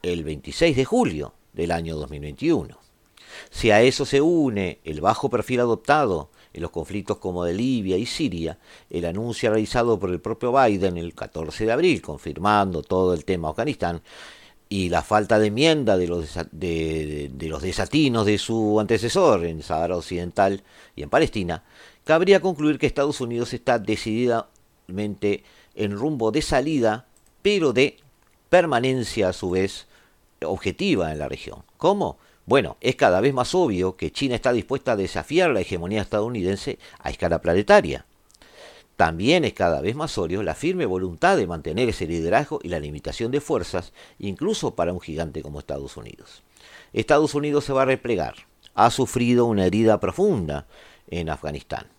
el 0.02 0.24
26 0.24 0.76
de 0.76 0.84
julio 0.84 1.32
del 1.54 1.70
año 1.70 1.96
2021. 1.96 2.76
Si 3.50 3.70
a 3.70 3.80
eso 3.80 4.04
se 4.04 4.20
une 4.20 4.80
el 4.84 5.00
bajo 5.00 5.30
perfil 5.30 5.60
adoptado 5.60 6.30
en 6.52 6.62
los 6.62 6.70
conflictos 6.70 7.18
como 7.18 7.44
de 7.44 7.54
Libia 7.54 7.96
y 7.96 8.06
Siria, 8.06 8.58
el 8.90 9.04
anuncio 9.04 9.50
realizado 9.50 9.98
por 9.98 10.10
el 10.10 10.20
propio 10.20 10.52
Biden 10.52 10.96
el 10.96 11.14
14 11.14 11.66
de 11.66 11.72
abril, 11.72 12.02
confirmando 12.02 12.82
todo 12.82 13.14
el 13.14 13.24
tema 13.24 13.50
Afganistán, 13.50 14.02
y 14.68 14.88
la 14.88 15.02
falta 15.02 15.38
de 15.38 15.48
enmienda 15.48 15.98
de 15.98 16.06
los, 16.08 16.38
de, 16.50 17.30
los 17.40 17.60
desatinos 17.60 18.24
de 18.24 18.38
su 18.38 18.80
antecesor 18.80 19.44
en 19.44 19.62
Sahara 19.62 19.96
Occidental 19.96 20.62
y 20.96 21.02
en 21.02 21.10
Palestina, 21.10 21.62
cabría 22.04 22.40
concluir 22.40 22.78
que 22.78 22.86
Estados 22.86 23.20
Unidos 23.20 23.52
está 23.52 23.78
decididamente 23.78 25.44
en 25.74 25.92
rumbo 25.92 26.30
de 26.30 26.40
salida, 26.40 27.06
pero 27.42 27.74
de 27.74 27.98
permanencia 28.48 29.28
a 29.28 29.32
su 29.34 29.50
vez 29.50 29.86
objetiva 30.42 31.12
en 31.12 31.18
la 31.18 31.28
región. 31.28 31.64
¿Cómo? 31.76 32.16
Bueno, 32.44 32.76
es 32.80 32.96
cada 32.96 33.20
vez 33.20 33.32
más 33.32 33.54
obvio 33.54 33.96
que 33.96 34.10
China 34.10 34.34
está 34.34 34.52
dispuesta 34.52 34.92
a 34.92 34.96
desafiar 34.96 35.50
la 35.50 35.60
hegemonía 35.60 36.02
estadounidense 36.02 36.78
a 36.98 37.10
escala 37.10 37.40
planetaria. 37.40 38.04
También 38.96 39.44
es 39.44 39.54
cada 39.54 39.80
vez 39.80 39.94
más 39.94 40.16
obvio 40.18 40.42
la 40.42 40.54
firme 40.54 40.84
voluntad 40.86 41.36
de 41.36 41.46
mantener 41.46 41.88
ese 41.88 42.06
liderazgo 42.06 42.60
y 42.62 42.68
la 42.68 42.80
limitación 42.80 43.30
de 43.30 43.40
fuerzas, 43.40 43.92
incluso 44.18 44.74
para 44.74 44.92
un 44.92 45.00
gigante 45.00 45.42
como 45.42 45.60
Estados 45.60 45.96
Unidos. 45.96 46.42
Estados 46.92 47.34
Unidos 47.34 47.64
se 47.64 47.72
va 47.72 47.82
a 47.82 47.86
replegar. 47.86 48.34
Ha 48.74 48.90
sufrido 48.90 49.46
una 49.46 49.66
herida 49.66 50.00
profunda 50.00 50.66
en 51.08 51.30
Afganistán. 51.30 51.91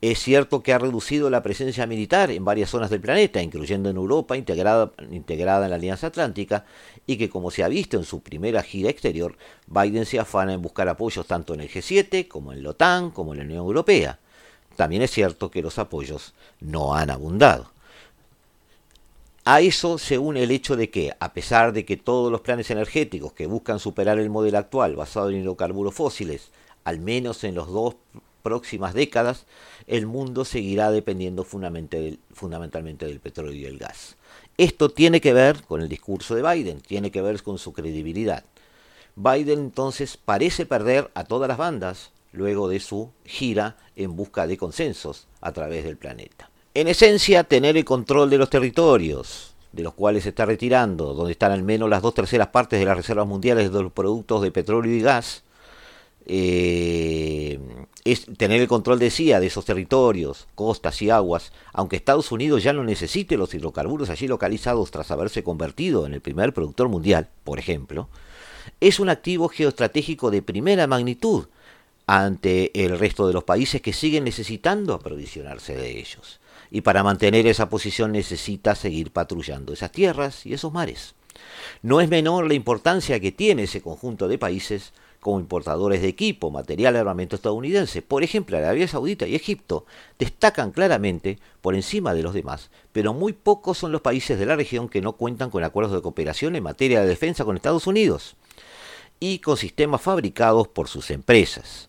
Es 0.00 0.20
cierto 0.20 0.62
que 0.62 0.72
ha 0.72 0.78
reducido 0.78 1.28
la 1.28 1.42
presencia 1.42 1.84
militar 1.84 2.30
en 2.30 2.44
varias 2.44 2.70
zonas 2.70 2.88
del 2.88 3.00
planeta, 3.00 3.42
incluyendo 3.42 3.90
en 3.90 3.96
Europa, 3.96 4.36
integrada, 4.36 4.92
integrada, 5.10 5.64
en 5.64 5.70
la 5.70 5.76
Alianza 5.76 6.06
Atlántica, 6.06 6.66
y 7.04 7.16
que, 7.16 7.28
como 7.28 7.50
se 7.50 7.64
ha 7.64 7.68
visto 7.68 7.96
en 7.96 8.04
su 8.04 8.20
primera 8.20 8.62
gira 8.62 8.90
exterior, 8.90 9.36
Biden 9.66 10.06
se 10.06 10.20
afana 10.20 10.52
en 10.52 10.62
buscar 10.62 10.88
apoyos 10.88 11.26
tanto 11.26 11.52
en 11.52 11.62
el 11.62 11.68
G7 11.68 12.28
como 12.28 12.52
en 12.52 12.62
la 12.62 12.70
OTAN, 12.70 13.10
como 13.10 13.32
en 13.32 13.38
la 13.38 13.44
Unión 13.44 13.58
Europea. 13.58 14.20
También 14.76 15.02
es 15.02 15.10
cierto 15.10 15.50
que 15.50 15.62
los 15.62 15.80
apoyos 15.80 16.32
no 16.60 16.94
han 16.94 17.10
abundado. 17.10 17.72
A 19.44 19.62
eso 19.62 19.98
se 19.98 20.18
une 20.18 20.44
el 20.44 20.52
hecho 20.52 20.76
de 20.76 20.90
que, 20.90 21.12
a 21.18 21.32
pesar 21.32 21.72
de 21.72 21.84
que 21.84 21.96
todos 21.96 22.30
los 22.30 22.42
planes 22.42 22.70
energéticos 22.70 23.32
que 23.32 23.46
buscan 23.46 23.80
superar 23.80 24.20
el 24.20 24.30
modelo 24.30 24.58
actual 24.58 24.94
basado 24.94 25.30
en 25.30 25.40
hidrocarburos 25.40 25.94
fósiles, 25.94 26.50
al 26.84 27.00
menos 27.00 27.42
en 27.42 27.56
las 27.56 27.66
dos 27.66 27.96
próximas 28.44 28.94
décadas, 28.94 29.46
el 29.88 30.06
mundo 30.06 30.44
seguirá 30.44 30.90
dependiendo 30.90 31.44
fundamentalmente 31.44 33.06
del 33.06 33.20
petróleo 33.20 33.54
y 33.54 33.64
el 33.64 33.78
gas. 33.78 34.16
Esto 34.58 34.90
tiene 34.90 35.20
que 35.20 35.32
ver 35.32 35.62
con 35.64 35.80
el 35.80 35.88
discurso 35.88 36.34
de 36.34 36.42
Biden, 36.42 36.80
tiene 36.80 37.10
que 37.10 37.22
ver 37.22 37.42
con 37.42 37.58
su 37.58 37.72
credibilidad. 37.72 38.44
Biden 39.16 39.58
entonces 39.58 40.16
parece 40.16 40.66
perder 40.66 41.10
a 41.14 41.24
todas 41.24 41.48
las 41.48 41.58
bandas, 41.58 42.12
luego 42.32 42.68
de 42.68 42.80
su 42.80 43.10
gira 43.24 43.76
en 43.96 44.14
busca 44.14 44.46
de 44.46 44.58
consensos 44.58 45.26
a 45.40 45.52
través 45.52 45.84
del 45.84 45.96
planeta. 45.96 46.50
En 46.74 46.86
esencia, 46.86 47.44
tener 47.44 47.76
el 47.76 47.84
control 47.84 48.30
de 48.30 48.38
los 48.38 48.50
territorios, 48.50 49.54
de 49.72 49.82
los 49.82 49.94
cuales 49.94 50.24
se 50.24 50.28
está 50.28 50.44
retirando, 50.44 51.14
donde 51.14 51.32
están 51.32 51.50
al 51.50 51.62
menos 51.62 51.88
las 51.88 52.02
dos 52.02 52.14
terceras 52.14 52.48
partes 52.48 52.78
de 52.78 52.84
las 52.84 52.96
reservas 52.96 53.26
mundiales 53.26 53.72
de 53.72 53.82
los 53.82 53.92
productos 53.92 54.42
de 54.42 54.50
petróleo 54.50 54.92
y 54.92 55.00
gas, 55.00 55.42
eh, 56.26 57.58
es 58.04 58.26
tener 58.36 58.60
el 58.60 58.68
control, 58.68 58.98
decía, 58.98 59.40
de 59.40 59.46
esos 59.46 59.64
territorios, 59.64 60.46
costas 60.54 61.00
y 61.02 61.10
aguas, 61.10 61.52
aunque 61.72 61.96
Estados 61.96 62.32
Unidos 62.32 62.62
ya 62.62 62.72
no 62.72 62.84
necesite 62.84 63.36
los 63.36 63.54
hidrocarburos 63.54 64.10
allí 64.10 64.28
localizados 64.28 64.90
tras 64.90 65.10
haberse 65.10 65.42
convertido 65.42 66.06
en 66.06 66.14
el 66.14 66.20
primer 66.20 66.52
productor 66.52 66.88
mundial, 66.88 67.28
por 67.44 67.58
ejemplo, 67.58 68.08
es 68.80 69.00
un 69.00 69.08
activo 69.08 69.48
geoestratégico 69.48 70.30
de 70.30 70.42
primera 70.42 70.86
magnitud, 70.86 71.46
ante 72.08 72.86
el 72.86 72.98
resto 72.98 73.26
de 73.26 73.34
los 73.34 73.44
países 73.44 73.82
que 73.82 73.92
siguen 73.92 74.24
necesitando 74.24 74.94
aprovisionarse 74.94 75.76
de 75.76 75.98
ellos. 75.98 76.40
Y 76.70 76.80
para 76.80 77.02
mantener 77.02 77.46
esa 77.46 77.68
posición 77.68 78.12
necesita 78.12 78.74
seguir 78.74 79.10
patrullando 79.10 79.74
esas 79.74 79.92
tierras 79.92 80.46
y 80.46 80.54
esos 80.54 80.72
mares. 80.72 81.14
No 81.82 82.00
es 82.00 82.08
menor 82.08 82.48
la 82.48 82.54
importancia 82.54 83.20
que 83.20 83.30
tiene 83.30 83.64
ese 83.64 83.82
conjunto 83.82 84.26
de 84.26 84.38
países 84.38 84.94
como 85.20 85.40
importadores 85.40 86.02
de 86.02 86.08
equipo, 86.08 86.50
material 86.50 86.94
y 86.94 86.98
armamento 86.98 87.36
estadounidense. 87.36 88.02
Por 88.02 88.22
ejemplo, 88.22 88.56
Arabia 88.56 88.88
Saudita 88.88 89.26
y 89.26 89.34
Egipto 89.34 89.84
destacan 90.18 90.70
claramente 90.70 91.38
por 91.60 91.74
encima 91.74 92.14
de 92.14 92.22
los 92.22 92.34
demás, 92.34 92.70
pero 92.92 93.14
muy 93.14 93.32
pocos 93.32 93.78
son 93.78 93.92
los 93.92 94.00
países 94.00 94.38
de 94.38 94.46
la 94.46 94.56
región 94.56 94.88
que 94.88 95.00
no 95.00 95.14
cuentan 95.14 95.50
con 95.50 95.64
acuerdos 95.64 95.94
de 95.94 96.02
cooperación 96.02 96.56
en 96.56 96.62
materia 96.62 97.00
de 97.00 97.08
defensa 97.08 97.44
con 97.44 97.56
Estados 97.56 97.86
Unidos 97.86 98.36
y 99.20 99.40
con 99.40 99.56
sistemas 99.56 100.00
fabricados 100.00 100.68
por 100.68 100.88
sus 100.88 101.10
empresas 101.10 101.88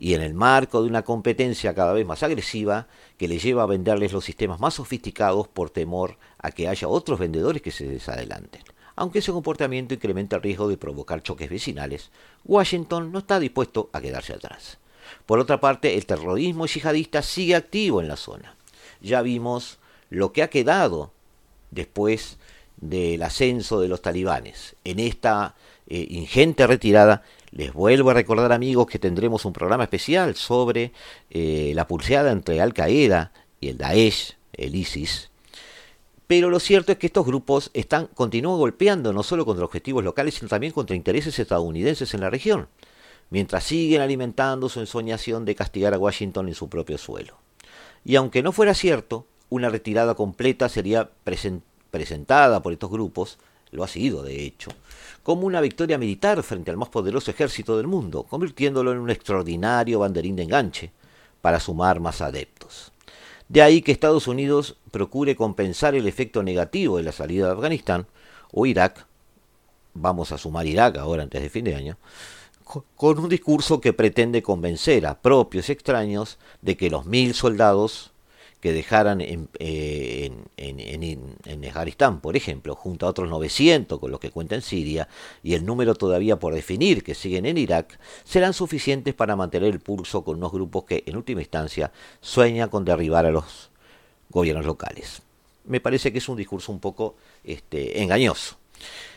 y 0.00 0.14
en 0.14 0.22
el 0.22 0.34
marco 0.34 0.82
de 0.82 0.88
una 0.88 1.02
competencia 1.02 1.74
cada 1.74 1.92
vez 1.92 2.06
más 2.06 2.22
agresiva 2.22 2.88
que 3.18 3.28
le 3.28 3.38
lleva 3.38 3.64
a 3.64 3.66
venderles 3.66 4.12
los 4.12 4.24
sistemas 4.24 4.58
más 4.58 4.74
sofisticados 4.74 5.46
por 5.46 5.68
temor 5.68 6.16
a 6.38 6.50
que 6.50 6.68
haya 6.68 6.88
otros 6.88 7.18
vendedores 7.18 7.60
que 7.60 7.70
se 7.70 7.86
desadelanten. 7.86 8.62
Aunque 8.96 9.20
ese 9.20 9.32
comportamiento 9.32 9.94
incrementa 9.94 10.36
el 10.36 10.42
riesgo 10.42 10.68
de 10.68 10.76
provocar 10.76 11.22
choques 11.22 11.48
vecinales, 11.48 12.10
Washington 12.44 13.12
no 13.12 13.20
está 13.20 13.40
dispuesto 13.40 13.90
a 13.92 14.00
quedarse 14.00 14.32
atrás. 14.32 14.78
Por 15.26 15.38
otra 15.38 15.60
parte, 15.60 15.96
el 15.96 16.06
terrorismo 16.06 16.66
yihadista 16.66 17.22
sigue 17.22 17.56
activo 17.56 18.00
en 18.00 18.08
la 18.08 18.16
zona. 18.16 18.56
Ya 19.00 19.22
vimos 19.22 19.78
lo 20.10 20.32
que 20.32 20.42
ha 20.42 20.50
quedado 20.50 21.12
después 21.70 22.38
del 22.76 23.22
ascenso 23.22 23.80
de 23.80 23.88
los 23.88 24.02
talibanes. 24.02 24.76
En 24.84 24.98
esta 24.98 25.54
eh, 25.86 26.06
ingente 26.10 26.66
retirada 26.66 27.22
les 27.50 27.72
vuelvo 27.72 28.10
a 28.10 28.14
recordar 28.14 28.52
amigos 28.52 28.86
que 28.86 28.98
tendremos 28.98 29.44
un 29.44 29.52
programa 29.52 29.84
especial 29.84 30.36
sobre 30.36 30.92
eh, 31.30 31.72
la 31.74 31.86
pulseada 31.86 32.30
entre 32.30 32.60
Al 32.60 32.74
Qaeda 32.74 33.32
y 33.60 33.68
el 33.68 33.78
Daesh, 33.78 34.36
el 34.52 34.74
ISIS. 34.74 35.29
Pero 36.30 36.48
lo 36.48 36.60
cierto 36.60 36.92
es 36.92 36.98
que 36.98 37.08
estos 37.08 37.26
grupos 37.26 37.72
están 37.74 38.06
continúan 38.06 38.56
golpeando 38.56 39.12
no 39.12 39.24
solo 39.24 39.44
contra 39.44 39.64
objetivos 39.64 40.04
locales, 40.04 40.34
sino 40.34 40.48
también 40.48 40.72
contra 40.72 40.94
intereses 40.94 41.36
estadounidenses 41.36 42.14
en 42.14 42.20
la 42.20 42.30
región, 42.30 42.68
mientras 43.30 43.64
siguen 43.64 44.00
alimentando 44.00 44.68
su 44.68 44.78
ensoñación 44.78 45.44
de 45.44 45.56
castigar 45.56 45.92
a 45.92 45.98
Washington 45.98 46.46
en 46.46 46.54
su 46.54 46.68
propio 46.68 46.98
suelo. 46.98 47.36
Y 48.04 48.14
aunque 48.14 48.44
no 48.44 48.52
fuera 48.52 48.74
cierto, 48.74 49.26
una 49.48 49.70
retirada 49.70 50.14
completa 50.14 50.68
sería 50.68 51.10
presentada 51.90 52.62
por 52.62 52.74
estos 52.74 52.92
grupos, 52.92 53.38
lo 53.72 53.82
ha 53.82 53.88
sido 53.88 54.22
de 54.22 54.44
hecho, 54.44 54.70
como 55.24 55.48
una 55.48 55.60
victoria 55.60 55.98
militar 55.98 56.40
frente 56.44 56.70
al 56.70 56.76
más 56.76 56.90
poderoso 56.90 57.32
ejército 57.32 57.76
del 57.76 57.88
mundo, 57.88 58.22
convirtiéndolo 58.22 58.92
en 58.92 58.98
un 58.98 59.10
extraordinario 59.10 59.98
banderín 59.98 60.36
de 60.36 60.44
enganche 60.44 60.92
para 61.40 61.58
sumar 61.58 61.98
más 61.98 62.20
adeptos. 62.20 62.92
De 63.50 63.62
ahí 63.62 63.82
que 63.82 63.90
Estados 63.90 64.28
Unidos 64.28 64.76
procure 64.92 65.34
compensar 65.34 65.96
el 65.96 66.06
efecto 66.06 66.44
negativo 66.44 66.98
de 66.98 67.02
la 67.02 67.10
salida 67.10 67.46
de 67.46 67.52
Afganistán 67.52 68.06
o 68.52 68.64
Irak, 68.64 69.06
vamos 69.92 70.30
a 70.30 70.38
sumar 70.38 70.68
Irak 70.68 70.98
ahora 70.98 71.24
antes 71.24 71.42
de 71.42 71.50
fin 71.50 71.64
de 71.64 71.74
año, 71.74 71.98
con 72.94 73.18
un 73.18 73.28
discurso 73.28 73.80
que 73.80 73.92
pretende 73.92 74.40
convencer 74.40 75.04
a 75.04 75.20
propios 75.20 75.68
y 75.68 75.72
extraños 75.72 76.38
de 76.62 76.76
que 76.76 76.90
los 76.90 77.06
mil 77.06 77.34
soldados 77.34 78.12
que 78.60 78.72
dejaran 78.72 79.20
en, 79.20 79.48
eh, 79.58 80.30
en, 80.56 81.64
Afganistán, 81.64 82.20
por 82.20 82.36
ejemplo, 82.36 82.74
junto 82.74 83.06
a 83.06 83.10
otros 83.10 83.28
900 83.28 83.98
con 83.98 84.10
los 84.10 84.20
que 84.20 84.30
cuenta 84.30 84.54
en 84.54 84.62
Siria, 84.62 85.08
y 85.42 85.54
el 85.54 85.64
número 85.64 85.94
todavía 85.94 86.38
por 86.38 86.54
definir 86.54 87.02
que 87.02 87.14
siguen 87.14 87.46
en 87.46 87.56
Irak, 87.56 87.98
serán 88.24 88.52
suficientes 88.52 89.14
para 89.14 89.36
mantener 89.36 89.72
el 89.72 89.80
pulso 89.80 90.24
con 90.24 90.36
unos 90.36 90.52
grupos 90.52 90.84
que, 90.84 91.02
en 91.06 91.16
última 91.16 91.40
instancia, 91.40 91.90
sueñan 92.20 92.68
con 92.68 92.84
derribar 92.84 93.24
a 93.24 93.30
los 93.30 93.70
gobiernos 94.28 94.66
locales. 94.66 95.22
Me 95.64 95.80
parece 95.80 96.12
que 96.12 96.18
es 96.18 96.28
un 96.28 96.36
discurso 96.36 96.72
un 96.72 96.80
poco 96.80 97.16
este, 97.44 98.02
engañoso. 98.02 98.56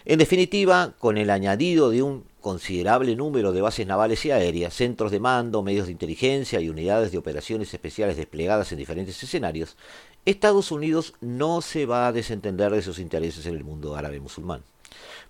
En 0.06 0.20
definitiva, 0.20 0.94
con 1.00 1.18
el 1.18 1.30
añadido 1.30 1.90
de 1.90 2.02
un 2.02 2.26
considerable 2.44 3.16
número 3.16 3.54
de 3.54 3.62
bases 3.62 3.88
navales 3.88 4.24
y 4.26 4.32
aéreas, 4.32 4.76
centros 4.76 5.12
de 5.12 5.20
mando, 5.20 5.64
medios 5.64 5.88
de 5.88 5.94
inteligencia 5.94 6.60
y 6.60 6.70
unidades 6.70 7.12
de 7.12 7.18
operaciones 7.18 7.74
especiales 7.74 8.18
desplegadas 8.18 8.72
en 8.72 8.78
diferentes 8.78 9.24
escenarios, 9.24 9.78
Estados 10.26 10.72
Unidos 10.72 11.16
no 11.22 11.62
se 11.62 11.88
va 11.88 12.06
a 12.06 12.12
desentender 12.12 12.72
de 12.72 12.84
sus 12.84 13.00
intereses 13.00 13.48
en 13.48 13.56
el 13.56 13.64
mundo 13.64 13.96
árabe 13.96 14.20
musulmán. 14.20 14.62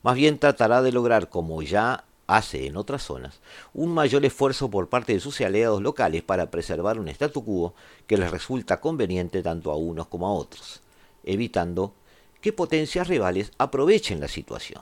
Más 0.01 0.15
bien 0.15 0.39
tratará 0.39 0.81
de 0.81 0.91
lograr, 0.91 1.29
como 1.29 1.61
ya 1.61 2.03
hace 2.27 2.65
en 2.65 2.77
otras 2.77 3.03
zonas, 3.03 3.41
un 3.73 3.93
mayor 3.93 4.25
esfuerzo 4.25 4.69
por 4.69 4.89
parte 4.89 5.13
de 5.13 5.19
sus 5.19 5.39
aliados 5.41 5.81
locales 5.81 6.23
para 6.23 6.49
preservar 6.49 6.99
un 6.99 7.07
statu 7.09 7.45
quo 7.45 7.75
que 8.07 8.17
les 8.17 8.31
resulta 8.31 8.81
conveniente 8.81 9.43
tanto 9.43 9.71
a 9.71 9.77
unos 9.77 10.07
como 10.07 10.27
a 10.27 10.33
otros, 10.33 10.81
evitando 11.23 11.93
que 12.41 12.53
potencias 12.53 13.07
rivales 13.07 13.51
aprovechen 13.57 14.19
la 14.19 14.27
situación. 14.27 14.81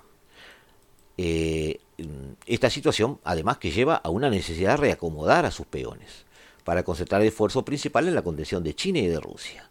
Eh, 1.17 1.79
esta 2.45 2.69
situación, 2.69 3.19
además, 3.23 3.57
que 3.57 3.71
lleva 3.71 3.95
a 3.95 4.09
una 4.09 4.29
necesidad 4.29 4.71
de 4.71 4.77
reacomodar 4.77 5.45
a 5.45 5.51
sus 5.51 5.65
peones, 5.65 6.25
para 6.63 6.83
concentrar 6.83 7.21
el 7.21 7.29
esfuerzo 7.29 7.65
principal 7.65 8.07
en 8.07 8.15
la 8.15 8.21
contención 8.21 8.63
de 8.63 8.75
China 8.75 8.99
y 8.99 9.07
de 9.07 9.19
Rusia. 9.19 9.69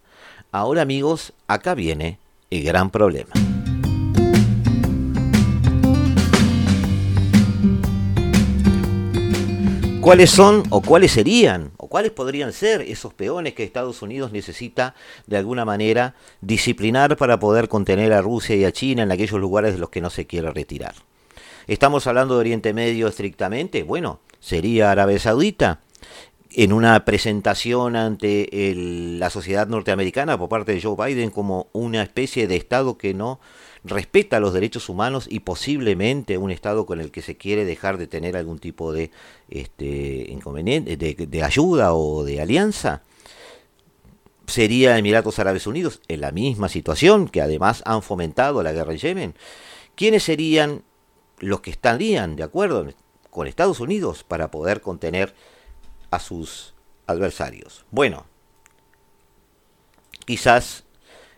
Ahora, 0.52 0.82
amigos, 0.82 1.32
acá 1.46 1.74
viene 1.74 2.18
el 2.50 2.64
gran 2.64 2.90
problema. 2.90 3.30
¿Cuáles 10.00 10.30
son 10.30 10.62
o 10.70 10.80
cuáles 10.80 11.12
serían 11.12 11.72
o 11.76 11.86
¿Cuáles 11.86 12.10
podrían 12.10 12.52
ser 12.52 12.80
esos 12.80 13.12
peones 13.12 13.54
que 13.54 13.64
Estados 13.64 14.00
Unidos 14.00 14.32
necesita 14.32 14.94
de 15.26 15.36
alguna 15.36 15.64
manera 15.64 16.14
disciplinar 16.40 17.16
para 17.16 17.38
poder 17.38 17.68
contener 17.68 18.12
a 18.12 18.22
Rusia 18.22 18.56
y 18.56 18.64
a 18.64 18.72
China 18.72 19.02
en 19.02 19.12
aquellos 19.12 19.40
lugares 19.40 19.74
de 19.74 19.78
los 19.78 19.90
que 19.90 20.00
no 20.00 20.08
se 20.08 20.26
quiere 20.26 20.50
retirar? 20.50 20.94
¿Estamos 21.70 22.08
hablando 22.08 22.34
de 22.34 22.40
Oriente 22.40 22.74
Medio 22.74 23.06
estrictamente? 23.06 23.84
Bueno, 23.84 24.18
sería 24.40 24.90
Arabia 24.90 25.20
Saudita, 25.20 25.78
en 26.50 26.72
una 26.72 27.04
presentación 27.04 27.94
ante 27.94 28.48
la 28.74 29.30
sociedad 29.30 29.68
norteamericana 29.68 30.36
por 30.36 30.48
parte 30.48 30.74
de 30.74 30.82
Joe 30.82 30.96
Biden 30.96 31.30
como 31.30 31.68
una 31.72 32.02
especie 32.02 32.48
de 32.48 32.56
Estado 32.56 32.98
que 32.98 33.14
no 33.14 33.38
respeta 33.84 34.40
los 34.40 34.52
derechos 34.52 34.88
humanos 34.88 35.28
y 35.30 35.38
posiblemente 35.40 36.38
un 36.38 36.50
Estado 36.50 36.86
con 36.86 37.00
el 37.00 37.12
que 37.12 37.22
se 37.22 37.36
quiere 37.36 37.64
dejar 37.64 37.98
de 37.98 38.08
tener 38.08 38.36
algún 38.36 38.58
tipo 38.58 38.92
de 38.92 39.12
este, 39.48 40.26
inconveniente, 40.28 40.96
de, 40.96 41.42
ayuda 41.44 41.94
o 41.94 42.24
de 42.24 42.40
alianza. 42.40 43.04
Sería 44.48 44.98
Emiratos 44.98 45.38
Árabes 45.38 45.68
Unidos 45.68 46.00
en 46.08 46.20
la 46.20 46.32
misma 46.32 46.68
situación, 46.68 47.28
que 47.28 47.40
además 47.40 47.84
han 47.86 48.02
fomentado 48.02 48.60
la 48.64 48.72
guerra 48.72 48.90
en 48.90 48.98
Yemen. 48.98 49.34
¿Quiénes 49.94 50.24
serían 50.24 50.82
los 51.40 51.60
que 51.60 51.70
estarían 51.70 52.36
de 52.36 52.44
acuerdo 52.44 52.86
con 53.30 53.46
Estados 53.46 53.80
Unidos 53.80 54.24
para 54.24 54.50
poder 54.50 54.80
contener 54.80 55.34
a 56.10 56.20
sus 56.20 56.74
adversarios. 57.06 57.84
Bueno, 57.90 58.26
quizás 60.26 60.84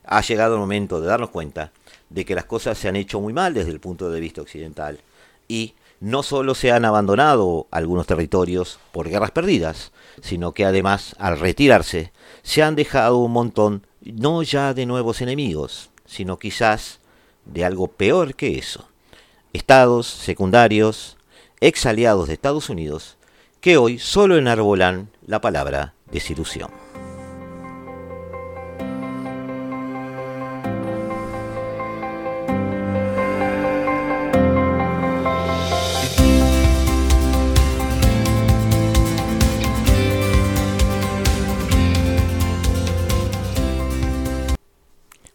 ha 0.04 0.20
llegado 0.20 0.54
el 0.54 0.60
momento 0.60 1.00
de 1.00 1.06
darnos 1.06 1.30
cuenta 1.30 1.72
de 2.10 2.24
que 2.24 2.34
las 2.34 2.44
cosas 2.44 2.76
se 2.76 2.88
han 2.88 2.96
hecho 2.96 3.20
muy 3.20 3.32
mal 3.32 3.54
desde 3.54 3.70
el 3.70 3.80
punto 3.80 4.10
de 4.10 4.20
vista 4.20 4.42
occidental 4.42 5.00
y 5.48 5.74
no 6.00 6.22
solo 6.22 6.54
se 6.54 6.72
han 6.72 6.84
abandonado 6.84 7.68
algunos 7.70 8.06
territorios 8.06 8.80
por 8.90 9.08
guerras 9.08 9.30
perdidas, 9.30 9.92
sino 10.20 10.52
que 10.52 10.64
además 10.64 11.14
al 11.18 11.38
retirarse 11.38 12.12
se 12.42 12.62
han 12.62 12.74
dejado 12.74 13.18
un 13.18 13.32
montón 13.32 13.86
no 14.00 14.42
ya 14.42 14.74
de 14.74 14.84
nuevos 14.84 15.20
enemigos, 15.20 15.90
sino 16.04 16.38
quizás 16.38 16.98
de 17.44 17.64
algo 17.64 17.86
peor 17.88 18.34
que 18.34 18.58
eso. 18.58 18.88
Estados 19.52 20.06
secundarios, 20.06 21.16
ex 21.60 21.86
aliados 21.86 22.28
de 22.28 22.34
Estados 22.34 22.70
Unidos, 22.70 23.16
que 23.60 23.76
hoy 23.76 23.98
solo 23.98 24.36
enarbolan 24.36 25.10
la 25.26 25.40
palabra 25.40 25.94
desilusión. 26.10 26.70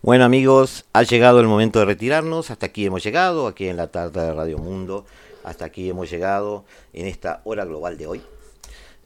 Bueno 0.08 0.24
amigos, 0.24 0.86
ha 0.94 1.04
llegado 1.04 1.42
el 1.42 1.48
momento 1.48 1.80
de 1.80 1.86
retirarnos. 1.86 2.50
Hasta 2.50 2.68
aquí 2.68 2.86
hemos 2.86 3.04
llegado, 3.04 3.46
aquí 3.46 3.68
en 3.68 3.76
la 3.76 3.88
tarde 3.88 4.22
de 4.22 4.34
Radio 4.34 4.58
Mundo. 4.58 5.06
Hasta 5.44 5.66
aquí 5.66 5.90
hemos 5.90 6.10
llegado 6.10 6.64
en 6.94 7.08
esta 7.08 7.42
hora 7.44 7.66
global 7.66 7.98
de 7.98 8.08
hoy. 8.08 8.22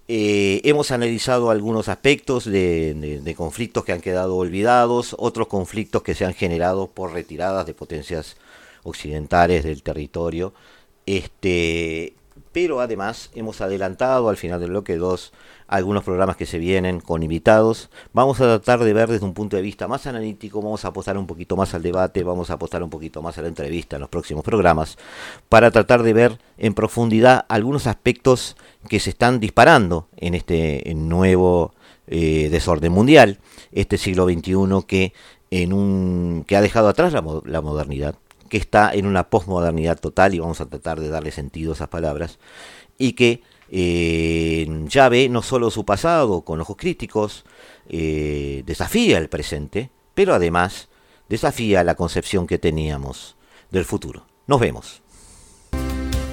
Eh, 0.07 0.61
hemos 0.63 0.91
analizado 0.91 1.49
algunos 1.49 1.89
aspectos 1.89 2.45
de, 2.45 3.33
conflictos 3.35 3.83
que 3.83 3.93
han 3.93 4.01
quedado 4.01 4.37
olvidados, 4.37 5.15
otros 5.17 5.47
conflictos 5.47 6.03
que 6.03 6.13
se 6.13 6.23
han 6.23 6.35
generado 6.35 6.91
por 6.91 7.13
retiradas 7.13 7.65
de 7.65 7.73
potencias 7.73 8.37
occidentales 8.83 9.63
del 9.63 9.81
territorio. 9.81 10.53
Este, 11.07 12.13
pero 12.51 12.81
además 12.81 13.29
hemos 13.33 13.61
adelantado 13.61 14.29
al 14.29 14.37
final 14.37 14.59
del 14.59 14.71
bloque 14.71 14.97
2 14.97 15.31
algunos 15.67 16.03
programas 16.03 16.35
que 16.35 16.45
se 16.45 16.59
vienen 16.59 16.99
con 16.99 17.23
invitados. 17.23 17.89
Vamos 18.11 18.41
a 18.41 18.43
tratar 18.43 18.79
de 18.83 18.91
ver 18.91 19.09
desde 19.09 19.25
un 19.25 19.33
punto 19.33 19.55
de 19.55 19.61
vista 19.61 19.87
más 19.87 20.05
analítico, 20.05 20.61
vamos 20.61 20.83
a 20.83 20.89
apostar 20.89 21.17
un 21.17 21.27
poquito 21.27 21.55
más 21.55 21.73
al 21.73 21.81
debate, 21.81 22.23
vamos 22.23 22.49
a 22.49 22.55
apostar 22.55 22.83
un 22.83 22.89
poquito 22.89 23.21
más 23.21 23.37
a 23.37 23.41
la 23.41 23.47
entrevista 23.47 23.95
en 23.95 24.01
los 24.01 24.09
próximos 24.09 24.43
programas, 24.43 24.97
para 25.47 25.71
tratar 25.71 26.03
de 26.03 26.11
ver 26.11 26.39
en 26.57 26.73
profundidad 26.73 27.45
algunos 27.47 27.87
aspectos 27.87 28.57
que 28.89 28.99
se 28.99 29.11
están 29.11 29.39
disparando 29.39 30.09
en 30.17 30.35
este 30.35 30.83
nuevo 30.93 31.73
eh, 32.07 32.49
desorden 32.51 32.91
mundial, 32.91 33.39
este 33.71 33.97
siglo 33.97 34.25
XXI 34.25 34.85
que, 34.85 35.13
en 35.51 35.71
un, 35.71 36.43
que 36.45 36.57
ha 36.57 36.61
dejado 36.61 36.89
atrás 36.89 37.13
la, 37.13 37.23
la 37.45 37.61
modernidad 37.61 38.15
que 38.51 38.57
está 38.57 38.93
en 38.93 39.05
una 39.05 39.29
posmodernidad 39.29 39.97
total, 39.97 40.35
y 40.35 40.39
vamos 40.39 40.59
a 40.59 40.65
tratar 40.65 40.99
de 40.99 41.07
darle 41.07 41.31
sentido 41.31 41.71
a 41.71 41.75
esas 41.75 41.87
palabras, 41.87 42.37
y 42.97 43.13
que 43.13 43.43
eh, 43.69 44.67
ya 44.89 45.07
ve 45.07 45.29
no 45.29 45.41
solo 45.41 45.71
su 45.71 45.85
pasado 45.85 46.41
con 46.41 46.59
ojos 46.59 46.75
críticos, 46.75 47.45
eh, 47.87 48.63
desafía 48.65 49.19
el 49.19 49.29
presente, 49.29 49.89
pero 50.13 50.33
además 50.33 50.89
desafía 51.29 51.85
la 51.85 51.95
concepción 51.95 52.45
que 52.45 52.59
teníamos 52.59 53.37
del 53.71 53.85
futuro. 53.85 54.25
Nos 54.47 54.59
vemos. 54.59 55.01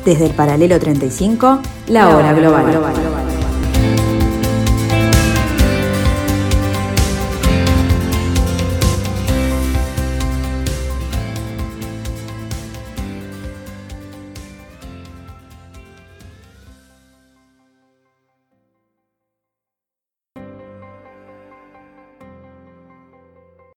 Desde 0.05 0.27
el 0.27 0.33
paralelo 0.33 0.81
35, 0.81 1.61
la, 1.87 2.17
hora 2.17 2.33
global. 2.33 3.28